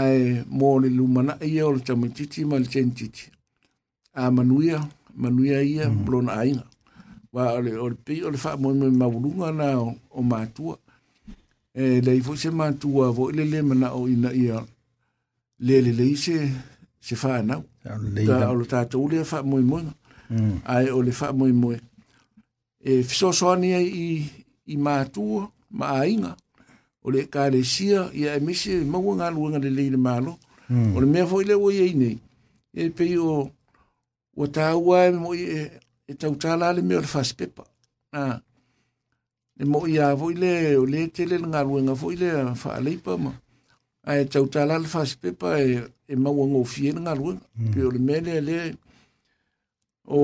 [0.00, 0.16] ai
[0.58, 3.24] mo le lu mana e o le tamititi ma tentiti
[4.14, 4.84] a manuia,
[5.16, 6.04] manuia ia, mm.
[6.04, 6.64] blona ainga.
[7.32, 10.76] Wa ole, ole pei, ole wha moe me maurunga na o, o mātua.
[11.74, 14.60] E lei fo se mātua, vo ele le mana o ina ia,
[15.58, 16.36] le le le se,
[17.00, 17.64] se wha anau.
[17.82, 19.82] Ta ole tātua ule a wha moe moe.
[20.30, 20.60] Mm.
[20.66, 21.80] Ai ole wha moe moe.
[22.84, 24.20] E fiso soania i,
[24.66, 26.36] i mātua, ma ainga.
[27.04, 30.36] Ole ka le sia, ia e mese maunga luenga le le le malo.
[30.68, 30.94] Mm.
[30.96, 32.18] Ole mea fo ele o iei nei.
[32.74, 33.48] E pei o
[34.36, 35.66] ua tāua e mo'i e,
[36.08, 38.22] e tautāla le mea o le fasipepa
[39.56, 42.30] le mo'i a fo'i le o le tele le galuega fo'i le
[42.62, 43.32] fa'aleipa ma
[44.08, 45.82] ae tautāla le fasipepa e
[46.12, 47.72] e maua gofie le galuega mm.
[47.72, 48.60] pe o le mea lea le
[50.06, 50.20] o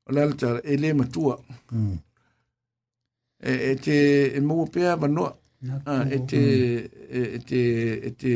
[0.06, 1.34] o le ala tala e lē matua
[1.72, 1.94] mm.
[3.42, 5.24] E, e te e mo pe ava no
[6.14, 6.40] e te
[7.10, 7.60] e, e te
[8.06, 8.32] e te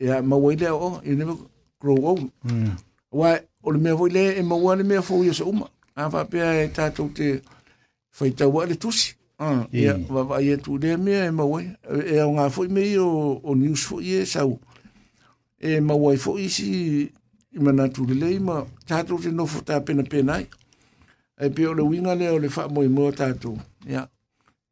[0.00, 1.36] e a mo o you never
[1.80, 2.76] grow old mm.
[3.12, 6.40] why o le me vo e mo wale me fo ye so ma ava pe
[6.42, 7.40] a ta e to te
[8.10, 12.18] foi ta wale tus a ah, e va va ye tu de e mo e
[12.18, 14.42] a nga foi me o o news foi e sa
[15.60, 17.10] e mo wai fo isi
[17.54, 20.34] i mana tu le ma ta to te no fo pena pena
[21.44, 23.38] e pe o le winga le o le fa mo mo ta ya
[23.86, 24.08] yeah.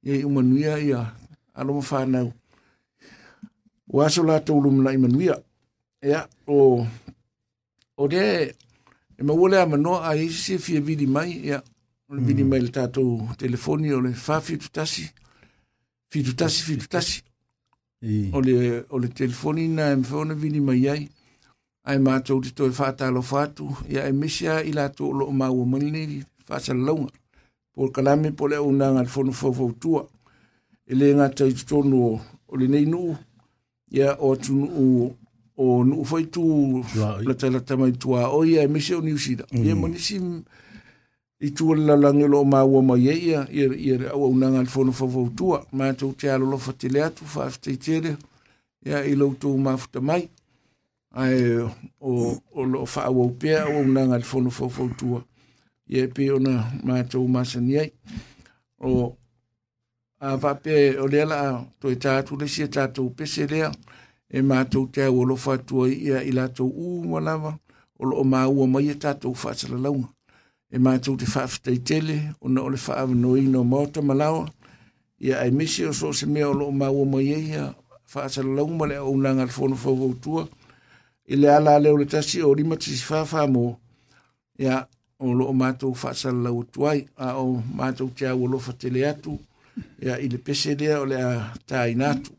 [0.03, 1.13] e umanuia ia
[1.55, 2.33] aloma fanau
[3.89, 5.43] ua aso latou lumanai manuia
[6.03, 6.87] ea o
[7.97, 8.55] o le
[9.19, 11.63] e maua le amanoa ai se fia vili mai ia
[12.09, 12.49] o le vili mm.
[12.51, 15.11] mai le tatou telefoni o le fafitutasi
[16.09, 17.23] fitutasi fitutasi
[18.33, 21.09] o le o le telefoni na e mafeona vili mai ai
[21.85, 25.67] ae matou te toe faatalofa atu ia e mesi a i latou o loo maua
[25.67, 27.11] mai lenei faasalalauga
[27.75, 30.03] po kalame po e le una ngal fonu fo fo tua
[30.87, 33.17] ele nga tai tonu o le nei nu
[33.91, 35.17] ya o tunu o
[35.63, 36.83] o nu foi tu
[37.25, 39.81] la tela tama tua o ye mise o niusida ye mm.
[39.81, 40.43] mo nisim
[41.41, 44.93] i tu la langelo ma o ma ye ya ye ye o una ngal fonu
[44.93, 48.17] fo fo tua ma tu tia lo fo tile tu fa fte tile
[48.83, 50.27] ya i lo tu ma fte mai
[51.15, 51.59] ai
[52.01, 52.11] o
[52.53, 55.23] o lo fa o pe o una ngal fonu fo fo tua
[55.91, 57.91] ye pe ona ma to masa ni ai
[58.79, 59.17] o
[60.23, 63.45] a va pe o le la to ta tu le si ta tu pe se
[63.51, 63.71] le
[64.31, 67.35] e ma to te o lo fa tu i i la to u ma la
[67.43, 67.53] va
[68.01, 69.95] o lo ma u ma ye ta tu fa se la lu
[70.71, 73.61] e ma to te fa te tele o no le fa av no i no
[73.73, 74.45] ma to ma la o
[75.27, 77.65] ia ai misi o so se me o lo ma u ma ye ia
[78.11, 79.91] fa se la lu ma le o na ngal fo no fo
[80.23, 80.33] tu
[81.33, 83.65] i le ala le o le ta si o ri ma ti fa fa mo
[84.65, 84.87] ia
[85.21, 89.37] o lo loo mātou whaasalau tuai, a o mātou te au alofa te le atu,
[90.01, 91.33] ia i le pese lea o le a
[91.69, 92.37] tāina atu.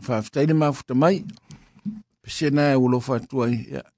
[0.05, 1.25] faafetaina mafutamai
[2.21, 3.55] pesena e alofa atu ai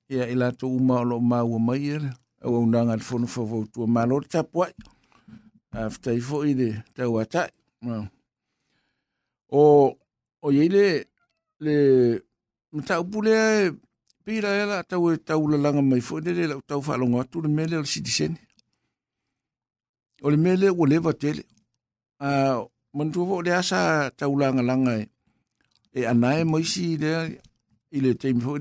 [0.10, 2.12] ia i latou uma o loo maua mai ia le
[2.46, 4.74] auaunaga le fono fauvautua malo le tapu ai
[5.84, 7.52] afetai foʻi le tauataʻi
[9.52, 9.64] o
[10.44, 10.86] o iai le
[11.66, 11.74] le
[12.74, 13.76] mataupu lea e
[14.24, 17.80] pila e laatau e taulalaga mai foʻi le le lautau faalogo atu le mea lea
[17.84, 18.40] o le sitisene
[20.24, 21.44] o le mea lea ua leva tele
[22.20, 22.28] a
[22.96, 23.80] manutua foʻi le a sa
[24.20, 25.06] taulagalaga e
[25.98, 27.12] e anaye mwisi i de,
[27.92, 28.56] i le temi fo,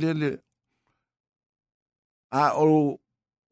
[2.31, 2.97] a ou,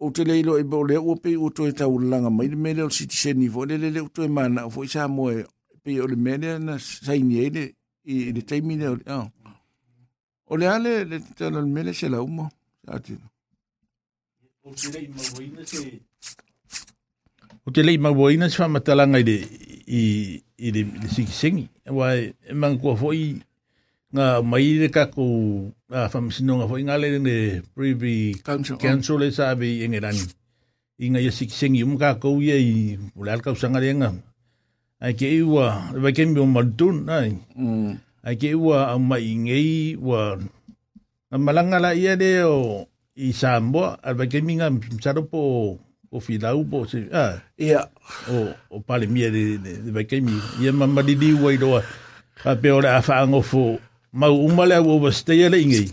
[0.00, 2.48] ou te le ilo e bole ou pe, ou to e ta ou langa mai,
[2.48, 4.84] le me le ou sitiseni fo, le le le ou to e mana, ou fo
[4.84, 5.44] i sa mwoye,
[5.84, 7.66] pe ou le me le, sa inyei de,
[8.08, 8.94] i le temi le,
[10.50, 12.48] ou le a le, le te la ou me le, se la ou mo,
[12.88, 13.16] a te.
[14.64, 15.84] Ou te le ima woyina se,
[17.64, 19.38] ou te le ima woyina se, waman tala nga i de,
[19.92, 23.34] i de, i de sikiseni, wane, iman e kwa fo i, i,
[24.14, 25.26] nga mai le ka ku
[25.90, 27.36] a famisinonga foi ngale ne
[27.74, 28.78] privy council, oh.
[28.78, 30.22] council le sa be engerani
[31.02, 32.74] inga ye sikseng yum ka ko ye i
[33.18, 34.14] ulal ka usanga lenga
[35.02, 38.22] ai ke iwa ba ke mi maltun ai mm.
[38.22, 40.38] ai ke iwa ma ingei wa
[41.34, 42.86] malanga la ia de o
[43.18, 45.40] i sambo al ba ke mi nga msaro po
[46.14, 47.82] o filau po se ah ia
[48.30, 51.50] o o pale mi de de ba ke mi ia ma ma di di wa
[51.50, 51.82] i do a
[52.62, 53.82] pe ora fa ngofo
[54.14, 55.84] mau uma le o stay le ingi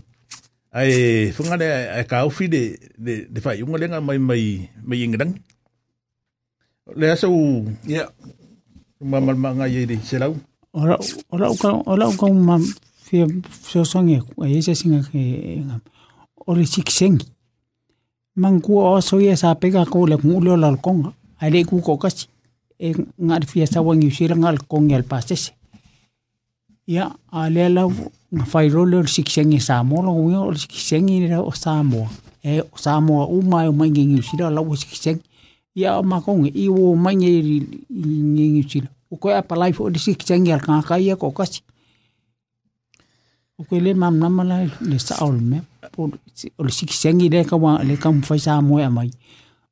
[0.71, 1.67] ai funga le
[1.97, 5.33] ai ka ofi de de de fa yunga le mai mai mai ingdang
[6.95, 7.27] le aso
[7.87, 8.03] ya
[9.01, 10.35] ma mal ma nga yidi selau
[10.73, 10.97] ora
[11.33, 12.59] ora ka ora ka ma
[13.05, 13.17] fi
[13.65, 15.19] so songe ai se singa ke
[15.65, 15.81] ngam
[16.45, 17.17] ore sikseng
[18.37, 21.09] mangu o so ye sa pega ko le ngulo lal konga
[21.41, 22.29] ai le ku ko kasi
[22.85, 22.93] e
[23.25, 25.57] ngar fi sa wangi sira ngal konga el pasese
[26.91, 27.93] ia a lea lau
[28.31, 32.09] na whairo leo sikisengi Samoa la winga o sikisengi ni o Samoa
[32.43, 35.23] e o Samoa uma e o mai ngi ngiusila lau o sikisengi
[35.75, 40.51] ia o makongi i o mai ngi ngiusila o koe a palai fo o sikisengi
[40.51, 41.61] al kangaka ia ko kasi
[43.59, 44.57] o koe le mam nama la
[44.89, 45.59] le saol me
[45.97, 46.09] o
[46.65, 49.09] le sikisengi le kawa le kamwhai Samoa e mai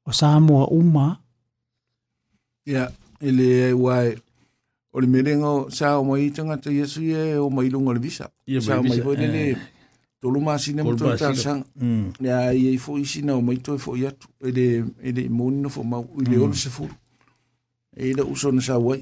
[0.05, 1.19] o Samoa uma
[2.65, 2.89] ia
[3.21, 4.15] ele wai
[4.91, 8.29] o le merenga sa o mai tangata Yesu e o mai lunga le visa.
[8.65, 9.57] Sa o mai hoi lele eh.
[10.21, 11.61] tolu masine mo tolu tansang.
[12.19, 12.57] Nea mm.
[12.57, 14.27] i e fo isina o mai toi fo iatu.
[14.41, 14.67] E le,
[15.07, 16.43] e le moni no fo mau i le mm.
[16.43, 16.93] ono se furu.
[17.95, 19.01] E le uso na sa wai.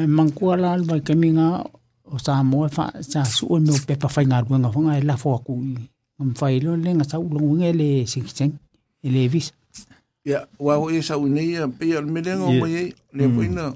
[0.00, 1.48] E mangkua la alba i keminga
[2.08, 5.16] o sa mo e fa sa suo no pepa fai ngā ruenga whanga e la
[5.20, 5.74] fo aku i.
[6.20, 8.54] Mwhai lo le ngā sa ulongu nge le singkiseng
[9.04, 9.52] e le visa.
[10.26, 13.66] Ya, wa o e sa unei a pia le merenga o mai e le poina.
[13.70, 13.74] Mm.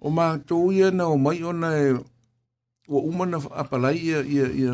[0.00, 1.90] o ma to ia na o mai ona e
[2.88, 4.72] o uma na apalai ye ye ia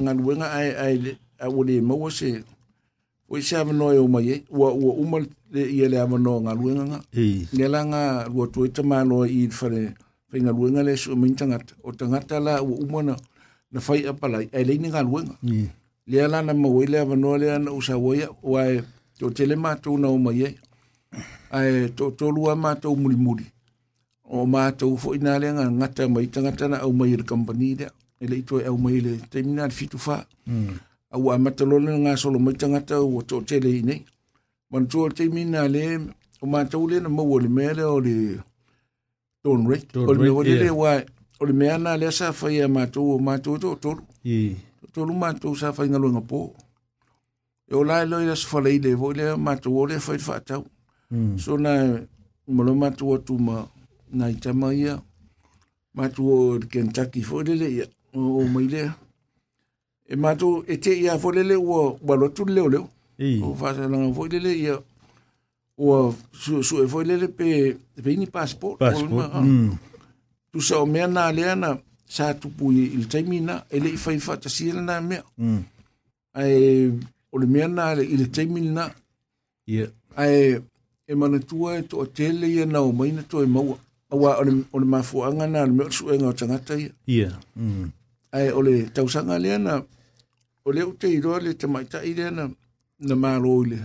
[0.00, 0.96] nga luenga ai ai
[1.38, 2.30] a wole mo se
[3.30, 4.24] o se ava no e o mai
[4.58, 5.18] o e, o uma
[5.54, 6.98] le ia le ava no nga luenga nga
[7.56, 8.02] le la nga
[8.32, 9.80] ro to ita ma no i fare
[10.30, 13.14] fainga luenga le so min tanga o tanga tala o uma na
[13.72, 15.34] na fai apalai ai le nga luenga
[16.10, 18.74] le la na mo le ava no le na o sa wo ia o ai
[19.20, 20.48] to tele ma to na o mai e,
[21.58, 23.44] ai to to lua ma to muli muli
[24.28, 26.86] o mātou fo ina le ngā ngata mai tangata na e hmm.
[26.88, 27.88] au mai le company lea.
[28.20, 30.18] Ele i toi au mai le te mina le fitu wha.
[31.10, 34.02] Au a matalole ngā solo mai tangata o tō tele i nei.
[34.70, 35.84] Mantua te mina le
[36.42, 38.16] o mātou le na maua le mea le o le
[39.44, 39.96] Don Rick.
[39.96, 40.98] O le mea le wai.
[41.40, 44.04] O le mea nā lea sa whai a mātou o mātou tō tōru.
[44.92, 46.42] Tōru mātou sa whai ngalo ngā pō.
[47.68, 50.66] E o lai loi la sifalei le vo le mātou o le whai whātau.
[51.08, 51.36] Hmm.
[51.40, 51.78] So nā
[52.48, 53.76] malo mātou atu mātou
[54.12, 54.98] nai tama ia
[55.96, 58.92] mātua o Kentucky fōrele ia o, o mai lea.
[60.08, 62.88] E mātua e te ia fōrele ua warotu leo leo.
[63.18, 63.38] I.
[63.44, 64.76] O whāsalanga fōrele ia
[65.78, 68.78] ua su, su e fōrele pe, pe ini passport.
[68.80, 69.36] Passport.
[69.42, 69.72] Mm.
[70.52, 71.74] Tu sa o mea nā lea na
[72.08, 75.24] sa tupu i il taimina e le i whaifata sila nā mea.
[75.36, 75.60] Mm.
[76.38, 76.88] Ai
[77.32, 78.88] o le mea nā le i le taimina.
[79.68, 79.90] Yeah.
[80.16, 80.56] Ai
[81.08, 83.76] e manatua e to tele ia na o maina to e maua.
[84.10, 86.90] Awa ole ole mafuanga na me o enga o tangata ia.
[87.06, 87.38] Ia.
[87.56, 87.90] Mm.
[88.32, 89.82] Ai ole tausanga le na
[90.64, 92.44] ole o te iroa le tamaita i le na
[93.06, 93.76] na malo i le.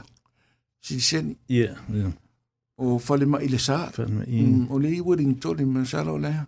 [0.79, 1.35] Siliseni.
[1.51, 1.75] Ia.
[1.91, 2.07] Ia.
[2.79, 3.89] O fale mm, ma i le sa.
[3.91, 4.39] Fale ma i.
[4.47, 4.71] Mm.
[4.71, 6.47] Ole i Wellington i masala o lea.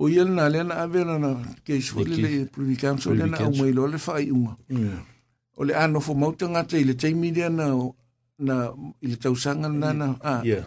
[0.00, 1.30] O ia na le na avela na
[1.66, 4.56] keisuele le Privy Council le na au mai lo le fai unga.
[4.72, 4.96] Ia.
[5.60, 7.66] Ole anofo mautangata i le teimi le na
[8.48, 8.72] na
[9.04, 10.08] i le tausanga na na.
[10.46, 10.64] Ia.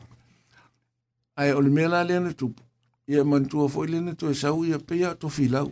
[1.40, 2.64] ai o le mea lā lea na tupu
[3.08, 5.72] ia manatua foʻi lea na toesau ia peia tofilau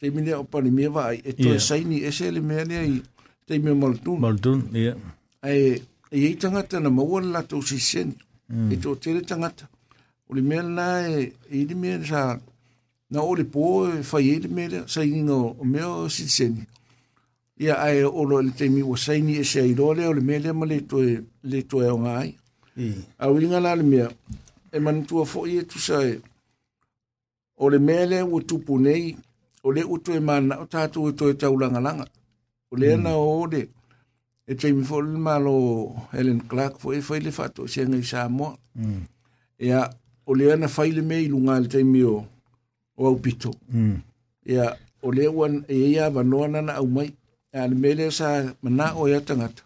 [0.00, 2.96] taimilea o panemia vaai e toesaini ese le mea lea i
[3.46, 4.32] taimia malatunu
[5.42, 5.82] ae
[6.20, 8.14] iai tagata na maua le latou sesiseni
[8.48, 8.72] mm.
[8.72, 9.68] e toʻatele tagata
[10.30, 12.40] o le mea lanā e, e i le mea sa
[13.10, 16.08] na o le pō e fai ai e le mea lea saigiga o mea o
[16.08, 16.64] sesiseni
[17.60, 20.38] ia ae olo i le taimi ua saini ese ai loa lea o le mea
[20.38, 22.32] lea ma le toe aoga ai
[23.18, 24.08] auiga la le mea
[24.72, 26.20] e manutua foʻi e tusa e
[27.62, 29.16] o le mea lea ua tupu nei
[29.66, 32.06] o le utu e mana o tatou e toe taulangalanga
[32.72, 33.22] o le ana mm.
[33.40, 33.62] o le
[34.46, 35.54] e taimi foʻi le malo
[36.14, 39.00] helen clark foʻi e fai le faatoʻasiaga i samoa mm.
[39.66, 39.80] ia
[40.28, 42.16] o le ana fai le mea i luga le taimi o
[43.00, 43.94] o aupito mm.
[44.54, 44.66] ia
[45.06, 47.08] o lea ua e ia avanoa nana aumai
[47.58, 48.28] a le mea lea sa
[48.64, 49.62] manaʻo ia e tagata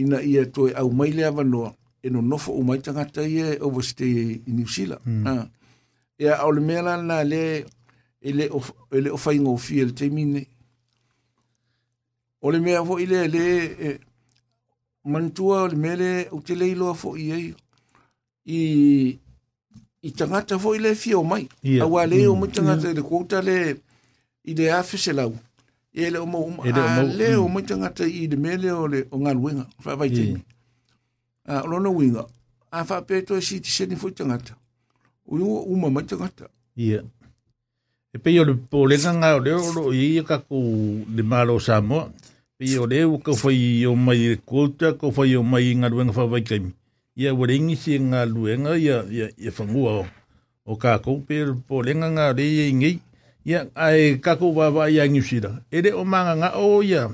[0.00, 1.70] ina ia toe aumai le avanoa
[2.02, 4.16] e no nofo o mai tangata i e overstay
[4.46, 5.00] i New Zealand.
[5.06, 5.26] Mm.
[5.26, 5.32] Ha.
[5.40, 5.46] Ah.
[6.22, 7.64] E a ole mea lana le
[8.28, 8.60] ele e o
[8.96, 10.40] ele o faingo fi ele te mine.
[12.46, 13.98] Ole mea fo ile le eh, e,
[15.10, 17.54] mantua ole mea le o te leilo fo i ei.
[18.56, 18.60] I
[20.02, 21.48] i tangata fo ile fi o mai.
[21.62, 21.84] Yeah.
[21.84, 22.30] Awa le mm.
[22.30, 22.40] o hmm.
[22.40, 22.96] mai tangata yeah.
[22.96, 23.56] le kouta le
[24.48, 25.32] i le afese lau.
[25.92, 27.52] Ele o mo um, a, o le o hmm.
[27.54, 29.66] mai tangata i le mele o le o ngaluenga.
[29.84, 30.40] Fa vai te yeah.
[31.44, 32.24] a uh, lona winga
[32.70, 34.54] a fa peto si ti se ni fu tangata
[35.26, 35.36] u
[35.66, 37.02] u ma ma tangata ia
[38.12, 40.58] e pe yo le pole na nga le o i ka ku
[41.08, 42.12] de malo samo
[42.58, 45.88] pe yo le u ko foi yo mai ko ta ko foi yo mai nga
[45.96, 46.66] wen fa vai kem
[47.16, 50.08] ia wore ngi si nga luenga ya ya e fa ngua
[50.64, 51.36] o ka ku pe
[51.68, 52.44] pole na nga le
[52.78, 52.92] ngi
[53.48, 56.82] ia ai ka ku va va ia ngi si da ere o manga nga o
[56.84, 57.08] ia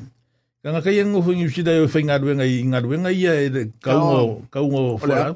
[0.67, 3.51] Kanga kai ango hui usida yo fai ngadwe ngai ngadwe ngai ia e
[3.85, 4.21] kaungo
[4.53, 5.33] kaungo fora.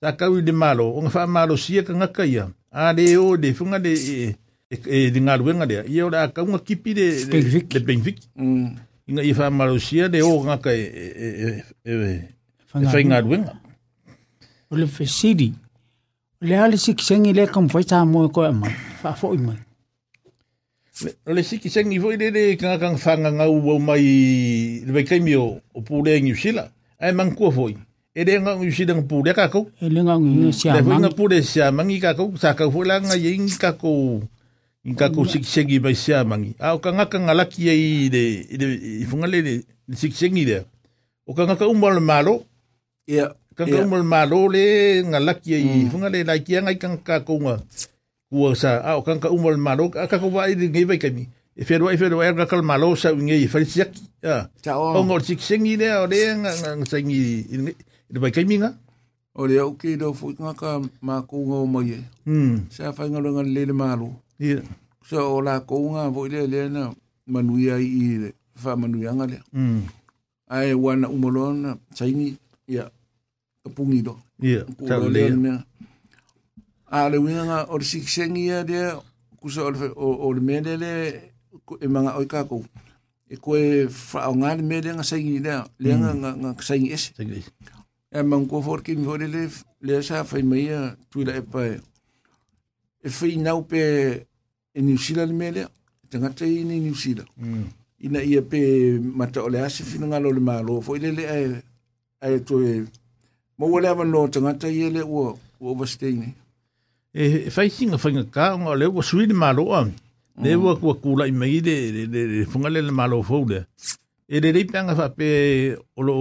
[0.00, 2.44] Ta kau de malo, onga fa malo sia e kanga kai ia.
[2.70, 4.36] A de e o de funga de e,
[4.68, 5.76] e de ngadwe ngade.
[5.94, 7.06] Ia ora kaunga kipi de
[7.72, 8.18] de Benfic.
[8.36, 8.64] Mm.
[9.08, 11.28] Inga i fa malo sia de o nga kai e
[11.80, 13.52] e e fai ngadwe nga.
[14.72, 15.48] Ole fesidi.
[16.46, 18.68] Le ale siksengi le kam fai ta mo ko ama.
[19.00, 19.56] Fa fo imai
[21.26, 24.02] le siki sengi foi lele kanga kanga whanga ngau wau mai
[24.86, 26.68] lewe kaimi o, o pūlea ngi usila.
[27.00, 27.76] Ai mangkua foi.
[28.14, 29.64] E le ngau ngi usila ngi pūlea kākou.
[29.80, 30.86] E le ngau ngi siamangi.
[30.86, 32.36] Le foi ngi pūlea siamangi kākou.
[32.40, 34.22] Sa kau foi la ngai ingi kākou.
[34.86, 36.54] Ingi kākou siki sengi mai siamangi.
[36.60, 38.70] A o kanga kanga laki e i le, i le,
[39.02, 39.58] i funga lele
[39.94, 40.62] siki sengi lea.
[41.26, 42.42] O kanga ka umalo malo.
[43.08, 43.32] Ia.
[43.54, 47.60] Kanga umalo malo le ngalaki e i funga le lai kia ngai kanga kākou ngai
[48.34, 51.30] ua sa a o kanka umo le malo a kaka wa i ngi vai kami
[51.54, 53.90] e fero e fero e kaka malo sa ngi i fai siak
[54.26, 54.42] a
[54.74, 57.20] o ngor sik singi le o le nga nga singi
[58.14, 58.70] i vai kami nga
[59.38, 62.90] o le o ke do fu nga ka ma ko ngo mo ye mm sa
[62.96, 64.08] fai nga nga le le malo
[64.42, 64.58] ye
[65.08, 66.90] so o la ko nga vo le le na
[67.30, 68.30] manuia i le
[68.62, 69.80] fa manuia nga le mm
[70.50, 72.34] ai wana umolona singi
[72.66, 72.90] ya
[73.76, 75.22] pungi do ya ta le
[76.92, 78.86] a le winga nga o le sikisengi ia lea
[79.40, 79.60] kusa
[79.96, 80.90] o le mea lea le
[81.80, 82.62] e manga oi kākou
[83.28, 83.62] e koe
[84.10, 86.18] whaonga le mea lea nga saingi lea lea nga, mm.
[86.20, 87.08] nga, nga saingi ese
[88.10, 89.42] e mang kua fōrki mi hore le
[89.86, 91.72] lea sa whai mai a tuila e pae
[93.06, 93.80] e whai nau pe
[94.76, 95.68] e New Zealand mea lea
[96.10, 97.64] tangata i ni New Zealand mm.
[98.06, 98.60] ina ia pe
[99.18, 101.46] mata o le ase whina ngalo le mālo fo ile le ai
[102.36, 102.72] e to e
[103.58, 105.26] mo wala van no tangata ia le ua
[105.64, 106.28] overstay ni
[107.14, 109.30] e faisinga e, fainga ka nga le wa sui mm.
[109.30, 109.80] le maloa
[110.42, 111.76] le wa kua kula i mai le
[112.06, 113.60] le funga le malo fou le
[114.26, 115.28] e le leipa nga fa pe
[115.98, 116.14] o lo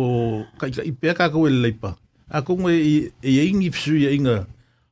[0.59, 1.97] ka i pe ka ko le leipa
[2.29, 2.93] a ko ngue e
[3.25, 4.35] e ingi fisu ia inga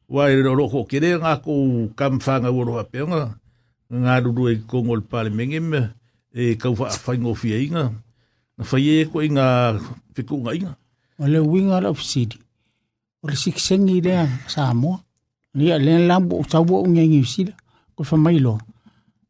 [0.10, 1.54] wa e lo ko kere nga ko
[1.96, 3.22] kam fa nga wo lo pe nga
[3.94, 5.86] nga du du e ko ngol pa le mengem
[6.34, 7.94] e ka fa fa ngo fi inga
[8.58, 9.78] na fa ye ko inga
[10.18, 10.74] fiku nga inga
[11.22, 12.42] o le winga of city
[13.22, 14.98] o le siksengi le sa mo
[15.54, 17.52] Nia le la bo sa bo nge ngi sila.
[17.96, 18.56] Ko fa mai lo.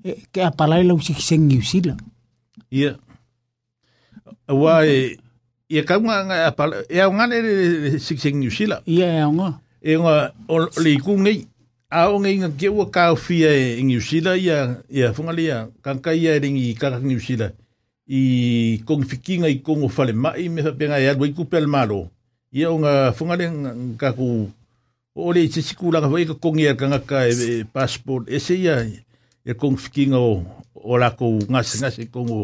[0.07, 1.93] E ke a palai lo si sen ngi sila.
[2.79, 2.91] Ia.
[4.61, 4.97] Wa e
[5.67, 7.39] e ka nga nga pa e nga le
[8.05, 8.77] si sen ngi sila.
[8.95, 9.49] Ia e nga.
[9.81, 10.13] E nga
[10.45, 11.35] o le ku ngi
[11.89, 14.59] a o ngi nga ke wa ka fi e ngi sila ia
[14.97, 17.47] ia funga lia kan ka ia ringi ka ngi sila.
[18.11, 22.01] i kong fikinga i kong fale mai me sa penga ya wai ku pel malo
[22.59, 23.45] ia nga funga le
[24.01, 24.27] ka ku
[25.15, 28.77] o le te sikulanga wai ka kongi ar kangaka e, e passport e se ia
[29.45, 30.43] e kong fikinga o,
[30.73, 32.41] o lako ngase ngase kong o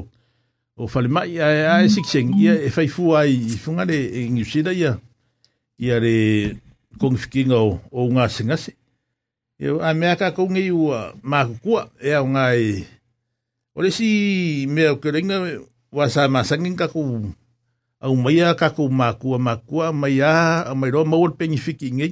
[0.79, 1.47] o fale mai a,
[1.79, 1.89] a e mm.
[1.95, 4.99] sikseng ia e faifua i funga le e ngusira ia
[5.79, 6.15] ia le
[6.99, 8.71] kong fikinga o, o ngase ngase
[9.63, 12.83] e a mea ka kongi ua makukua e au ngai
[13.79, 15.37] o le si mea o kerenga
[15.95, 17.31] wa sa masangin ka ku
[18.03, 22.11] au maia ka ku makua makua maia a mairo maul pengifiki ngai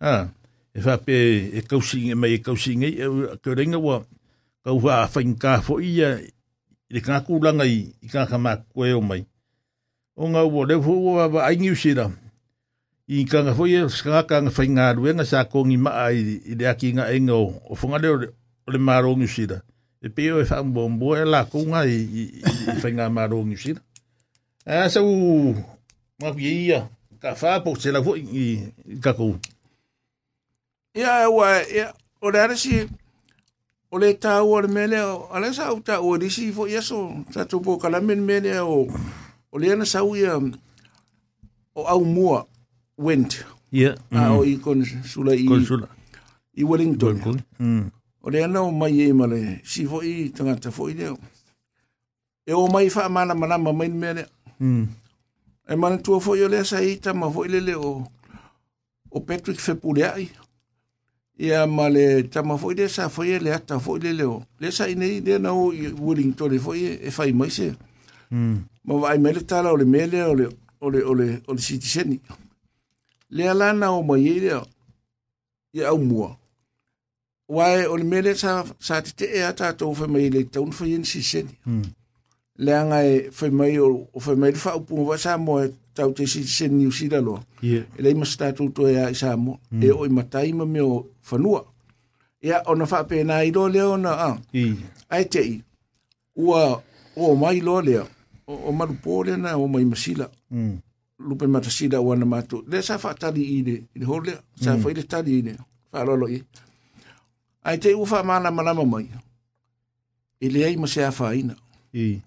[0.00, 0.30] Ah,
[0.74, 1.14] e fa pe
[1.58, 2.94] e kausinga mai e kausinga i
[3.42, 3.96] ke renga wa
[4.62, 6.10] kau wha whain ka fo ia
[6.88, 9.24] i ka kūlanga i i ka kama koe o mai.
[10.22, 12.06] O ngā ua lefo ua wa aingi usira.
[13.10, 16.54] I ka ngā fo ia skangaka ngā whain ngā ruenga sa kongi maa i, i
[16.54, 17.46] le aki ngā enga o.
[17.70, 18.16] O whunga leo
[18.66, 19.60] o le mārongi usira.
[20.02, 23.82] E peo e whaambombo e la konga i, i, i whain ngā mārongi usira.
[24.66, 25.58] E asa u
[26.22, 26.82] ngā ia ia.
[27.18, 28.50] Ka whāpok se la fo i, i,
[28.94, 29.34] i ka kou.
[30.94, 32.88] ia ua ia o le alesi
[33.90, 36.80] o le tāua o le mele o ala sa au tāu lisi risi fo ia
[36.82, 38.86] so sa tupo kalamen mele o
[39.52, 40.36] o le ana sau ia
[41.74, 42.46] o au mua
[42.96, 44.30] went ia yeah.
[44.32, 44.48] o mm.
[44.48, 45.88] i konsula i konsula
[46.56, 47.90] i Wellington mm.
[48.22, 51.18] o le ana o mai e ma le si fo i tangata fo i leo
[52.48, 54.24] e o mai fa mana mana ma mai mele
[54.60, 54.84] mm.
[55.68, 58.08] e mana tua fo i o le sa i tama fo i le o
[59.10, 60.28] o Patrick Fepulea i
[61.38, 64.84] ia ma le tama foi le sa foi le ata foi le leo le sa
[64.88, 65.68] inei le na o
[66.02, 67.68] Wellington le foi e fai mai se
[68.30, 68.56] mm.
[68.86, 70.46] ma vai mai le tala o le mele o le
[70.86, 71.54] o le o le o
[73.72, 74.60] na o mai le
[75.78, 76.36] ia au mua
[77.48, 80.72] wai o le mele sa sa te te e ata to fe mai le taun
[80.74, 81.82] foi en siseni mm.
[82.64, 85.68] le anga e fe mai o fe mai le fa o pu va sa moa
[85.98, 87.40] tau te si se New Zealand loa.
[87.62, 87.84] Yeah.
[87.98, 89.82] E lei mas tātou to a i mm.
[89.82, 91.64] e oi matai ma meo whanua.
[92.42, 94.30] Ea ona whapena i lo leo na a.
[94.62, 94.74] I.
[95.10, 95.56] Ai te i.
[96.36, 96.62] Ua
[97.16, 98.06] o mai lo leo.
[98.46, 100.26] O, o marupore na o mai masila.
[100.50, 100.76] Mm.
[101.28, 102.62] Lupe matasila wana matu.
[102.70, 104.84] Le sa whatari i le, i le hole, sa mm.
[104.84, 105.54] whaile tari i le.
[105.92, 106.40] Wharolo i.
[107.66, 109.06] Ai te ufa mana malama mai.
[110.40, 112.22] E aí ai ma se a I.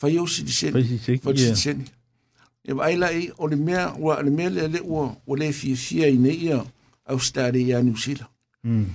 [0.00, 0.82] Whai o si di seni.
[1.08, 1.95] si seni.
[2.66, 3.32] Ewa aila e,
[4.00, 6.64] wale mele le ou wale fi siya ine i a
[7.12, 8.26] ou stadi ya nusila.
[8.62, 8.86] Hmm.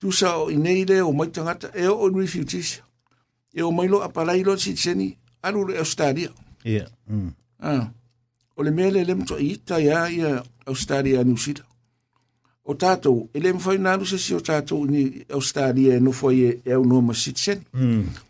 [0.00, 2.82] Tusa ou ine i le ou maitangata, e ou ou nui fi utisya.
[3.54, 5.10] E ou mai lo apalai lo chitseni,
[5.42, 6.30] anou lo ou stadi ya.
[6.64, 6.88] Yeah.
[7.08, 7.32] Hmm.
[7.60, 7.90] Ha.
[8.56, 11.62] Wale mele lem to i ita ya, ya ou stadi ya nusila.
[12.64, 16.60] Ou tatou, elem fay nanou se si ou tatou ni ou stadi ya nou fwaye
[16.64, 17.64] e ou e, e noma chitseni.
[17.76, 18.00] Hmm.
[18.06, 18.20] Hmm.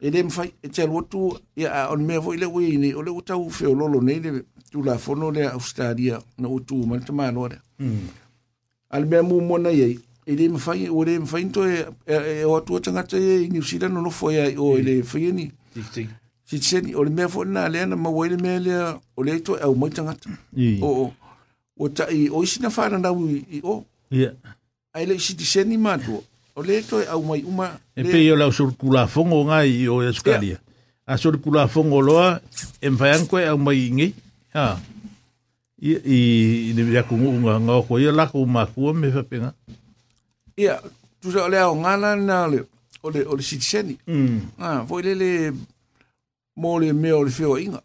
[0.00, 3.02] e le mfai e te alua tu ia on mea foʻi le ua ini o
[3.02, 7.48] le ua tau feololo nei le tulafono le australia na wotu ua tuma le tamāloa
[7.50, 7.60] lea
[8.90, 12.80] a le mea mumuana iai e lē mafai ua lē mafai nito e o atua
[12.80, 14.80] tagata ia e i new zealand no lofo ia o hmm.
[14.82, 16.00] e le si
[16.50, 19.74] sitiseni o le me fo na le na ma maua me le to e o
[19.74, 21.12] mo tanga aumai o o
[21.76, 24.30] ua i o isi na na wi o ai le
[24.94, 26.18] ae leʻi sitiseni matua
[26.60, 28.68] o le to au mai uma e pe yo la sur
[29.08, 30.60] fongo nga i o escalia
[31.06, 31.34] a sur
[31.74, 32.30] fongo loa
[32.82, 34.08] en fayan ko au mai ngi
[34.54, 34.66] ha
[35.80, 39.22] i i de ya ku nga nga ko yo la ku ma ku me fa
[39.24, 39.50] penga
[40.60, 40.76] ia
[41.20, 42.60] tu sa le au ngana na le
[43.02, 43.96] o le o le sitseni
[44.58, 44.86] ah mm.
[44.88, 45.30] foi le le
[46.60, 47.80] mo le me o le feo inga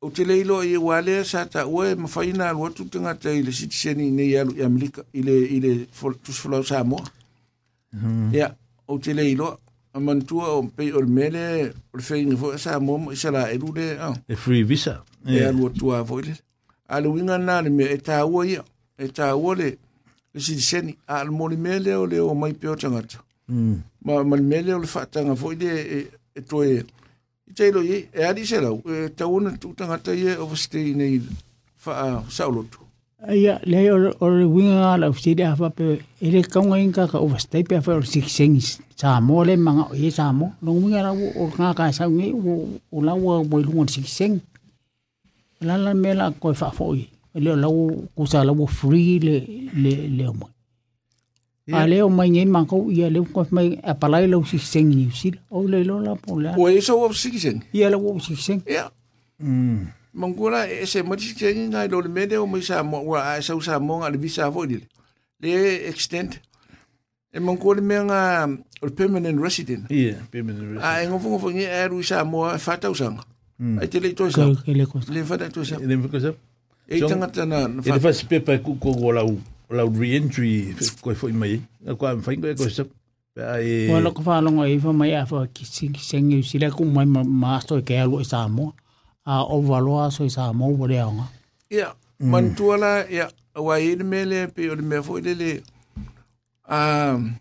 [0.00, 3.52] o te leilo i ua lea sa taʻua e mawhaina alu atu tagata i le
[3.52, 5.20] sitiseni nei alu i amelika i
[5.60, 5.70] le
[6.24, 7.04] tusfolau samoa
[8.32, 8.50] ia
[8.86, 9.56] o te leiloa
[9.94, 13.56] a mantua o pei o mele o le whainga fo sa momo i sara e
[13.58, 14.14] rure au.
[14.28, 15.02] E free visa.
[15.26, 16.34] E alua tua fo ile.
[16.88, 18.64] A le winga nā le mea e tā ua ia.
[18.98, 19.76] E tā ua le
[20.34, 20.96] le siriseni.
[21.06, 23.22] A le mori mele o le o mai peo tangata.
[23.48, 25.72] Ma mali mele o le whaatanga fo ile
[26.34, 26.82] e toe.
[27.46, 28.82] I teilo i e adi se lau.
[28.86, 31.20] E tauana tū tangata i e overstay nei
[31.86, 32.83] wha saulotu.
[33.28, 35.80] Ia, le o le winga ngā lau siri a whape,
[36.20, 38.78] e le kaunga inga ka overstay pe a whae o sik sengis.
[39.00, 40.50] Sā mō le manga o e sā mō.
[40.60, 42.32] Nong winga rau o ngā kā sau ngi
[42.92, 44.38] o lau a boi lunga sik seng.
[45.60, 47.06] Lala me la koe whafoi.
[47.34, 49.38] Le o lau kusa lau free le,
[49.72, 50.52] le, le o mai.
[51.72, 54.92] A le o mai ngai mangau ia le koe mai a palai lau sik seng
[54.92, 55.40] ni usila.
[55.50, 56.52] O le lo la po le.
[56.58, 57.64] O e sau o sik seng?
[57.72, 58.60] Ia lau o sik seng.
[58.68, 58.90] Ia.
[59.40, 63.54] Mm mangula e se mati tani na lo le mede o misa mo wa sa
[63.58, 64.86] usa mo nga le visa fo dile
[65.42, 65.52] le
[65.90, 66.32] extent
[67.34, 68.20] e mangula me nga
[68.84, 72.46] o permanent resident yeah permanent resident a ngo fo fo ni e ru sa mo
[72.58, 73.18] fa ta usa ai
[73.58, 73.78] hmm.
[73.82, 74.46] e te le to sa
[75.14, 76.30] le fa ta to sa le fa sa
[76.86, 79.34] e tanga tana fa e fa spe pa ku ko wala u
[79.74, 81.58] la re-entry ko fo mai
[81.98, 82.86] ko am fa ngo ko sa
[83.34, 87.82] Wala ko whanonga i wha mai a wha kisengi sila ku mai maasto i e
[87.82, 88.70] kea lua i Samoa.
[89.26, 91.26] a o valoa so isa mo mo le anga
[91.70, 92.30] ya mm.
[92.30, 95.52] man tuala ya wa ile e mele pe o me fo ile e le
[96.70, 97.32] um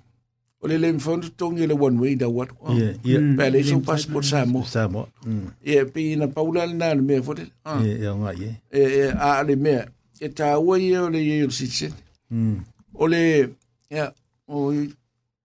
[0.61, 3.63] o le le mfondo tongi e le one way da wat ya ya pe mm.
[3.67, 5.47] so passport sa mo sa mo mm.
[5.63, 7.83] ya pe na paula na le me fo le ya ah.
[7.83, 9.83] ya nga ye e a le me
[10.23, 11.91] e ta wa ye o le ye o sitse
[12.95, 13.49] o le
[13.91, 14.11] ya
[14.47, 14.71] o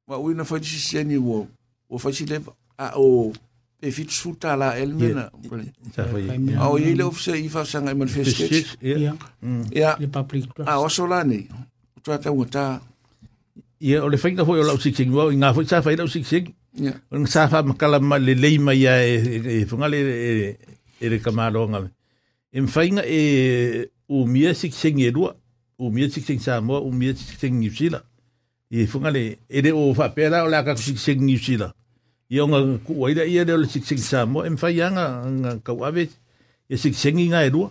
[0.06, 1.48] wa wina fa tsiseni wo
[1.90, 3.32] o fa tsileva a o
[3.83, 5.31] e fit Befitsutala elmena.
[6.61, 8.67] Au ile ofisa ifa sanga manifestet.
[8.83, 9.15] Ya.
[9.71, 9.97] Ya.
[10.01, 11.49] le A osolani.
[12.03, 12.81] Tuata uta.
[13.81, 16.53] Ia o le fainga foi o la siksing wau inga foi safa lau siksing.
[16.75, 16.93] Ya.
[17.13, 20.57] Un safa makala ma le leima ya e funga le
[21.01, 21.83] e le kamalo nga.
[22.53, 25.37] Em fainga e o mie siksing e lua.
[25.81, 28.03] O mia siksing Samoa, o mie siksing New Zealand.
[28.71, 31.73] E funga le e de o fa pera o la ka siksing New Zealand.
[32.29, 35.07] ia nga ku ai da ia le sik sik sa mo em fai nga
[35.41, 36.05] nga ka ave
[36.73, 37.69] e sik sengi nga e rua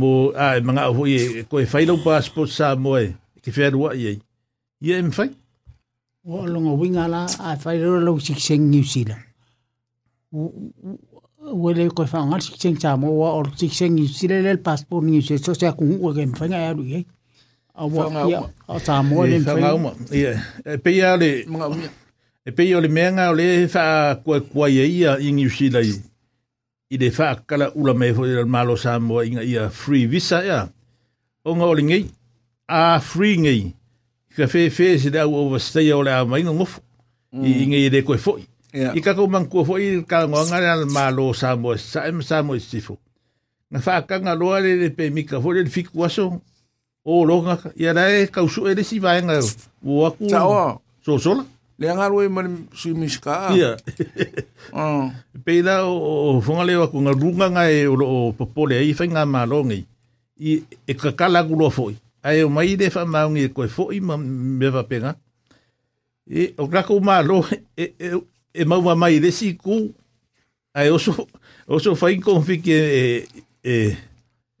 [0.00, 0.10] mo
[0.44, 3.12] a manga ho ye ko e fai lo passport sa mo e
[3.44, 4.12] ke fer rua ye
[4.86, 5.30] ia em fai
[6.24, 9.16] o lo ngo winga la a fai lo lo sik sengi usila
[11.62, 14.50] wele ko fa ngal sik seng sa mo wa or sik seng ni sile le
[14.68, 17.04] passport ni se so sa kung wa gem fanga ya ye
[17.80, 18.44] a wa ya
[18.86, 19.90] sa mo le fanga ma
[20.24, 20.32] ye
[20.84, 21.30] pe ya le
[22.48, 25.98] E pei o le mea o le wha kua kua ia ia i New Zealand
[26.90, 30.62] i le wha kala ula me fo i malo Samoa inga ia free visa ia.
[31.44, 32.06] O ngā o le ngei,
[32.72, 33.66] a free ngei.
[34.36, 36.80] Ka whewhe se le au overstay o le a mainga ngofu
[37.36, 37.66] i mm.
[37.68, 38.46] ngei le koe foi.
[38.96, 42.96] I kako man kua foi ka ngā ngā le malo Samoa, saem Samoa stifo.
[43.68, 46.30] Nga wha kanga loa le le pe mika fo le fiku aso
[47.04, 49.36] o longa ia rae kausu e le si vaenga
[49.84, 50.32] o aku
[51.04, 51.44] so sola.
[51.78, 53.52] Le angaru e mani suimish miska.
[53.54, 53.76] Ia.
[54.72, 55.12] Oh.
[56.34, 59.84] o fonga lewa ku ngā runga ngai o o popole ai whai ngā mālongi.
[60.40, 60.54] I
[60.90, 61.94] e kakala gulo foi.
[62.26, 65.14] Ai o mai le wha maungi e koe foi ma mewa penga.
[66.26, 67.38] E o kako mālo
[67.76, 68.10] e, e,
[68.58, 69.78] e maua mai le si ku.
[70.74, 71.14] Ai oso,
[71.66, 73.18] oso whai konfiki e, e,
[73.70, 73.74] e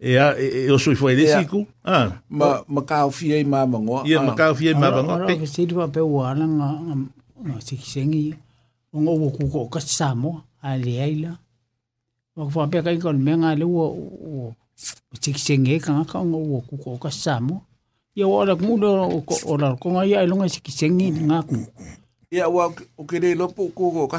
[0.00, 1.66] E a e o sui foi de siku.
[1.84, 2.22] Ah.
[2.28, 3.98] Ma ma ka fie ma ma ngo.
[4.06, 5.14] E ma ka fie ma ma ngo.
[5.26, 6.68] Pe se di pe o ana nga
[7.44, 8.26] nga se ki sengi.
[8.94, 9.80] O ngo ko ko ka
[10.68, 11.32] a le aila.
[12.36, 14.54] Ma ko pe ka ikon me nga le o o
[15.22, 17.56] se ki ka nga ka ngo ko ko ka samo.
[18.18, 18.88] E o ala ku do
[19.46, 21.38] ora ala ko nga ya lo nga se ki sengi nga
[22.30, 22.60] E o
[22.98, 24.18] o ke le lo po ko ko ka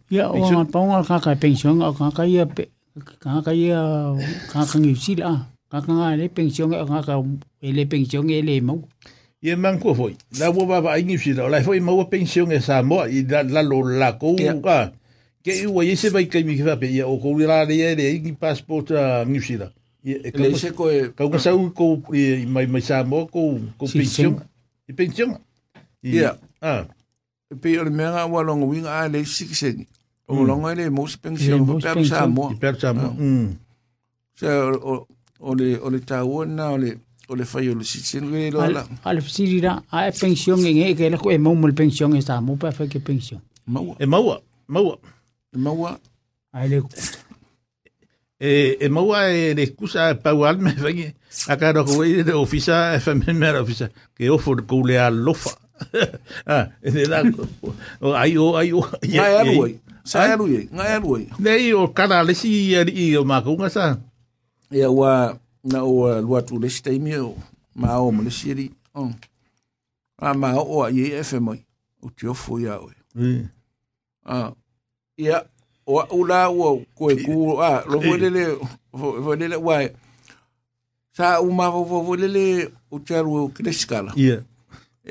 [0.11, 2.33] Ia o ngā taonga ka kai pensionga o ka kai
[3.23, 3.59] ka kai
[4.51, 5.29] ka ka ngiusi la.
[5.71, 7.15] Ka ka ngā le pensionga o ka ka
[7.63, 8.81] ele pensionga ele mau.
[9.41, 10.17] Ia man kua foi.
[10.39, 11.47] La ua baba ai ngiusi la.
[11.47, 14.35] Lai foi maua pensionga sa moa i la lo la kou
[14.65, 14.81] ka.
[15.43, 18.09] Ke i ua yese vai kai miki vape ia o kou la le ia le
[18.11, 19.71] ingi passport ngiusi la.
[20.03, 21.13] Le se koe.
[21.15, 24.43] Kau ka sau kou i mai mai sa moa kou pensionga.
[24.91, 25.39] I pensionga.
[26.03, 26.35] Ia.
[26.59, 26.83] Ah.
[27.63, 29.87] Pe ole mea ngā wā longa winga a le sikisegi.
[30.39, 33.57] 올랑가 이래 모스병시하고 뺨싸모 뺨싸모
[34.39, 34.47] 자
[35.39, 36.95] ole ole taona ole
[37.29, 41.17] ole fai ole sitsin we lo la al sirira a e pension en que le
[41.35, 44.35] e mo mo pension está mo pa fa que pension maua e maua
[44.67, 44.97] maua
[45.53, 45.99] e maua
[46.53, 46.77] ai e le
[48.39, 48.47] e
[48.85, 51.07] e maua e le scusa pa wal me fa que
[51.53, 53.85] a caro ko e de ofisa e fa me me ofisa
[54.15, 55.51] que ofo ko le a lofa
[56.55, 57.19] ah e de la
[58.05, 61.27] o ai o ai o ai ai Sa eru ye, nga eru ye.
[61.39, 63.97] Nei o kara lesi ia i o makunga sa.
[64.73, 67.35] Ia wa na o lua tu lesi taimi o
[67.79, 68.65] ma o mo lesi ri.
[70.21, 71.59] A ma o a ye efe mai.
[72.01, 72.93] O te ofo ia oe.
[74.25, 74.51] Ah,
[75.23, 75.37] ia
[75.85, 76.67] o ula o
[76.97, 77.35] koe ku
[77.67, 78.43] a lo volele
[79.25, 79.77] volele wa
[81.15, 82.45] sa uma vo volele
[82.93, 84.11] o charu o kreskala.
[84.25, 84.37] Ia.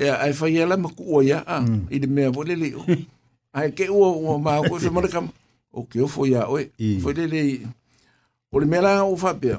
[0.01, 1.57] Ia ai fa ia la ma ku o ia a
[1.95, 2.67] i de me volele
[3.53, 5.27] ai ke ua ua ma ko se mara kam
[5.75, 6.71] o ke o fo ya oi
[7.03, 7.67] fo le le
[8.51, 9.57] o le mera o fa pe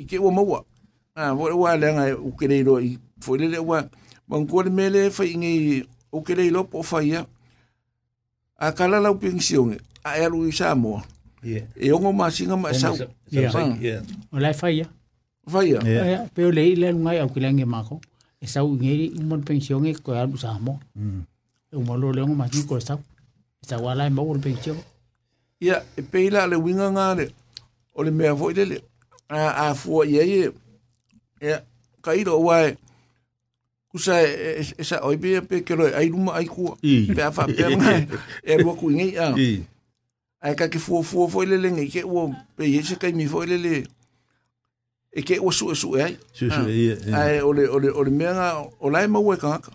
[0.00, 0.64] i ke ua maua
[1.14, 3.84] a vo ua le nga o ke le lo i fo le le ua
[4.28, 7.26] man ko le mele fa ingi o ke le lo po fa ya
[8.56, 11.02] a kala la pensione a era o isamo
[11.76, 14.88] e ongo masinga ma sa o lai fa ya
[15.44, 15.80] fa ya
[16.32, 18.00] pe o le le ngai au ke le nge mako
[18.40, 20.80] e sau ngeri mon pensione ko era o isamo
[21.72, 22.94] u malo le ngo ma ki ko sa
[23.68, 24.74] sa wala e mo pe chio
[25.66, 27.26] ia e pe la le winga nga le
[27.94, 28.78] o le mea foi le
[29.40, 30.44] a a fu, ye ye
[31.46, 31.56] ia
[32.04, 32.56] ka i do wa
[33.90, 34.14] kusa
[34.82, 36.42] esa oi be pe ke lo ai luma à.
[36.42, 36.62] ai ku
[37.16, 37.66] pe fa pe
[38.50, 39.26] e mo ku ngi a
[40.44, 42.22] ai ka ke fo fo fo le le ngi ke wo
[42.58, 43.74] pe ye se kai mi fo le le
[45.10, 46.62] e ke o su su ai su su
[47.22, 49.70] ai ole ole ole mea o lai mo we ka ka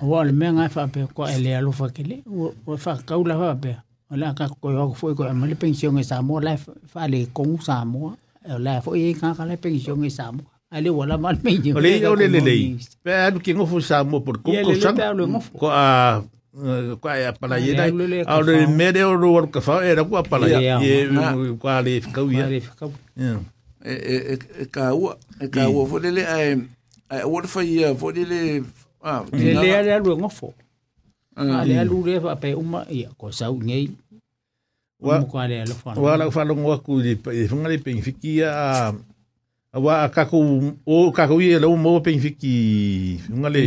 [0.00, 2.22] Awa le mea ngai whapea kwa ele alo whakele.
[2.26, 2.52] Ua
[2.84, 3.82] whakau la whapea.
[4.10, 6.40] O lea ka koe wako fwoi koe amale pensiong e Samoa.
[6.42, 6.56] Lai
[6.94, 8.16] whale kongu Samoa.
[8.48, 10.46] E o lea fwoi e kaka lai pensiong e Samoa.
[10.70, 11.74] Ale wala mal meñi.
[11.74, 12.78] O lei e o le le lei.
[13.02, 14.94] Pe anu ki ngofu Samoa por kuko sang.
[15.58, 16.22] Ko a
[16.64, 17.90] eh, ko a e pala ye dai.
[18.26, 21.08] A le mere o ro wal ka fa era ko pala ye.
[21.58, 22.62] Ko ale kau ye.
[23.84, 24.18] E
[24.62, 25.10] e ka u
[25.42, 26.54] e ka u fo le le ai
[27.10, 28.62] ai o le fa ye fo le le
[29.32, 30.54] le lea le alu e ngofo
[31.36, 33.90] a le alu le ape uma ia ko sau ngei
[34.98, 35.20] Wa,
[36.00, 37.18] wa lau whalongo aku le
[37.50, 38.94] whanga le pengwhiki a
[39.72, 43.60] a wa a kako o kako i e lau mō pengwhiki whanga le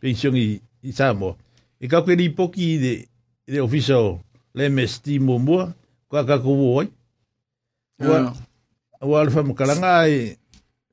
[0.00, 1.34] pension i, i Samoa
[1.82, 3.06] e kako e lipoki de
[3.52, 4.20] de ofiso
[4.54, 5.66] le mesti mo mo
[6.10, 6.86] ka kako woi
[7.98, 8.32] wa
[9.02, 10.38] wa alfa mo kalanga e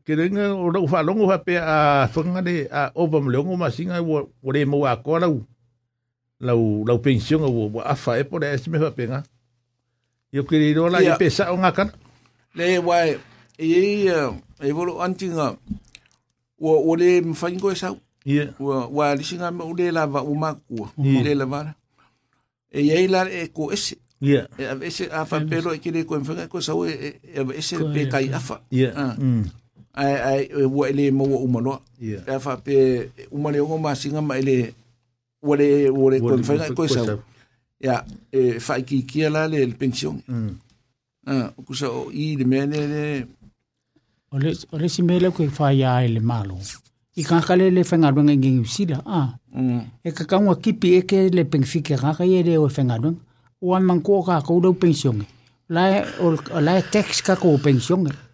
[0.08, 4.86] ke renga o rau whalongo hape a whangare a opa mleongo masinga o re mo
[4.88, 5.42] a kua lau
[6.40, 9.24] lau lau pensionga o afa e pore esime hapenga
[10.32, 11.92] Yo ke reiro la i pesa o ngakana.
[12.56, 13.16] Le wai,
[13.60, 14.08] e
[14.60, 15.58] e volo antinga
[16.60, 17.96] o o le mfango esa.
[18.28, 18.52] Yeah.
[18.60, 21.76] Wa wa lisinga o le lava o makua, o le lava.
[22.72, 23.96] E ye la e ko ese.
[24.20, 24.48] Yeah.
[24.60, 27.20] E a veces afa pelo e kire ko mfanga ko sa e
[27.56, 28.60] ese pe kai afa.
[28.70, 29.16] Yeah.
[30.02, 32.76] ai ai e ua ele mo uma no e fa pe
[33.38, 34.58] uma le ma singa ma ele
[35.46, 35.68] ua le
[35.98, 37.02] ua le kon fainga ko sa
[37.88, 37.96] ya
[38.38, 40.16] e fa ki ki la le pension
[41.34, 41.88] ah ku sa
[42.24, 43.06] i le mene le
[44.38, 46.60] ole ole si mele ko fa ya ele malo
[47.18, 49.30] i ka kale le fenga dunga ngi usila ah
[50.08, 53.66] e ka ka kipi e ke le pengfike ka ka ele o fenga e dunga
[53.76, 55.26] o man ko ka ko do pension
[55.76, 55.90] la
[56.24, 56.36] o
[56.70, 58.06] la tax ka ko pension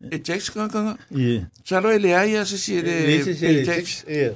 [0.00, 0.94] E tex ka ka ka?
[1.10, 1.46] Ie.
[1.66, 4.04] Saro ele ai a se si ele e e pe tex?
[4.06, 4.34] Ie.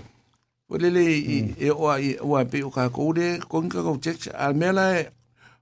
[0.69, 1.55] O lele mm.
[1.61, 4.27] e oa i oa pe o ka kou de kong ka kou tex.
[4.35, 5.05] A mela e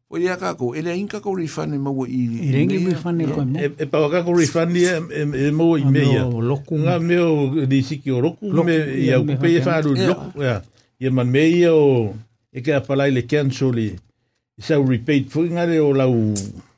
[0.09, 0.73] o e ia ka kou.
[0.75, 2.47] Ele a inka kou rifane ma ua i mea.
[2.49, 3.69] I rengi rifane ka mea.
[3.77, 4.81] E pa waka kou rifane
[5.43, 6.07] e ma ua i mea.
[6.07, 6.79] A mea o loku.
[6.81, 8.49] Nga mea o di siki o loku.
[8.53, 8.71] Loku.
[8.73, 10.31] I a kupe e whaaru loku.
[10.43, 10.63] Ia.
[11.01, 12.17] Ia man mea o
[12.57, 13.91] e ka apalai le cancel i.
[14.61, 15.29] Sa u repeat.
[15.29, 16.17] Fui ngare o lau...
[16.33, 16.69] Ia.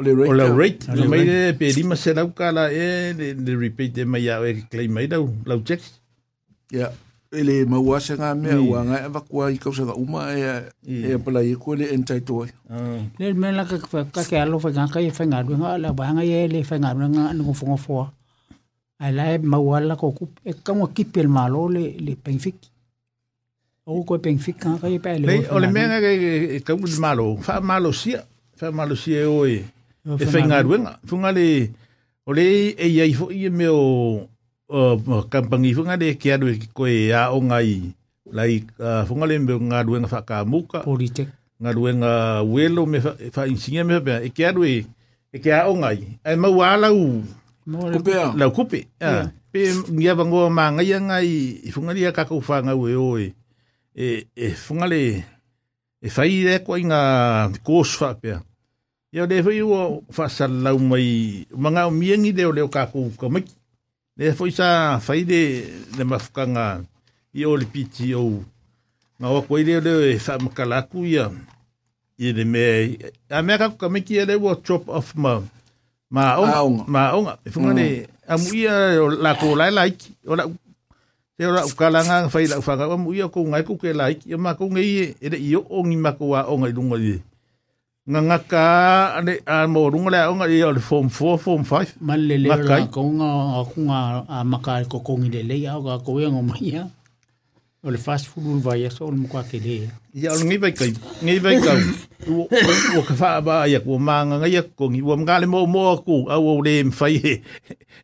[0.00, 0.28] O le rate.
[0.30, 0.86] O le rate.
[0.94, 4.44] Le mai le pe lima se lau kala e le, le repeat e mai au
[4.44, 5.80] e claim mai lau, lau check.
[6.72, 6.90] Ya.
[7.30, 10.46] E le maua se ngā mea ua ngā e wakua i kausanga uma e
[10.86, 12.48] e pala i kua le entai toi.
[13.20, 13.76] Le me la ka
[14.16, 16.94] ka ke alo whai ngāka i whai ngā ruenga la wānga e le whai ngā
[16.98, 18.04] ruenga nungu whonga fua.
[19.00, 22.70] Ai la e maua la ko kup e kaunga kipi el malo le, le pengfiki.
[23.84, 25.36] O koe pengfiki ngāka i pēle.
[25.52, 27.32] O le mea ngā ke kaunga malo.
[27.44, 28.24] Wha malo sia.
[28.60, 29.58] Wha malo sia e oe
[30.04, 30.98] e whengarwenga.
[31.06, 31.68] Tunga le,
[32.26, 33.84] o le e iai fo i me o
[35.32, 37.70] kampangi funga le ke adu ki koe a o ngai
[38.32, 38.52] lai
[39.06, 40.78] funga le me ngaruenga whakamuka.
[40.84, 41.28] Politek.
[41.60, 42.12] Ngaruenga
[42.52, 42.98] welo me
[43.34, 44.22] whainsinga me whapea.
[44.22, 46.18] E ke adu e ke a o ngai.
[46.24, 47.22] E mau alau.
[47.92, 48.32] Kupe a.
[48.36, 48.80] Lau kupe.
[49.50, 49.60] Pe
[49.92, 51.28] ngia vangoa mā ngai a ngai
[51.68, 53.26] i funga le a kakau whangau e oe.
[53.94, 55.02] E funga le
[56.00, 57.00] e whai e koe ngā
[57.66, 58.38] kōs whapea.
[59.10, 63.42] Ia le fai ua whasalau mai mga o miengi leo leo kākou kamai.
[64.16, 65.40] Le fai sa fai le
[65.98, 66.66] le mafukanga
[67.34, 68.22] i o le piti o.
[69.18, 71.26] Ngā wako i leo leo e whamakalaku ia.
[72.22, 72.86] I le mea.
[73.30, 75.40] A mea kākou kamai ki e leo ua chop off ma.
[76.10, 76.28] Ma
[76.62, 76.84] onga.
[76.86, 77.34] Ma onga.
[77.42, 77.86] E funga ne.
[77.86, 78.12] Mm.
[78.30, 80.14] A muia o la kō lai laiki.
[80.28, 80.46] O la
[81.40, 84.30] e ora u kalanga fai la fanga o muia ko ngai ko ke laiki.
[84.30, 87.00] Ia ma ko ngai e le i o ongi ma ko wa onga i lunga
[87.10, 87.16] i.
[87.18, 87.20] E
[88.08, 88.64] nga ngaka
[89.20, 92.48] ane a mo runga le nga i le form 4 form 5 man le le
[92.48, 93.28] la ko nga
[93.72, 93.98] ko nga
[94.34, 96.88] a maka ko ko ngi le le ya ga ko nga mo ya
[97.84, 99.76] o le fast food va ya so mo ka ke le
[100.16, 101.72] ya o ngi vai kai ngi vai ka
[102.96, 105.36] o ka fa ba ya à, dạ, ko ma nga ya ko ngi wo nga
[105.36, 107.34] le mo mo ku a wo le mfai he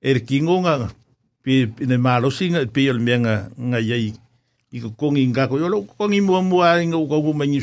[0.05, 0.93] er kingo nga
[1.41, 4.13] pi ne malo singa pi el menga nga yai
[4.77, 6.85] i ko ngi nga ko yo lo ko ngi mo mo nga
[7.25, 7.63] ko mo ngi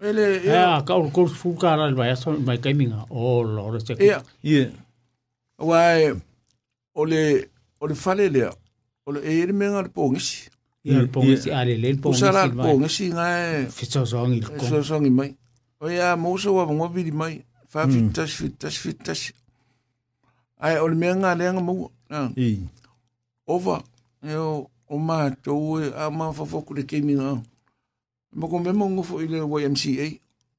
[0.00, 3.06] Ele e a ka o ko fu ka ra vai so vai ka minga.
[3.10, 3.94] O lo re se.
[3.98, 4.22] Ia.
[4.44, 4.70] Ia.
[5.58, 6.12] Wai
[6.94, 7.48] ole
[7.80, 8.50] ole fale le.
[9.06, 10.48] Ole e menga le pongis.
[10.84, 12.18] Ia le pongis ale le pongis.
[12.20, 13.26] Usara le pongis nga.
[13.76, 14.46] Fitso songi le.
[14.60, 15.30] Fitso songi mai.
[15.80, 17.34] O ia mo so wa mo bi mai.
[17.72, 19.20] Fa fitas fitas fitas.
[20.60, 21.74] Ai ole menga le nga mo.
[22.36, 22.60] Ia.
[23.48, 23.80] over,
[24.22, 27.30] Eu o mātou e a mā whawhaku le kemi ngā.
[27.36, 27.42] Mm
[28.36, 30.06] ma ko memo ngofo i le YMCA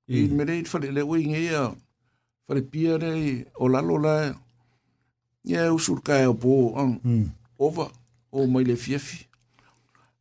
[0.09, 0.33] i mm.
[0.33, 1.61] mere i fale le wei ngai a
[2.49, 3.13] fale pia re
[3.61, 4.33] o lalo la
[5.47, 6.97] ia usul kai o po an
[7.61, 7.85] ova
[8.33, 9.21] o mai le fiefi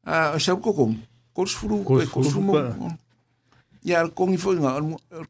[0.05, 0.93] a sa ko ko
[1.33, 2.61] ko sfuru ko ko sumo
[3.87, 4.77] ia ko ngi fo nga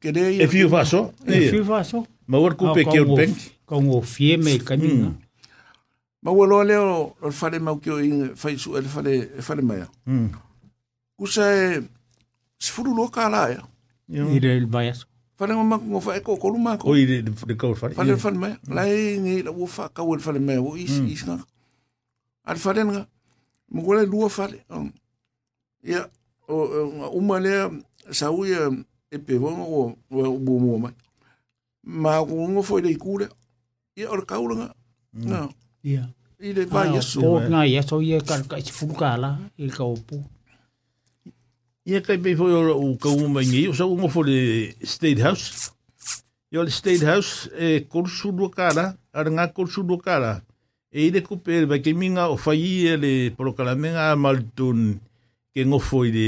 [0.03, 3.39] ke le e fiu faso e fiu faso ma wor ku pe ke un peng
[3.63, 5.15] ko ngo fie me kanina
[6.27, 9.87] ma wo lo le o fale ma ko i fai su le fale fale mai
[11.15, 11.63] kusa e
[12.67, 13.67] sefululuaka
[14.09, 15.07] ia i le vai aso
[15.39, 18.39] fale ma ko fa ko ko luma ko i de de ko fa fale fale
[18.39, 18.71] ma mm.
[18.75, 21.09] la e ni la wo fa ka wo fale ma wo is mm.
[21.11, 21.35] is na
[22.47, 23.03] al fale nga
[23.75, 24.93] mo ko le lua fale mm.
[25.83, 26.07] ya
[26.49, 27.83] o o ma le
[28.15, 28.71] sa u ya
[29.11, 30.93] e pe wo o o bu mo ma
[31.83, 33.27] ma ko ngo fo de kule
[33.99, 35.49] ya or ka nga
[35.83, 36.07] ya
[36.39, 37.21] i de ba ah, yeso
[37.51, 40.23] na yeso ye ka ka fulu kala i ka opu
[41.87, 45.71] Ia kai pei foi ora o ka umangi, o sa ungo fo le State House.
[46.51, 50.33] Ia le State House e korsu dua kara, ara ngā korsu dua kara.
[50.91, 52.59] E ire kupere, vai ke minga o fai
[52.91, 54.97] e le prokalamenga a Maltun
[55.55, 56.27] ke ngofo i de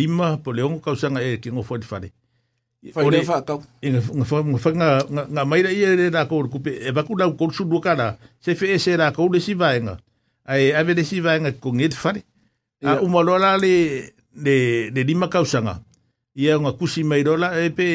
[0.00, 2.10] lima, po le ongo kausanga e ke ngofo i le whare.
[2.96, 3.62] Fai le whakau.
[3.80, 4.72] E ngā whai
[5.30, 8.10] ngā maira ia le rā kore kupere, e waku lau korsu dua kara,
[8.42, 9.94] se fe e se rā kore si vaenga.
[10.42, 12.24] Ai ave le si vaenga ko ngē te whare.
[12.82, 13.76] A umalola le
[14.36, 15.80] le le lima kausanga
[16.34, 17.86] ia nga kusi mai rola e pe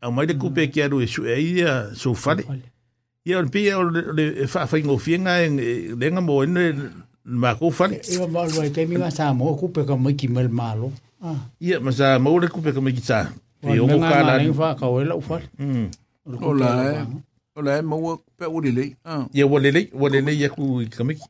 [0.00, 0.70] au mai le kupe mm.
[0.72, 2.42] ki aru e su e ia so fale
[3.24, 3.76] ia on pia
[4.16, 5.48] le fa fa ngo fienga e
[6.00, 6.64] lenga e, e, mo e ne
[7.24, 10.28] ma ko fale ia ma lo te mi nga sa mo kupe ka mo ki
[10.28, 11.36] mel malo ah.
[11.60, 13.30] ia ma sa mo le kupe ka mo ki sa
[13.62, 13.70] mm.
[13.74, 15.48] e o ka la ni fa ka o la fale
[16.44, 17.00] ola
[17.56, 19.24] ola mo pe o le ah.
[19.32, 21.24] ia o le le o le le ia ku ka mo ki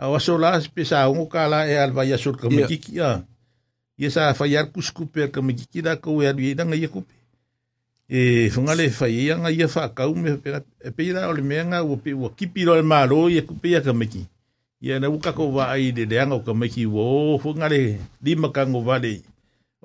[0.00, 3.20] a wasola pe sa o ka la e alva ia sur ka mo ki ia
[3.96, 7.14] ia sa fai ar kuskupe a kamikiki la kau e alu ina ngai e kupe.
[8.20, 10.30] E whungale fai ia e ngai ia whakau me
[10.86, 13.42] e peira o le mea ngā ua pe ua kipi lo le mālo ia e
[13.48, 14.22] kupe ia kamiki.
[14.84, 17.78] Ia na uka ko wā ai le leanga o kamiki ua o whungale
[18.26, 19.14] lima kango vale.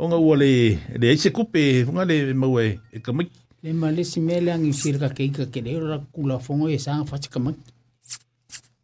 [0.02, 0.52] O ngā ua le
[1.00, 2.64] le eise kupe whungale maua
[2.96, 3.38] e kamiki.
[3.64, 7.30] Le male si mele angi sirka keika ke leo ra kula whongo e sanga whachi
[7.30, 7.72] kamiki.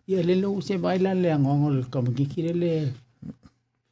[0.07, 2.71] Ia le lo se baila le angongo le kamiki kire le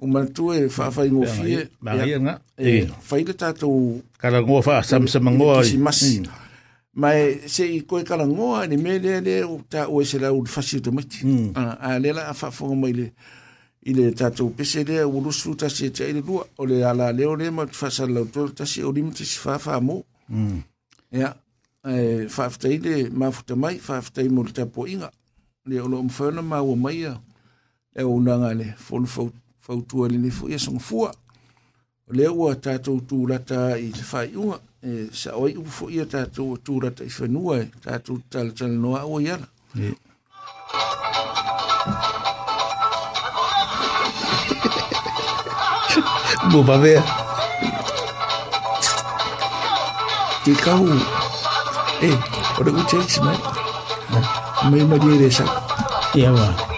[0.00, 3.70] o matu e fa fa ngo fi e fa ile ta tu
[4.20, 6.00] kala ngo fa e sam sam ngo e si mas
[6.94, 10.32] mai se i ko kala ngo ni me le le o ta o se la
[10.32, 11.20] u fa si to mati
[11.56, 13.12] a le la fa fo ngo ile
[13.82, 16.64] ile ta tu pe se le u lu su ta se te ile lu o
[16.64, 19.24] le ala e, le o le ma fa sa la to ta se o limiti
[19.24, 20.00] si fa fa mo
[21.12, 21.36] ya
[21.84, 25.10] e fa fa ile ma fu te mai fa fa mo te po inga
[25.68, 27.20] le o lo mfo na ma o mai ya
[27.92, 29.28] e o nanga le fo fo
[29.70, 31.12] fautua lenei foʻi asogafua
[32.08, 34.88] o lea ua tatou tulata i le faaiʻuga e
[35.22, 39.48] saʻoai upu foʻi a tatou tulata i fanua e tatou talatalanoa aua i ala
[46.50, 47.02] Mua pavea.
[50.44, 50.86] Te kau.
[52.02, 52.16] Eh,
[52.60, 53.36] ora uteks mai.
[54.70, 55.44] Mai mai dia e desa.
[56.16, 56.69] Ia wah.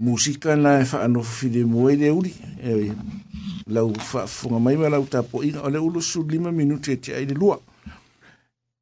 [0.00, 2.34] musika na e whaanofine moe le uri.
[2.64, 2.92] E,
[3.66, 7.34] lau whaafunga mai wa lau tapo inga o le ulo su lima minute te aile
[7.34, 7.58] lua.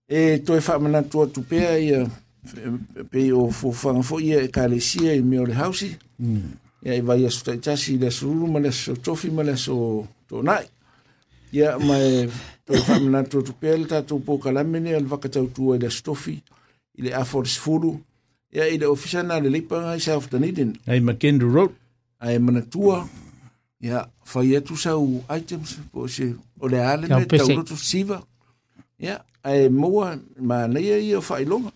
[0.09, 2.71] E toi whaamana tua tupea ia e,
[3.11, 5.97] pe o fōwhanga fo ia e kālesia i mea le hausi.
[6.19, 6.53] Mm.
[6.87, 9.57] Ia i e vai asu taitasi i le sururu ma le so tofi ma le
[9.57, 10.67] so tonai.
[11.53, 12.29] Ia mai e,
[12.65, 16.37] toi whaamana tua tupea le tātou pō kalamene al vakatau tua i le stofi
[17.01, 17.95] i le aforisfuru.
[17.97, 18.13] Mm
[18.53, 21.73] ia i le ofisa na le leipa gai sa afatanilin ai makendo road
[22.27, 23.09] ae manatua
[23.81, 26.27] ia fai atu sau items po se
[26.61, 28.23] o le ale me tauloto siva
[28.99, 31.73] ia ae maua manaia ia o faailoga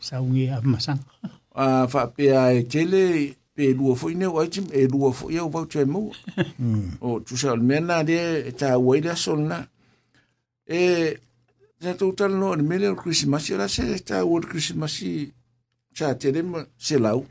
[0.00, 1.00] saugi afamasaga
[1.54, 3.00] a faapea e er tele
[3.54, 6.14] pe lua foʻi ne o item e lua foʻi au vauta e maua
[7.00, 9.64] o tusa o le mea na lea e tāua i le aso lanā
[10.68, 11.16] e
[11.80, 14.40] tatou talanoa le mea lea Christmas le krisimasi o lase tāua o
[15.18, 15.32] le
[15.94, 17.24] cha te de ma se lau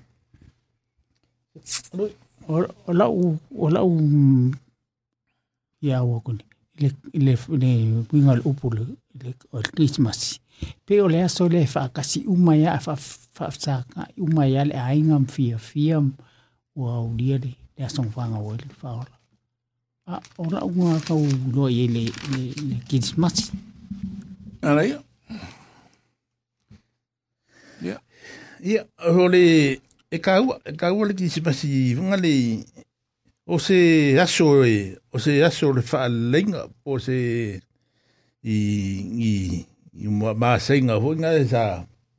[2.48, 3.98] o la u o la u
[5.82, 6.40] ya mm, wa kun
[6.80, 6.88] le
[7.26, 7.72] le ne
[8.12, 8.84] winga le upu le
[9.22, 9.32] le
[9.76, 10.40] christmas
[10.86, 12.96] pe o le so le fa kasi uma ya fa
[13.36, 15.98] fa sa ka uma ya le ai ngam fia fia
[16.80, 19.14] wa u dia le le so fa nga wa le fa ora
[20.12, 21.24] a ora u nga ka u
[21.56, 22.04] lo ye le
[22.70, 23.36] le christmas
[24.68, 24.98] ala ya
[28.60, 29.80] ia ho le
[30.12, 32.64] e kaua e kaua le tisi pasi vanga le
[33.48, 37.18] o se aso e o se aso le fa lenga o se
[38.44, 38.56] i
[39.16, 39.32] i
[40.04, 40.08] i
[40.40, 41.64] ma senga ho nga sa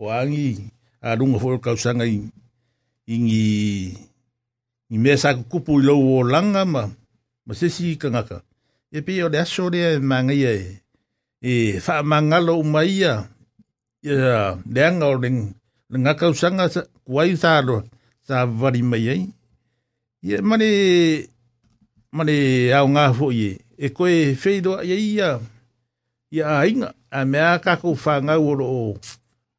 [0.01, 0.57] o angi
[1.07, 2.25] a lunga fo ka sanga i
[3.25, 3.47] ngi
[4.91, 6.83] i me sa kupu lo o langa ma
[7.47, 8.36] ma se si kangaka
[8.89, 10.55] e pe o le aso le manga e, e ia
[11.77, 13.15] e fa manga lo mai ia
[14.01, 15.47] ia leanga o lenga
[15.91, 17.83] nga kausanga sa, kuai sa aloa
[18.23, 19.23] sa vari mai ai.
[20.27, 20.70] Ia mani,
[22.15, 22.39] mani
[22.78, 23.52] au ngā fo i e.
[23.75, 25.28] e koe wheiroa ia ia,
[26.35, 28.83] ia ainga, a mea kako whāngau oro o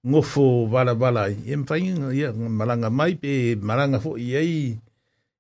[0.10, 1.36] ngofo wala wala ai.
[1.52, 3.32] E mwhainga ia maranga mai pe
[3.68, 4.56] maranga fo i ai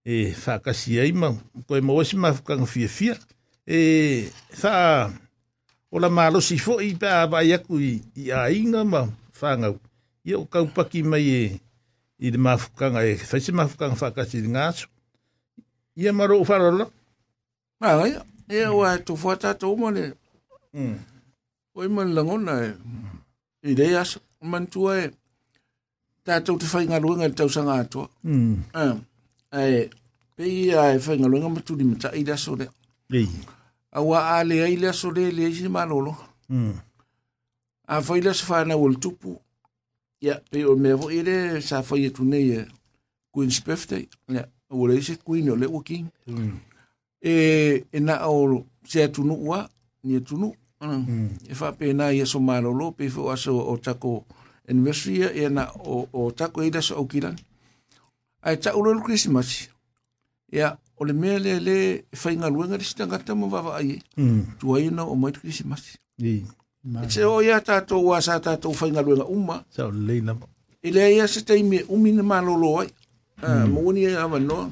[0.03, 1.27] e whakasi ai ma,
[1.69, 3.15] koe mawasi ma whakanga fia fia.
[3.63, 3.77] E
[4.61, 4.73] wha,
[5.95, 9.01] ola mālosi fo i pā vai aku i, i ainga ma
[9.39, 9.75] whāngau.
[10.25, 11.59] ia o kaupaki mai e
[12.19, 14.85] i te mafukanga e whaise mafukanga whakasi i ngāsu.
[15.99, 16.85] Ia maro o wharola.
[17.81, 18.21] Ah, ia.
[18.53, 20.03] Ia o ae tō whātata o mani.
[20.77, 20.95] Mm.
[21.77, 22.69] Oi mani langona e.
[22.73, 23.17] Mm.
[23.67, 24.19] I rei asa.
[24.41, 25.09] O mani tua e.
[26.25, 28.07] Tātou te whainga ruenga i tausanga atua.
[28.23, 28.55] Mm.
[28.73, 28.95] Ah,
[29.57, 29.89] ae.
[30.37, 32.69] Pei ia e whainga ruenga matu ni mata i raso rea.
[33.11, 33.27] Ei.
[33.97, 36.13] Awa a lea i raso rea lea i si marolo.
[36.49, 36.73] Mm.
[37.87, 39.33] A whaila sa whāna ul tupu.
[39.33, 39.47] Mm.
[40.23, 41.35] ia pe o mea foʻi le
[41.67, 42.65] sa fai atu nei e
[43.33, 44.43] queens birthday ia
[44.77, 46.05] ua le se queen o le ua king
[47.33, 49.69] e e naʻa o se atunuu a
[50.03, 50.53] ni atunuu
[51.51, 54.25] e faapena ia so malōlō pe fo aso o tako
[54.69, 57.43] anniversary ia ia na o, o tako ai laso aukilagi
[58.47, 59.69] ae taʻu lelu krismasi
[60.57, 60.69] ia
[60.99, 61.77] o le mea lealē
[62.11, 65.91] e faigaluega le si tagata ma vaavaai ai tuai ona o mai le krismasi
[67.09, 70.47] se o ia tatou a sa tatou faigaluega uma saoleleinava
[70.83, 72.69] i lea ia se taimi e umi na malōlō
[73.45, 74.71] ai mauani ai avanoa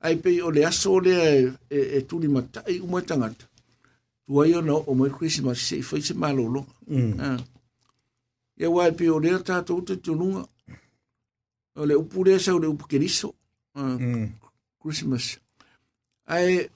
[0.00, 1.24] ai pei o le aso o lea
[1.70, 3.44] e tuli mataʻi uma e tagata
[4.26, 6.72] tuai ona oo mai krismas seʻi fai se malōloga
[8.60, 10.42] ia ua e pei o lea tatou totonuga
[11.76, 13.28] o le upu lea sau le upu keriso
[14.82, 15.26] krismas
[16.28, 16.68] ae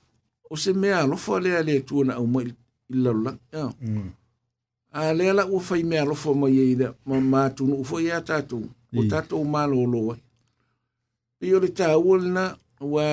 [0.52, 3.60] o se mea alofa lea le tuana aumai i lalolaga
[4.92, 7.96] a le ala u fai me alo fo mai ida ma ma tu no fo
[8.06, 8.58] ia ta tu
[8.98, 10.00] o ta to ma lo lo
[11.46, 12.44] io le ta ulna
[12.94, 13.04] wa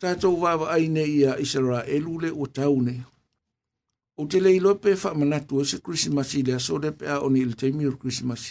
[0.00, 2.94] ta to va va ai ne ia isra elule o ta une
[4.20, 6.90] o te le lo pe fa e ma na tu se christmas ile so de
[6.98, 8.42] pe a oni le te mi christmas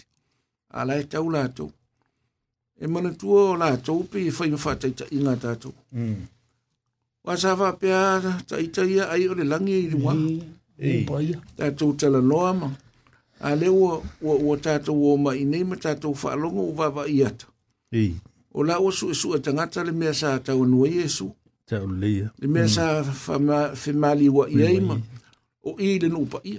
[0.80, 1.66] ala e ta ula to
[2.80, 5.52] e ma na tu o la to pe fa i fa ta ta ina ta
[5.62, 6.22] to mm
[7.26, 8.04] wa sa va pe a
[8.50, 10.40] ta ita ia ai o le langi i wa mm
[11.60, 12.70] e tu tala noa ma
[13.48, 13.92] a le o
[14.28, 17.46] o o tata o ma i nei ma tata o whaalongo o vava i ata
[18.02, 18.16] e
[18.54, 19.28] o la o su e su
[19.88, 21.28] le mea sa ata o nua Iesu
[21.68, 22.86] ta o leia le mea sa
[23.80, 24.96] whemali wa i eima
[25.70, 26.56] o i le nupa i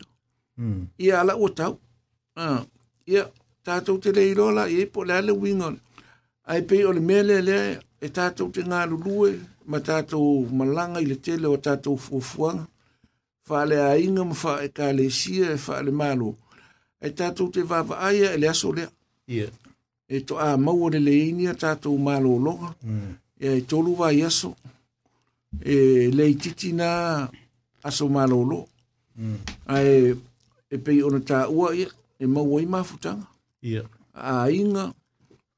[0.99, 1.75] i a la o tau
[3.07, 3.25] i a
[3.67, 5.77] tata o te lei rola i eipo le ale wingon
[6.51, 7.59] a e o le mea le le
[8.05, 9.31] e tata o te ngā lulue
[9.71, 10.17] ma tata
[10.59, 12.65] malanga i le tele o tata o fuafuanga
[13.45, 16.37] fale a inga mfa e ka le sia e fale malo.
[17.05, 18.91] E tatou te vava aia e le aso lea.
[19.27, 19.51] Yeah.
[20.09, 22.75] E to a maua le le inia tatou malo loa.
[22.83, 23.11] Mm.
[23.41, 24.55] E e tolu vai aso.
[25.61, 25.75] E
[26.17, 27.29] le titi na
[27.83, 28.61] aso malo lo.
[29.19, 29.37] Mm.
[29.67, 30.15] A e,
[30.73, 33.27] e pei ona ta ua ia e maua i mafutanga.
[34.15, 34.93] A inga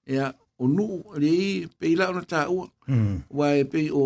[0.06, 0.28] e a
[0.62, 2.66] o nuu le i pei la ona ta ua.
[2.90, 3.14] Mm.
[3.36, 4.04] Wa e pei o,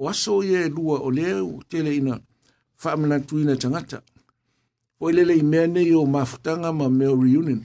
[0.00, 2.16] o aso ia e lua o leo tele ina.
[2.78, 4.02] faamanatuina tagata
[4.98, 7.62] foi lele i mea nei o mafutaga ma mea o reunion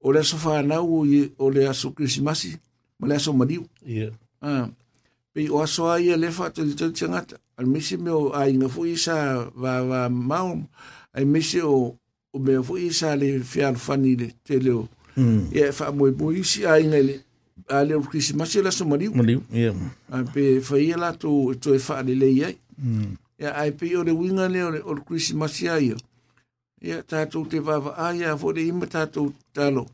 [0.00, 1.04] o le aso fanau
[1.38, 2.56] o le aso krisimasi
[2.98, 4.12] ma le aso maliu yeah.
[4.42, 4.66] uh,
[5.32, 9.14] pei o aso ai e le faatalitali tagata ale mese mea o aiga foʻi sa
[9.56, 10.58] vava mao
[11.14, 11.96] ai mese o
[12.34, 15.50] o mea foʻi sa le fealofani le tele o mm.
[15.52, 17.16] ia e faamoemoe isi aiga i le
[17.74, 19.76] a le krisimasi e le aso maliu maliu yeah.
[20.12, 23.16] uh, pe faia latou e toe faalelei ai mm.
[23.44, 25.96] ya ai pe o le winga le o le christmas ya yo
[26.80, 29.22] ya ta to te va va ai ya fo le ima ta to
[29.56, 29.84] talo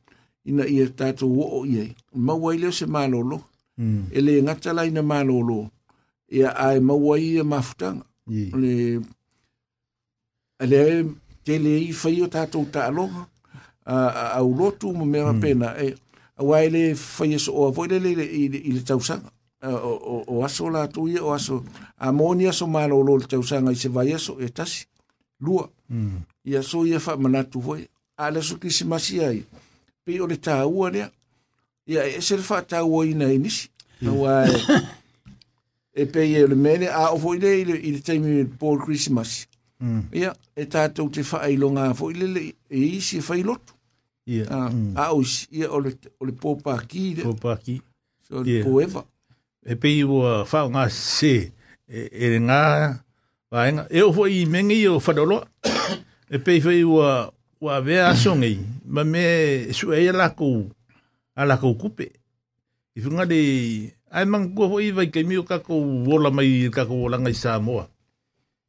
[0.48, 1.84] ina ia ta to wo o ye
[2.26, 3.38] ma wai le se ma lo lo
[3.80, 4.02] mm.
[4.16, 5.58] ele nga ta la ina ma lo lo
[6.38, 7.88] ya ai ma wai ya ma futa
[8.62, 8.74] le
[10.64, 10.80] ele
[11.44, 13.04] te le i fa yo ta to ta lo
[13.90, 13.96] a
[14.38, 15.40] a u lotu mo me mm.
[15.42, 15.96] pena e
[16.40, 16.82] a wai le
[17.14, 19.14] fa yeso o a le le i le tausa
[19.86, 23.18] o o o aso la tu ye o aso mm a moni aso malo lo
[23.20, 24.84] te usanga i se vai eso e tasi
[25.38, 26.16] lua mm.
[26.44, 29.44] i aso i afa manatu voi a le su kisi masi ai
[30.04, 31.10] pe o le ta ua e e e lea
[31.86, 33.68] i a e selfa ta ua i inisi
[36.00, 39.46] e pe i le mene a o voi le i le teimi Paul Christmas
[39.82, 39.88] mm.
[40.00, 40.04] ia mm.
[40.12, 40.34] yeah.
[40.56, 43.74] e tātou te wha ai longa a voi le le e isi e whai lotu
[44.26, 44.46] yeah.
[44.48, 44.96] a, mm.
[44.96, 47.76] a o isi ia o o le pōpā ki pōpā ki
[48.24, 49.04] so le pōewa
[49.68, 51.36] e pe i ua whao ngā se
[51.92, 53.02] e e nga
[53.50, 55.42] vai e o foi mengi o fadolo
[56.30, 57.00] e pe foi o
[57.60, 60.70] o ave a songi ma me su e la ko
[61.34, 62.06] a la ko kupe
[62.94, 65.58] i funga de ai man go foi vai ke mi o ka
[66.06, 67.84] wola mai ka ko wola ngai sa mo e,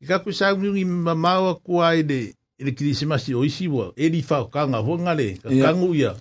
[0.02, 2.94] i ka ku sa mi ngi ma ma o ku ai de e le kiri
[2.98, 5.28] sima o isi wa e li fa o ka nga ho nga le
[5.64, 6.12] ka ngu ia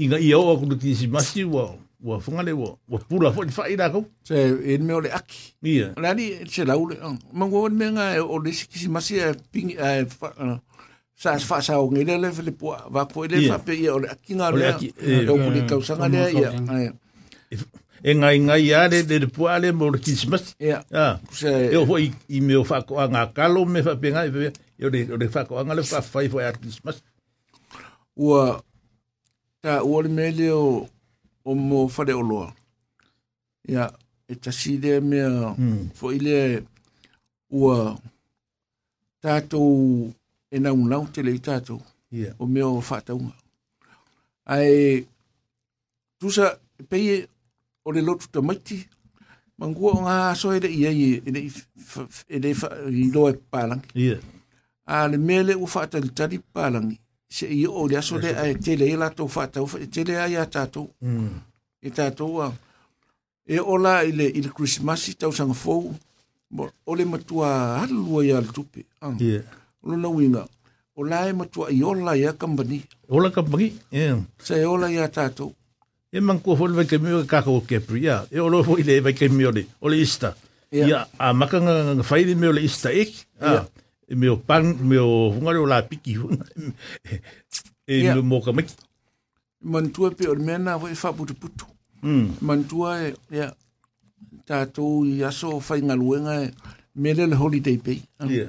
[0.00, 1.70] i nga i o ku kiri sima si wa
[2.04, 4.04] ua funga le ua, ua pura fo, fa ira kau.
[4.24, 4.36] Se,
[4.74, 5.38] en me ole aki.
[5.62, 5.92] Ia.
[5.98, 9.20] Ole ani, se lau le, ah, mango on me nga, o le si kisi masi,
[9.20, 10.58] eh, pingi, eh, ah,
[11.16, 14.08] sa fa sa o ngele le le po va ko le fa pe ia ole
[14.10, 16.48] aki nga le o mo le kausanga le ia
[18.02, 20.82] e ngai ngai ia le de po ale mo le christmas ia
[21.70, 24.52] e o foi i me fa ko nga kalo me fa pe nga e
[24.84, 24.90] o
[25.22, 26.98] le fa ko nga le fa fa i foi christmas
[28.18, 28.58] ua
[29.62, 30.64] ta o le mele o
[31.44, 32.52] o mo fare o loa.
[33.68, 33.90] Ia,
[34.28, 35.90] e tasi lea mea, mm.
[35.98, 36.60] fo i lea
[37.60, 37.78] ua
[39.22, 40.08] tātou
[40.50, 41.80] e naunau te lei tātou.
[42.14, 42.34] Yeah.
[42.38, 43.34] O mea o whātaunga.
[44.46, 45.04] Ai,
[46.20, 46.54] tusa,
[46.88, 47.22] pei
[47.84, 48.82] o le lotu tamaiti,
[49.58, 53.90] mangua o ngā aso e le ia i, e le i loa e pālangi.
[53.98, 54.22] Yeah.
[54.84, 56.98] A le mea le u whātalitari pālangi.
[57.36, 59.48] se i o le aso le ai tele i latou fa
[59.80, 60.86] e tele ai a tātou.
[61.00, 61.40] Mm.
[61.82, 62.48] E a,
[63.54, 65.90] e ola i il i le Christmasi tau sanga fōu,
[66.86, 68.84] o le matua halua i ale tupe.
[69.82, 70.46] Ola na winga,
[70.96, 74.06] ola e matua i ola i Ola kambani, e
[74.38, 75.50] Se e ola ya a tātou.
[76.12, 78.22] E man kua e e le vai kemio ka kako kepri, ia.
[78.30, 79.12] E ola fōi le vai
[79.48, 80.34] o le, o le ista.
[80.72, 83.26] Ia, a makanga whairi me o le ista ek.
[84.08, 86.12] e meo pan meo hungare o la piki
[87.88, 88.20] e yeah.
[88.20, 88.74] mo ka maki
[89.60, 91.64] mantua pe or mena vo e fa putu putu
[92.48, 93.52] mantua e ya yeah.
[94.46, 94.84] ta to
[95.20, 96.52] ya so fa ngaluenga e,
[97.02, 98.46] mele le holiday pe ya ya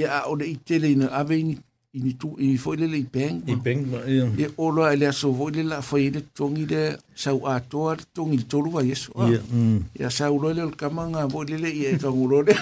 [0.00, 1.54] yeah, o de itele ina aveni
[1.96, 5.50] ini tu i foi le peng i peng ma ia e olo ele so foi
[5.56, 6.82] le la foi le tongi de
[7.22, 7.80] sau a to
[8.16, 9.28] tongi tolu va yeso ah.
[9.32, 9.78] ia mm.
[10.00, 12.52] ia sau lo le kamanga voi le ia ka ngulo de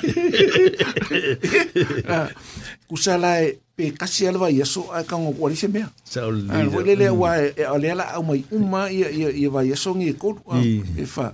[2.88, 6.82] kusala e pe kasi alva yeso a ka ngo kwali se mea sau le voi
[6.82, 7.18] ah, le le mm.
[7.22, 10.28] wa e ole e la au mai uma ia ia ia va yeso ngi ko
[10.46, 10.62] ah.
[10.62, 11.26] e fa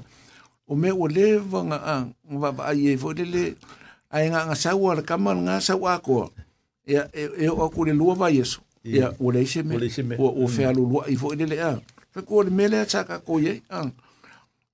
[0.65, 1.95] o me o le vanga a
[2.43, 3.45] va va ia foi e le le
[4.17, 6.33] ai nga nga sau ala kamal nga sau a ko
[6.87, 8.17] ia e o ko le lua ah.
[8.17, 11.55] vai eso ia o le ise me o o fe alu lua i fo ile
[11.55, 11.81] ia
[12.13, 13.93] fe ko le mele cha ka ko ye an ah.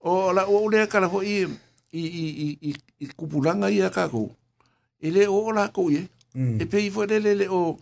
[0.09, 1.45] o la o le ka la fo i
[1.93, 4.31] i i i i kupulanga ia ka ko
[5.01, 6.61] ile o la ko ye mm.
[6.61, 7.79] e pe i fo le le o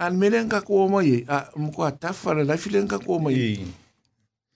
[0.00, 3.18] an mele ka ko mo ye a mo ko ta fa la file ka ko
[3.18, 3.72] mo ye mm.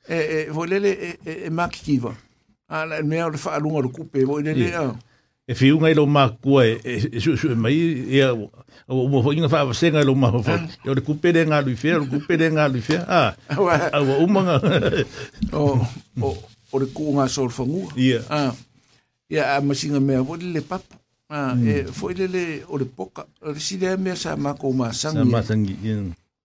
[0.08, 2.16] e e fo le le e, e, e makikiva
[2.68, 4.90] ala me o fa alunga lu kupe fo ile le ia mm.
[4.90, 4.98] ah.
[5.46, 7.76] e fi unga ilo ma kua e, e, e su su e mai
[8.08, 8.22] e
[8.88, 10.40] o mo fo inga fa senga ilo ma fo
[10.84, 13.20] e o le kupere nga lui fea o kupere nga lui fea a
[13.92, 14.56] a wa umanga
[15.52, 15.84] o
[16.24, 16.28] o
[16.72, 18.56] o le kua nga sol fangua ia a
[19.28, 20.80] ia a masinga mea vo le pap
[21.28, 22.12] ah e fo hmm.
[22.16, 24.96] ile le o le poka o le si le e mea sa ma kou ma
[24.96, 25.76] sangi sa ma sangi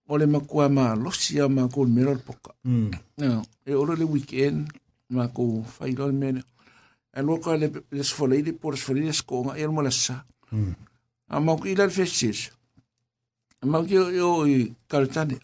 [0.04, 2.92] o le ma kua ma losi a ma kou mera le poka hmm.
[3.64, 4.68] e o le weekend
[5.08, 6.44] ma kou fai lo le
[7.16, 7.66] e lo ka le
[7.96, 10.16] le sfolei le por sfolei le skonga e mo le sa
[11.28, 12.40] a mau ki la festis
[13.62, 14.56] a mau ki yo i
[14.90, 15.36] kaltane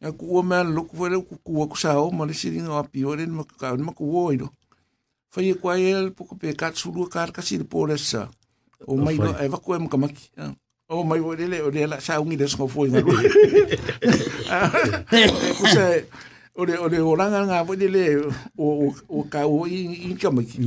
[0.00, 1.34] a ku o mea loku foi le ku
[1.70, 4.30] ku sa o ma le siringa o api o le ma ka ma ku o
[4.34, 4.48] ino
[5.30, 8.26] fa ye kwa el po pe kat sulu kar ka sa
[8.86, 10.24] o mai do e va ku e makamaki
[10.90, 13.14] o mai o le le o le sa ungi le sko foi ma ku
[16.58, 18.18] Ole ole o langa nga po dile
[18.58, 20.58] o o ka o i i kama ki.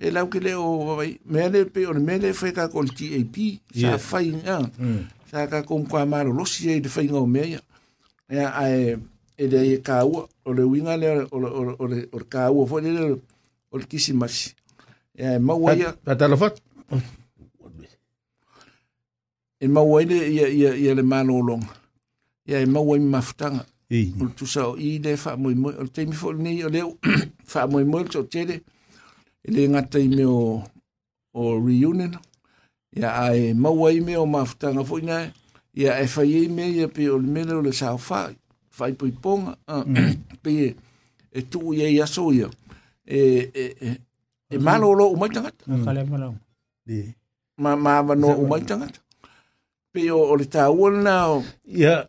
[0.00, 3.60] E lau ke le o vai mele pe o mele fe ka kol ti pi
[3.80, 4.64] sa fai nga.
[4.80, 5.04] Mm.
[5.28, 7.60] Sa ka kom kwa maro losi e, e de fai nga o meia.
[8.32, 8.96] Ya ai
[9.36, 11.48] e de ka o ole winga le ole
[11.84, 13.20] ole ole ka o fo dile
[13.72, 14.56] ole kisimasi.
[15.14, 15.92] Ya e maua ia.
[16.04, 16.62] Tatalofat.
[19.60, 21.76] E maua ile ia ia ia le malolonga.
[22.48, 23.66] Ia e maua i mafutanga.
[23.90, 24.20] Mm.
[24.22, 26.68] Ul tu sa o i le fa mo mo o te mi fo ni o
[26.74, 26.80] le
[27.44, 28.56] fa mo mo o tele.
[29.44, 30.60] Ele nga te me o
[31.66, 32.12] reunion.
[33.00, 35.18] Ya ai mo wa i me o ma fta nga fo ina.
[35.80, 38.32] Ya e fa ye me ye pe o me le sa Fai
[38.76, 39.10] fa i pui
[39.74, 40.14] ah, mm.
[40.42, 40.52] pe
[41.32, 42.46] e tu ye ya so ye.
[43.18, 43.22] E
[43.62, 43.96] e e
[44.52, 45.50] e malo lo o mai tanga.
[45.70, 45.84] Mm.
[45.84, 46.30] Ka malo.
[46.86, 46.98] Di.
[47.62, 48.86] Ma ma va no o mai tanga.
[49.92, 50.00] Pe
[50.30, 50.62] o le ta
[51.06, 51.34] nao.
[51.64, 51.78] Ya.
[51.78, 52.08] Yeah.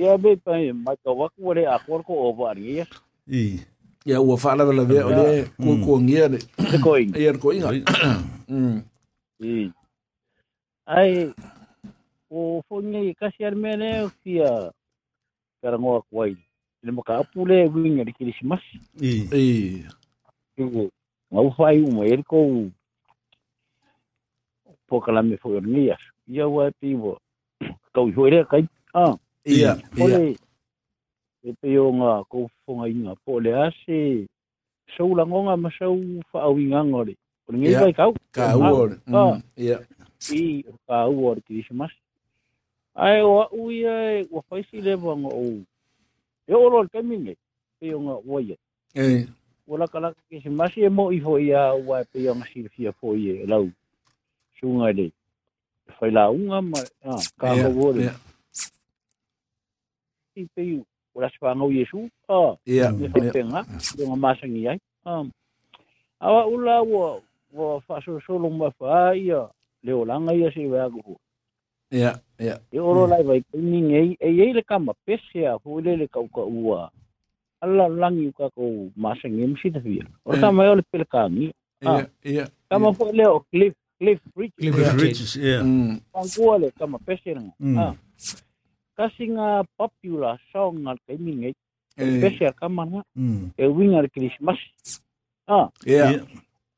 [0.00, 2.80] ia be pai mai ka wa ko le akor ko over ni
[3.28, 3.60] i
[4.08, 6.38] ia ua fala la ve ole ko ko ngia le
[6.80, 7.68] ko inga ia ko inga
[8.48, 8.80] mm
[9.44, 9.52] i
[10.88, 11.12] ai
[12.32, 14.48] o fonge ka siar mene o kia
[15.60, 16.32] kara ngoa kwai
[16.80, 18.64] le maka apule winga di christmas
[19.04, 19.44] i i
[21.28, 22.38] ngau fai uma ele ko
[24.88, 27.20] po kala me foi ngia ia wa e pivo
[27.92, 28.64] kau hoi le kai
[28.96, 29.12] ah
[29.44, 30.20] Ia, ia.
[31.40, 34.00] E pe o ngā kōwhonga inga pō le ase
[34.96, 35.96] sau langonga ma sau
[36.32, 37.16] whaau inganga re.
[37.48, 38.12] O ngai kai kau.
[38.32, 39.00] Ka uore.
[39.56, 39.78] Ia.
[40.36, 41.90] I ka uore kirisimas.
[42.94, 45.44] Ai o au ai e o whaisi lewa ngā o.
[46.50, 47.36] E oro al kaminge
[47.80, 48.56] pe o ngā oia.
[48.94, 49.24] E.
[49.66, 53.16] O laka laka kisimasi e mo i ho ia ua pe o ngā sirfia po
[53.16, 53.70] i e lau.
[54.60, 55.08] Sunga re.
[55.98, 56.84] Whai la unga ma.
[57.04, 58.16] Ah, ka yeah, yeah.
[60.48, 64.78] ti you o la swa ngau yesu a ya ne penga de ma sangi ai
[65.04, 65.30] um
[66.20, 69.48] awa ula wo wo fa so so lo ma fa ia
[69.82, 71.16] le o langa ia se wa go
[71.90, 75.58] ya ya e o lo lai vai ni ngai e e le kama pese a
[75.64, 76.90] hu le le kau ka ua
[77.60, 81.04] ala langi ka ko ma sangi msi ta fia o ta mai o le pel
[81.04, 81.50] kangi
[81.82, 85.60] ya ah, ya kama fo le o cliff cliff rich cliff rich ya
[86.14, 87.78] on ko le kama pese nga mm.
[87.78, 87.94] ah
[89.00, 91.56] kasing uh, popular song al kay mingay
[91.96, 92.52] especially eh.
[92.52, 93.02] al kaman nga
[93.56, 94.60] e wing al Christmas
[95.48, 96.20] ah yeah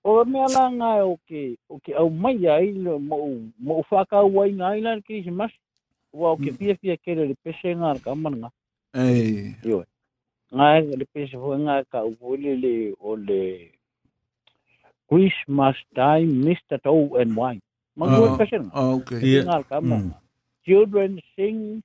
[0.07, 1.59] o me ala nga okay.
[1.59, 5.51] ke o ke au mai ai mo mo fa ka wai nga ila Christmas
[6.15, 6.59] wa o ke hmm.
[6.63, 8.51] pia pia ke le pese nga al kaman nga
[9.03, 9.83] eh yo
[10.55, 13.75] nga le pese ho nga ka o le le o le
[15.13, 16.81] Christmas time, Mr.
[16.81, 17.61] Toe and Wine.
[18.01, 18.25] Mga ah.
[18.33, 18.63] uh, pesen.
[18.73, 19.21] Ah, okay.
[19.21, 19.45] Yeah.
[19.69, 20.17] Hmm.
[20.65, 21.85] Children sing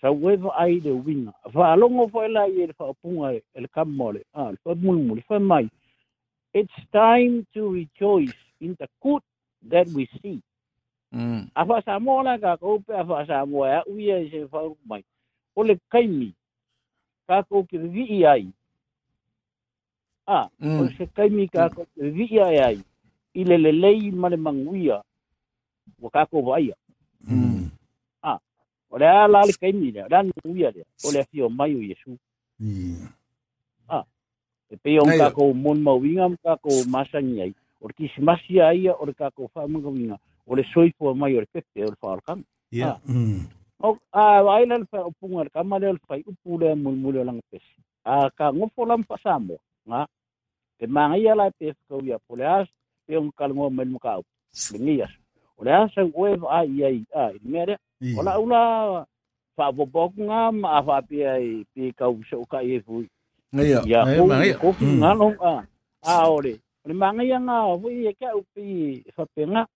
[0.00, 4.22] saueva ai le uiga faalogo foʻi lai e le faapuga e le kama el le
[4.34, 5.68] ah, le mulmul, le mai.
[6.54, 9.22] it's time to rejoice in the good
[9.62, 10.40] that we see
[11.14, 11.48] mm.
[11.54, 15.04] a faasamoa ka kakou pe a faasamoa e aʻu ia i se faulu mai
[15.56, 16.32] o le kaimi
[17.28, 18.46] kakou kevivi'i ai
[20.26, 20.48] Ah.
[20.62, 21.86] O se kaimi kakou mm.
[21.96, 22.78] kevivi'i ai ai
[23.34, 25.02] Ile le lelei ma le maguia
[26.00, 26.74] ua kakou va'aia
[27.24, 27.49] mm.
[28.90, 31.48] o le a la le kaimi le o le a le o le a fio
[31.48, 32.18] mai o Yesu
[33.88, 34.04] ah
[34.70, 38.60] e pe o ka ko mon ma winga ka ko masangi ai o le kisimasi
[38.60, 41.90] ai o ka ko fa mo winga o le soifo mai o le pepe o
[41.90, 42.98] le fa o le kang yeah
[43.80, 46.74] o a ai le fa o punga le kama le o fa i upu le
[46.74, 49.54] mul mul o langa pesi a ka ngofo lam fa samo
[49.86, 50.06] nga
[50.78, 52.68] e mangai ala pe ko ia po le as
[53.06, 54.22] pe o ka lo mo men mo ka o
[54.74, 55.12] le ngias
[55.58, 55.94] o le as
[56.58, 57.78] ai ai ai mere
[58.18, 58.40] ola ừ.
[58.40, 59.04] ula la ula
[59.56, 63.04] whaapopok ngā maawhapia i pi kau so ka e fui.
[63.52, 64.00] Ia, ia,
[64.46, 64.56] ia.
[64.58, 65.54] Kofi ngā long a,
[66.08, 66.54] a ore.
[66.88, 69.66] Ni mangai a ngā hui e kia upi whapenga.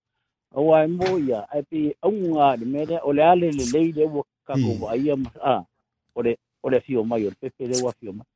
[0.56, 4.70] Awa e mo ia, e pi aunga ni mere, ole ale le leire wa kako
[4.80, 5.64] wa ia mas a.
[6.14, 8.26] Ore, ore fio mai, ore pepe le wa fio mai.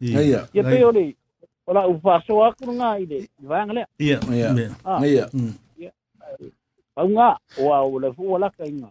[0.00, 0.20] Ia,
[0.52, 0.62] ia.
[0.62, 1.12] pe ore,
[1.66, 3.86] ola upaso akuru ngā ide, i vāngalea.
[3.98, 4.72] Ia, ia,
[5.06, 5.28] ia.
[5.76, 5.92] Ia.
[6.94, 8.90] Paunga, oa ole fuwa laka inga.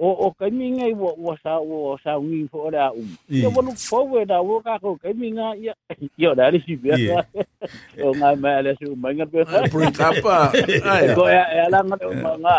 [0.00, 3.60] o o kai minga i o sa o sa ngi fo ora u ye wo
[3.60, 5.12] lu fo we da wo ka ko kai
[5.66, 5.74] ya
[6.16, 6.96] yo da ri si bia
[8.04, 9.60] o nga ma le su ma nga pe sa
[10.24, 10.34] pa
[10.92, 12.54] ai ko ya ya la nga ma nga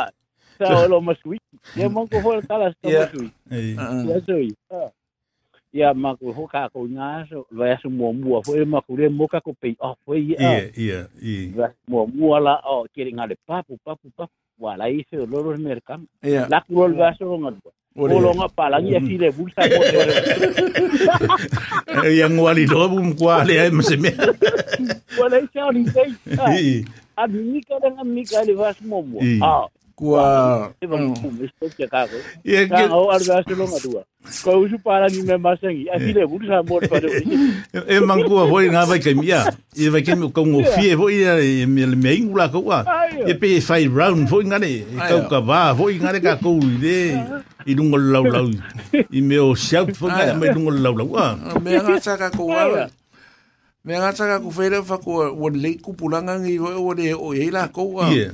[0.61, 1.39] sa o lo ma sui
[1.75, 4.21] ye mon ko fo ta la sta ma sui ya uh-uh.
[4.27, 4.49] sui
[5.73, 5.97] ya ah.
[5.97, 9.09] ma ko ho ka ko nga so lo su mo mo fo ma ko le
[9.09, 10.37] mo ka ko pe o fo ye
[10.77, 11.41] ye ye
[11.89, 14.29] mo mo la o kiri nga le papu papu papu
[14.61, 16.45] wala i se lolo merkam iya.
[16.49, 19.83] la kulol ga so ngadwa Olo nga pala ngi afile bulsa ko.
[22.07, 24.15] Yang wali do bum kwale ay meseme.
[25.19, 26.87] Wala i se ni sei.
[27.19, 27.59] Abi ni
[28.23, 29.19] kada vas momo.
[29.43, 29.67] Ah,
[30.01, 34.01] kua e va kume stokia ka ko e ke o arda se lo matua
[34.45, 37.21] ko usu para ni me masengi a file bu sa mo pa de
[37.97, 39.41] e mangua hoi nga vai ke mia
[39.77, 42.79] e vai ke ko ngo fie hoi e me le mei ngula ko wa
[43.33, 44.71] e pe fai round hoi nga ne
[45.01, 46.97] ka ka va hoi nga ne ka ko de
[47.69, 48.47] i lungo lau lau
[49.13, 51.27] i me o sia fo nga me lungo lau lau wa
[51.61, 52.65] me nga sa ka ko wa
[53.85, 57.13] me nga sa ka ku fere fa ko wa le ku pulanga ngi o de
[57.27, 58.33] o e la ko wa yeah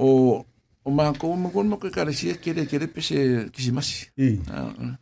[0.00, 0.40] O,
[0.84, 4.12] おまこうむこんもくからしえけれけれぺせきします。
[4.18, 4.98] うん。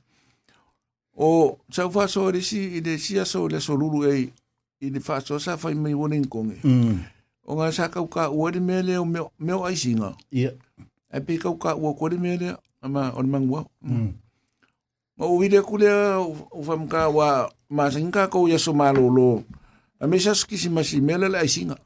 [1.17, 4.31] O sa fa so le si i le sia so le so lulu e
[4.83, 6.61] i le fa so sa fa mai wonin konge.
[6.63, 7.01] Mm.
[7.47, 10.13] O nga sa ka ka o le mele o me o ai singa.
[10.31, 10.49] E
[11.25, 13.65] pe ka ka o ko le mele ama o mangwa.
[15.17, 15.89] Ma o vide kule
[16.53, 19.09] o fam ka wa ma sin ko ya so malo
[20.01, 20.69] A me sa ski si
[21.01, 21.77] mele le ai singa.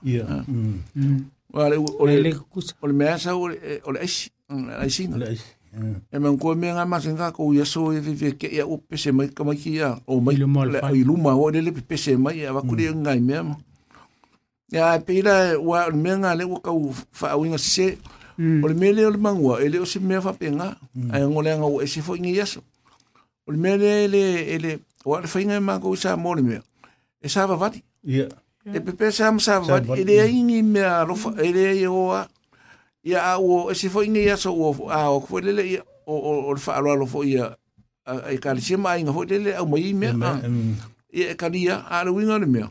[1.54, 2.74] Ole ole le kusa.
[2.82, 4.30] Ole mea eh, sa ole mm, ole ais.
[4.50, 5.16] Ole sina.
[5.16, 5.36] Ole eh.
[6.14, 8.76] E man ko me nga mas nga ko ya so e vive ke ia o
[8.78, 12.38] pese mai ka mai kia o mai le i luma o le le pese mai
[12.46, 13.54] ya ba ku le nga me ma.
[14.70, 16.70] Ya pila wa me nga le ka
[17.10, 17.98] fa u nga se.
[18.38, 18.62] Mm.
[18.64, 20.66] Ole me le ole mangua ele o se me fa A
[21.12, 22.60] Ai ngole nga o ese fo ngi yaso.
[23.46, 24.22] Ole me le ele
[24.54, 26.58] ele wa fa nga ma ko sa mo le me.
[27.22, 27.82] E sa va vati.
[28.06, 28.28] Yeah.
[28.72, 31.44] E pepe sa am sa vat, e le ingi me rofa, mm.
[31.44, 32.24] e le e oa,
[33.04, 35.82] e a o, e se fo inge ia sa o, a o, kwa lele ia,
[36.08, 39.92] o, o, o, fa alo alo e ka lise ma inga, fo lele au mai
[39.92, 40.16] mea,
[41.12, 42.68] e e ka lia, a le winga le mea,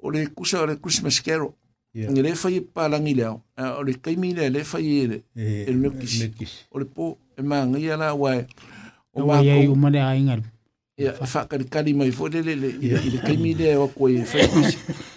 [0.00, 1.52] o le kusa, o le Christmas Carol,
[1.92, 5.22] e le fai e pa langi leo, o le kaimi le, le fai e le,
[5.36, 8.46] e, e le mekis, e o le po, e ma ngai ala wae,
[9.12, 10.40] o ma kou, o ma le a inga,
[10.96, 14.48] e fa kari kari mai, fo lele, e le kaimi le, o koe, e fai
[14.48, 14.78] kusi,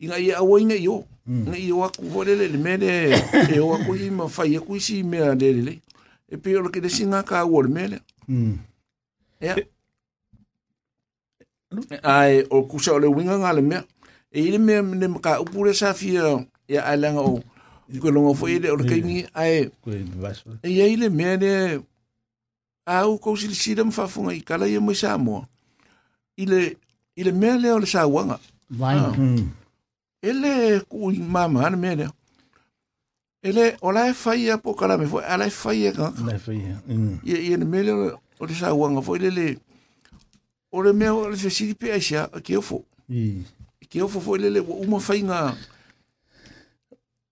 [0.00, 1.04] I nga ye awa inye yo.
[1.26, 1.42] Hmm.
[1.44, 2.48] I nga ye yo akou fotele.
[2.48, 2.88] Li men de
[3.54, 5.80] e wakou yi man faye kou yi si men a dele.
[6.32, 7.98] E pe yo lakide si nga kawo li men le.
[8.26, 8.56] Hmm.
[9.40, 9.54] E ya.
[9.60, 9.66] E,
[12.02, 13.84] Ae, ou kousa ou le winga nga le men.
[14.32, 16.46] E yi le men men e, e, de mka upu le safi hmm.
[16.68, 17.44] ya ala nga ou.
[17.92, 19.26] Yikwe lon wafo yi de ou lakini.
[19.34, 19.68] Ae.
[20.62, 21.54] E ya yi le men de.
[22.88, 25.44] Ae, ou kousi li sidam fafou nga i kalaye mwen sa mwa.
[26.40, 28.40] I le men le ou le sa wanga.
[28.72, 29.18] Vayi mwen.
[29.42, 29.56] Hmm.
[30.22, 32.08] ele ku mama han mene
[33.42, 35.96] ele ola e fai a po kala me foi ala e fai mm.
[35.96, 36.58] ka ala e fai
[37.24, 37.92] ye ye ne mele
[38.38, 39.58] o te sa wanga foi lele
[40.72, 43.40] o le me o le se si pe asia ke ofo i
[43.88, 45.56] ke ofo foi lele o uma fai nga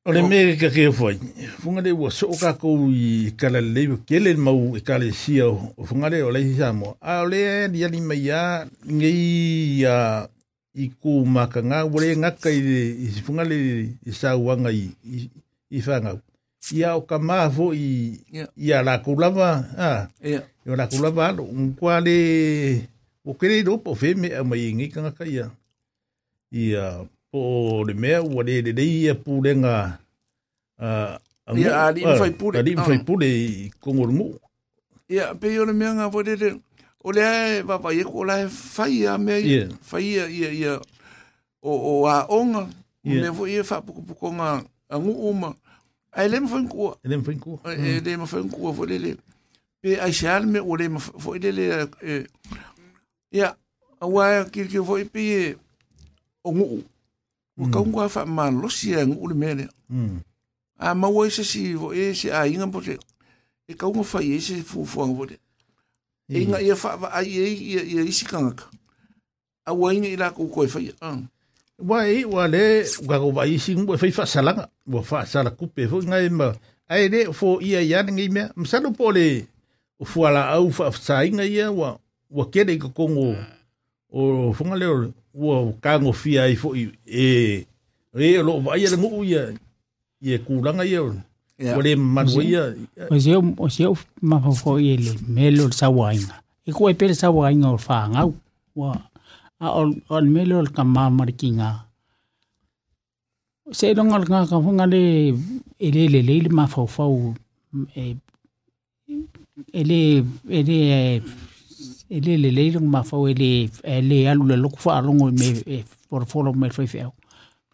[0.08, 1.12] o le me ka ke ofo
[1.60, 5.44] funga le wo so ka ko i kala le ke le mau e kala sia
[5.84, 10.36] funga le o le sa mo a le ya ni mai ya ngi ya uh,
[10.78, 15.24] i kū maka ngā wale ngaka i si whungale i sā wanga i, i,
[15.70, 16.20] i whangau.
[16.74, 18.18] I au ka māfo i,
[18.74, 19.48] a rāku lava,
[19.78, 20.42] ah, yeah.
[20.66, 22.14] i a rāku lava alo, un kua le,
[23.24, 25.48] o kere i rōpo whēme a mai ngai ka ngaka ia.
[26.52, 26.88] I a,
[27.32, 29.74] po le mea ua le le rei a pūrenga,
[30.78, 30.92] a, a,
[31.46, 32.62] a, a, a, a, a, a, a, a, a, a, a,
[35.34, 36.56] a, a, a, a, a,
[37.08, 39.38] o le va va ye ko la faia me
[39.82, 40.74] faia ia ia
[41.62, 42.68] o o a onga
[43.04, 44.60] ne vo ia fa puku puku nga
[44.92, 45.48] angu uma
[46.12, 48.98] ai le mo fain ko le mo fain ko le mo fain ko vo le
[49.04, 49.12] le
[49.80, 51.64] pe ai shal me o le mo fo le le
[53.32, 53.54] ia
[54.04, 55.56] awa ki ki vo pe
[56.44, 56.66] o ngu
[57.64, 59.64] o ka ngwa fa ma lo si ngu le mele
[60.78, 62.98] a ma wo se si vo e se a inga po se
[63.68, 65.36] e ka ngwa fa ye se fu fu ngu le
[66.28, 66.66] e inga hmm.
[66.68, 68.68] ia wha ai e ia ia isi kangaka.
[69.64, 71.28] A waina i la kukoi whai ang.
[71.80, 74.68] Wa e wa le wango wa isi ngwe whai wha salanga.
[74.86, 76.48] Wa wha sala kupe fo ngai ma.
[76.88, 78.52] Ai le fo ia iane ngai mea.
[78.56, 79.46] Msalo po le
[80.04, 81.98] fuala au wha sainga ia wa
[82.30, 83.36] wa kere i kongo
[84.12, 87.26] o funga leo wa kango fia i fo i e
[88.18, 89.54] e lo wa ia le nguu ia
[90.20, 91.00] ia kuranga ia.
[91.58, 91.76] yeah.
[91.76, 92.74] o le manuaia
[93.10, 93.94] o se o se o
[94.30, 95.66] mafofoʻi e le mele
[96.68, 98.34] e kuai pe le sauaiga o le fagau
[98.76, 98.92] ua
[99.58, 101.70] a le mele o ma le
[103.74, 105.02] se loga o le gagafoga le
[105.84, 107.34] e lē lelei le mafaufau
[107.94, 110.00] e lē
[110.52, 110.80] e lē
[112.08, 113.52] e lē lelei loga mafau e lē
[113.96, 115.48] e lē alu le loko fa'alogo me
[116.10, 117.12] folofolo me le faifeau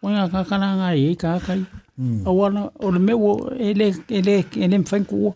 [0.03, 1.61] oia kakalaga e ai kakai
[1.97, 2.27] Mm.
[2.27, 5.33] Awana, o le meu, ele, ele, ele mwhain kua.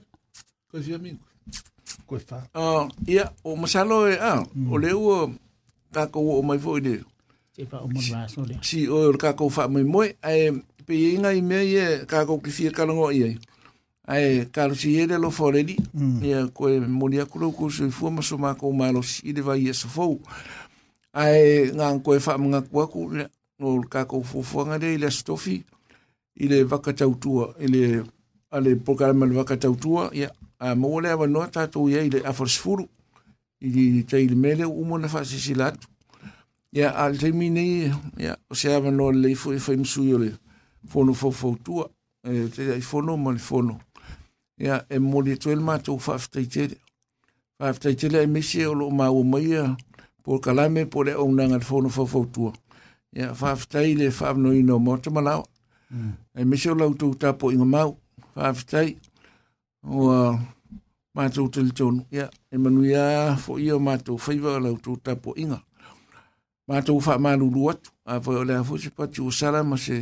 [0.71, 1.19] Koe fia mingu.
[2.05, 2.19] Koe
[2.53, 2.83] wha.
[2.83, 4.71] Uh, ia, o masalo e, ah, mm.
[4.73, 5.29] o le ua,
[5.91, 6.99] kako o mai fo ide.
[7.55, 8.57] Te wha o mwana aso le.
[8.61, 10.13] Si, o le kako wha mai moe,
[10.85, 13.31] pe inga i mea ie, kako ki fia kalango ia.
[14.07, 16.19] Ai, kalo si ele lo foreli, mm.
[16.23, 20.19] ia, koe mori akulo kusu i fua maso mako malo si ile vai ia sofou.
[21.15, 23.09] Ai, ngā koe o mga kuaku,
[23.59, 25.63] no kako fufuanga le, ile Mm.
[26.40, 28.03] i le vakatautua i le
[28.51, 32.88] a le pokarama le vakatautua ia a maua le avanoa tatou ia i le afalasefulu
[33.61, 35.88] i taile mea le uma na faasisila atu
[36.72, 40.32] ia a le taimi nei ia o se avanoa lelei foi e faimasui o le
[40.88, 41.90] fono faufautua
[42.24, 43.80] e teai fono ma le fono
[44.58, 46.77] ia e moli atoe le matou faafetaitele
[47.59, 49.76] faafetaitele ai maisi e o loo maua mai ia
[50.24, 52.53] pokalame po le aunaga le fono faufautua
[53.14, 55.45] ia faafetai le faavanoina o maota malao
[55.92, 56.14] Mm.
[56.35, 57.92] E me sio lau tau tapo inga mau,
[58.35, 58.90] whaafitai,
[59.84, 60.35] o uh,
[61.16, 62.01] mātou tali tonu.
[62.16, 63.03] Ia, e manu ia
[63.43, 65.59] fo ia mātou whaiva lau tau tapo inga.
[66.69, 69.98] Mātou wha mālulu atu, a fai o lea fose pati o sara ma se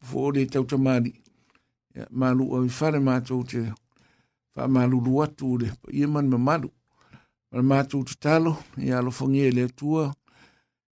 [0.00, 1.12] fo o le tau tamari.
[1.94, 2.08] Ia, yeah.
[2.10, 3.66] mālu a mi whare mātou te
[4.56, 6.70] wha mālulu atu o le, ia e man me mālu.
[7.52, 10.08] Mātou tu talo, ia alofongi e le tua,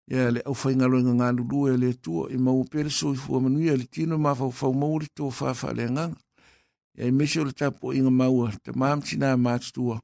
[0.09, 3.85] ia le au faigaloiga galulu ia e le atua i mauape le soifua manuia le
[3.85, 6.15] tino ma faufau mau le tō faafaaleagaga
[6.99, 10.01] iai mese o le tapuaʻiga maua tamā matinā matutua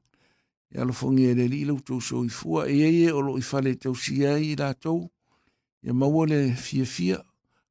[0.73, 4.33] e alofogi e le alii loutou soifua e iai e o loo i fale tausia
[4.33, 5.09] ai i latou
[5.83, 7.21] ia maua le fiafia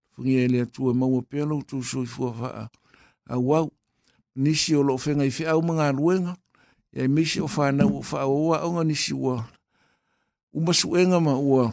[0.06, 2.32] alofogi e le atua e maua pea loutou soifua
[3.26, 3.72] faaauau
[4.36, 6.36] nisi o loo fega i feʻau ma galuega
[6.94, 9.50] iai mese o fanau o faaauaʻoga nisi ua
[10.52, 11.72] uma suʻega ma ua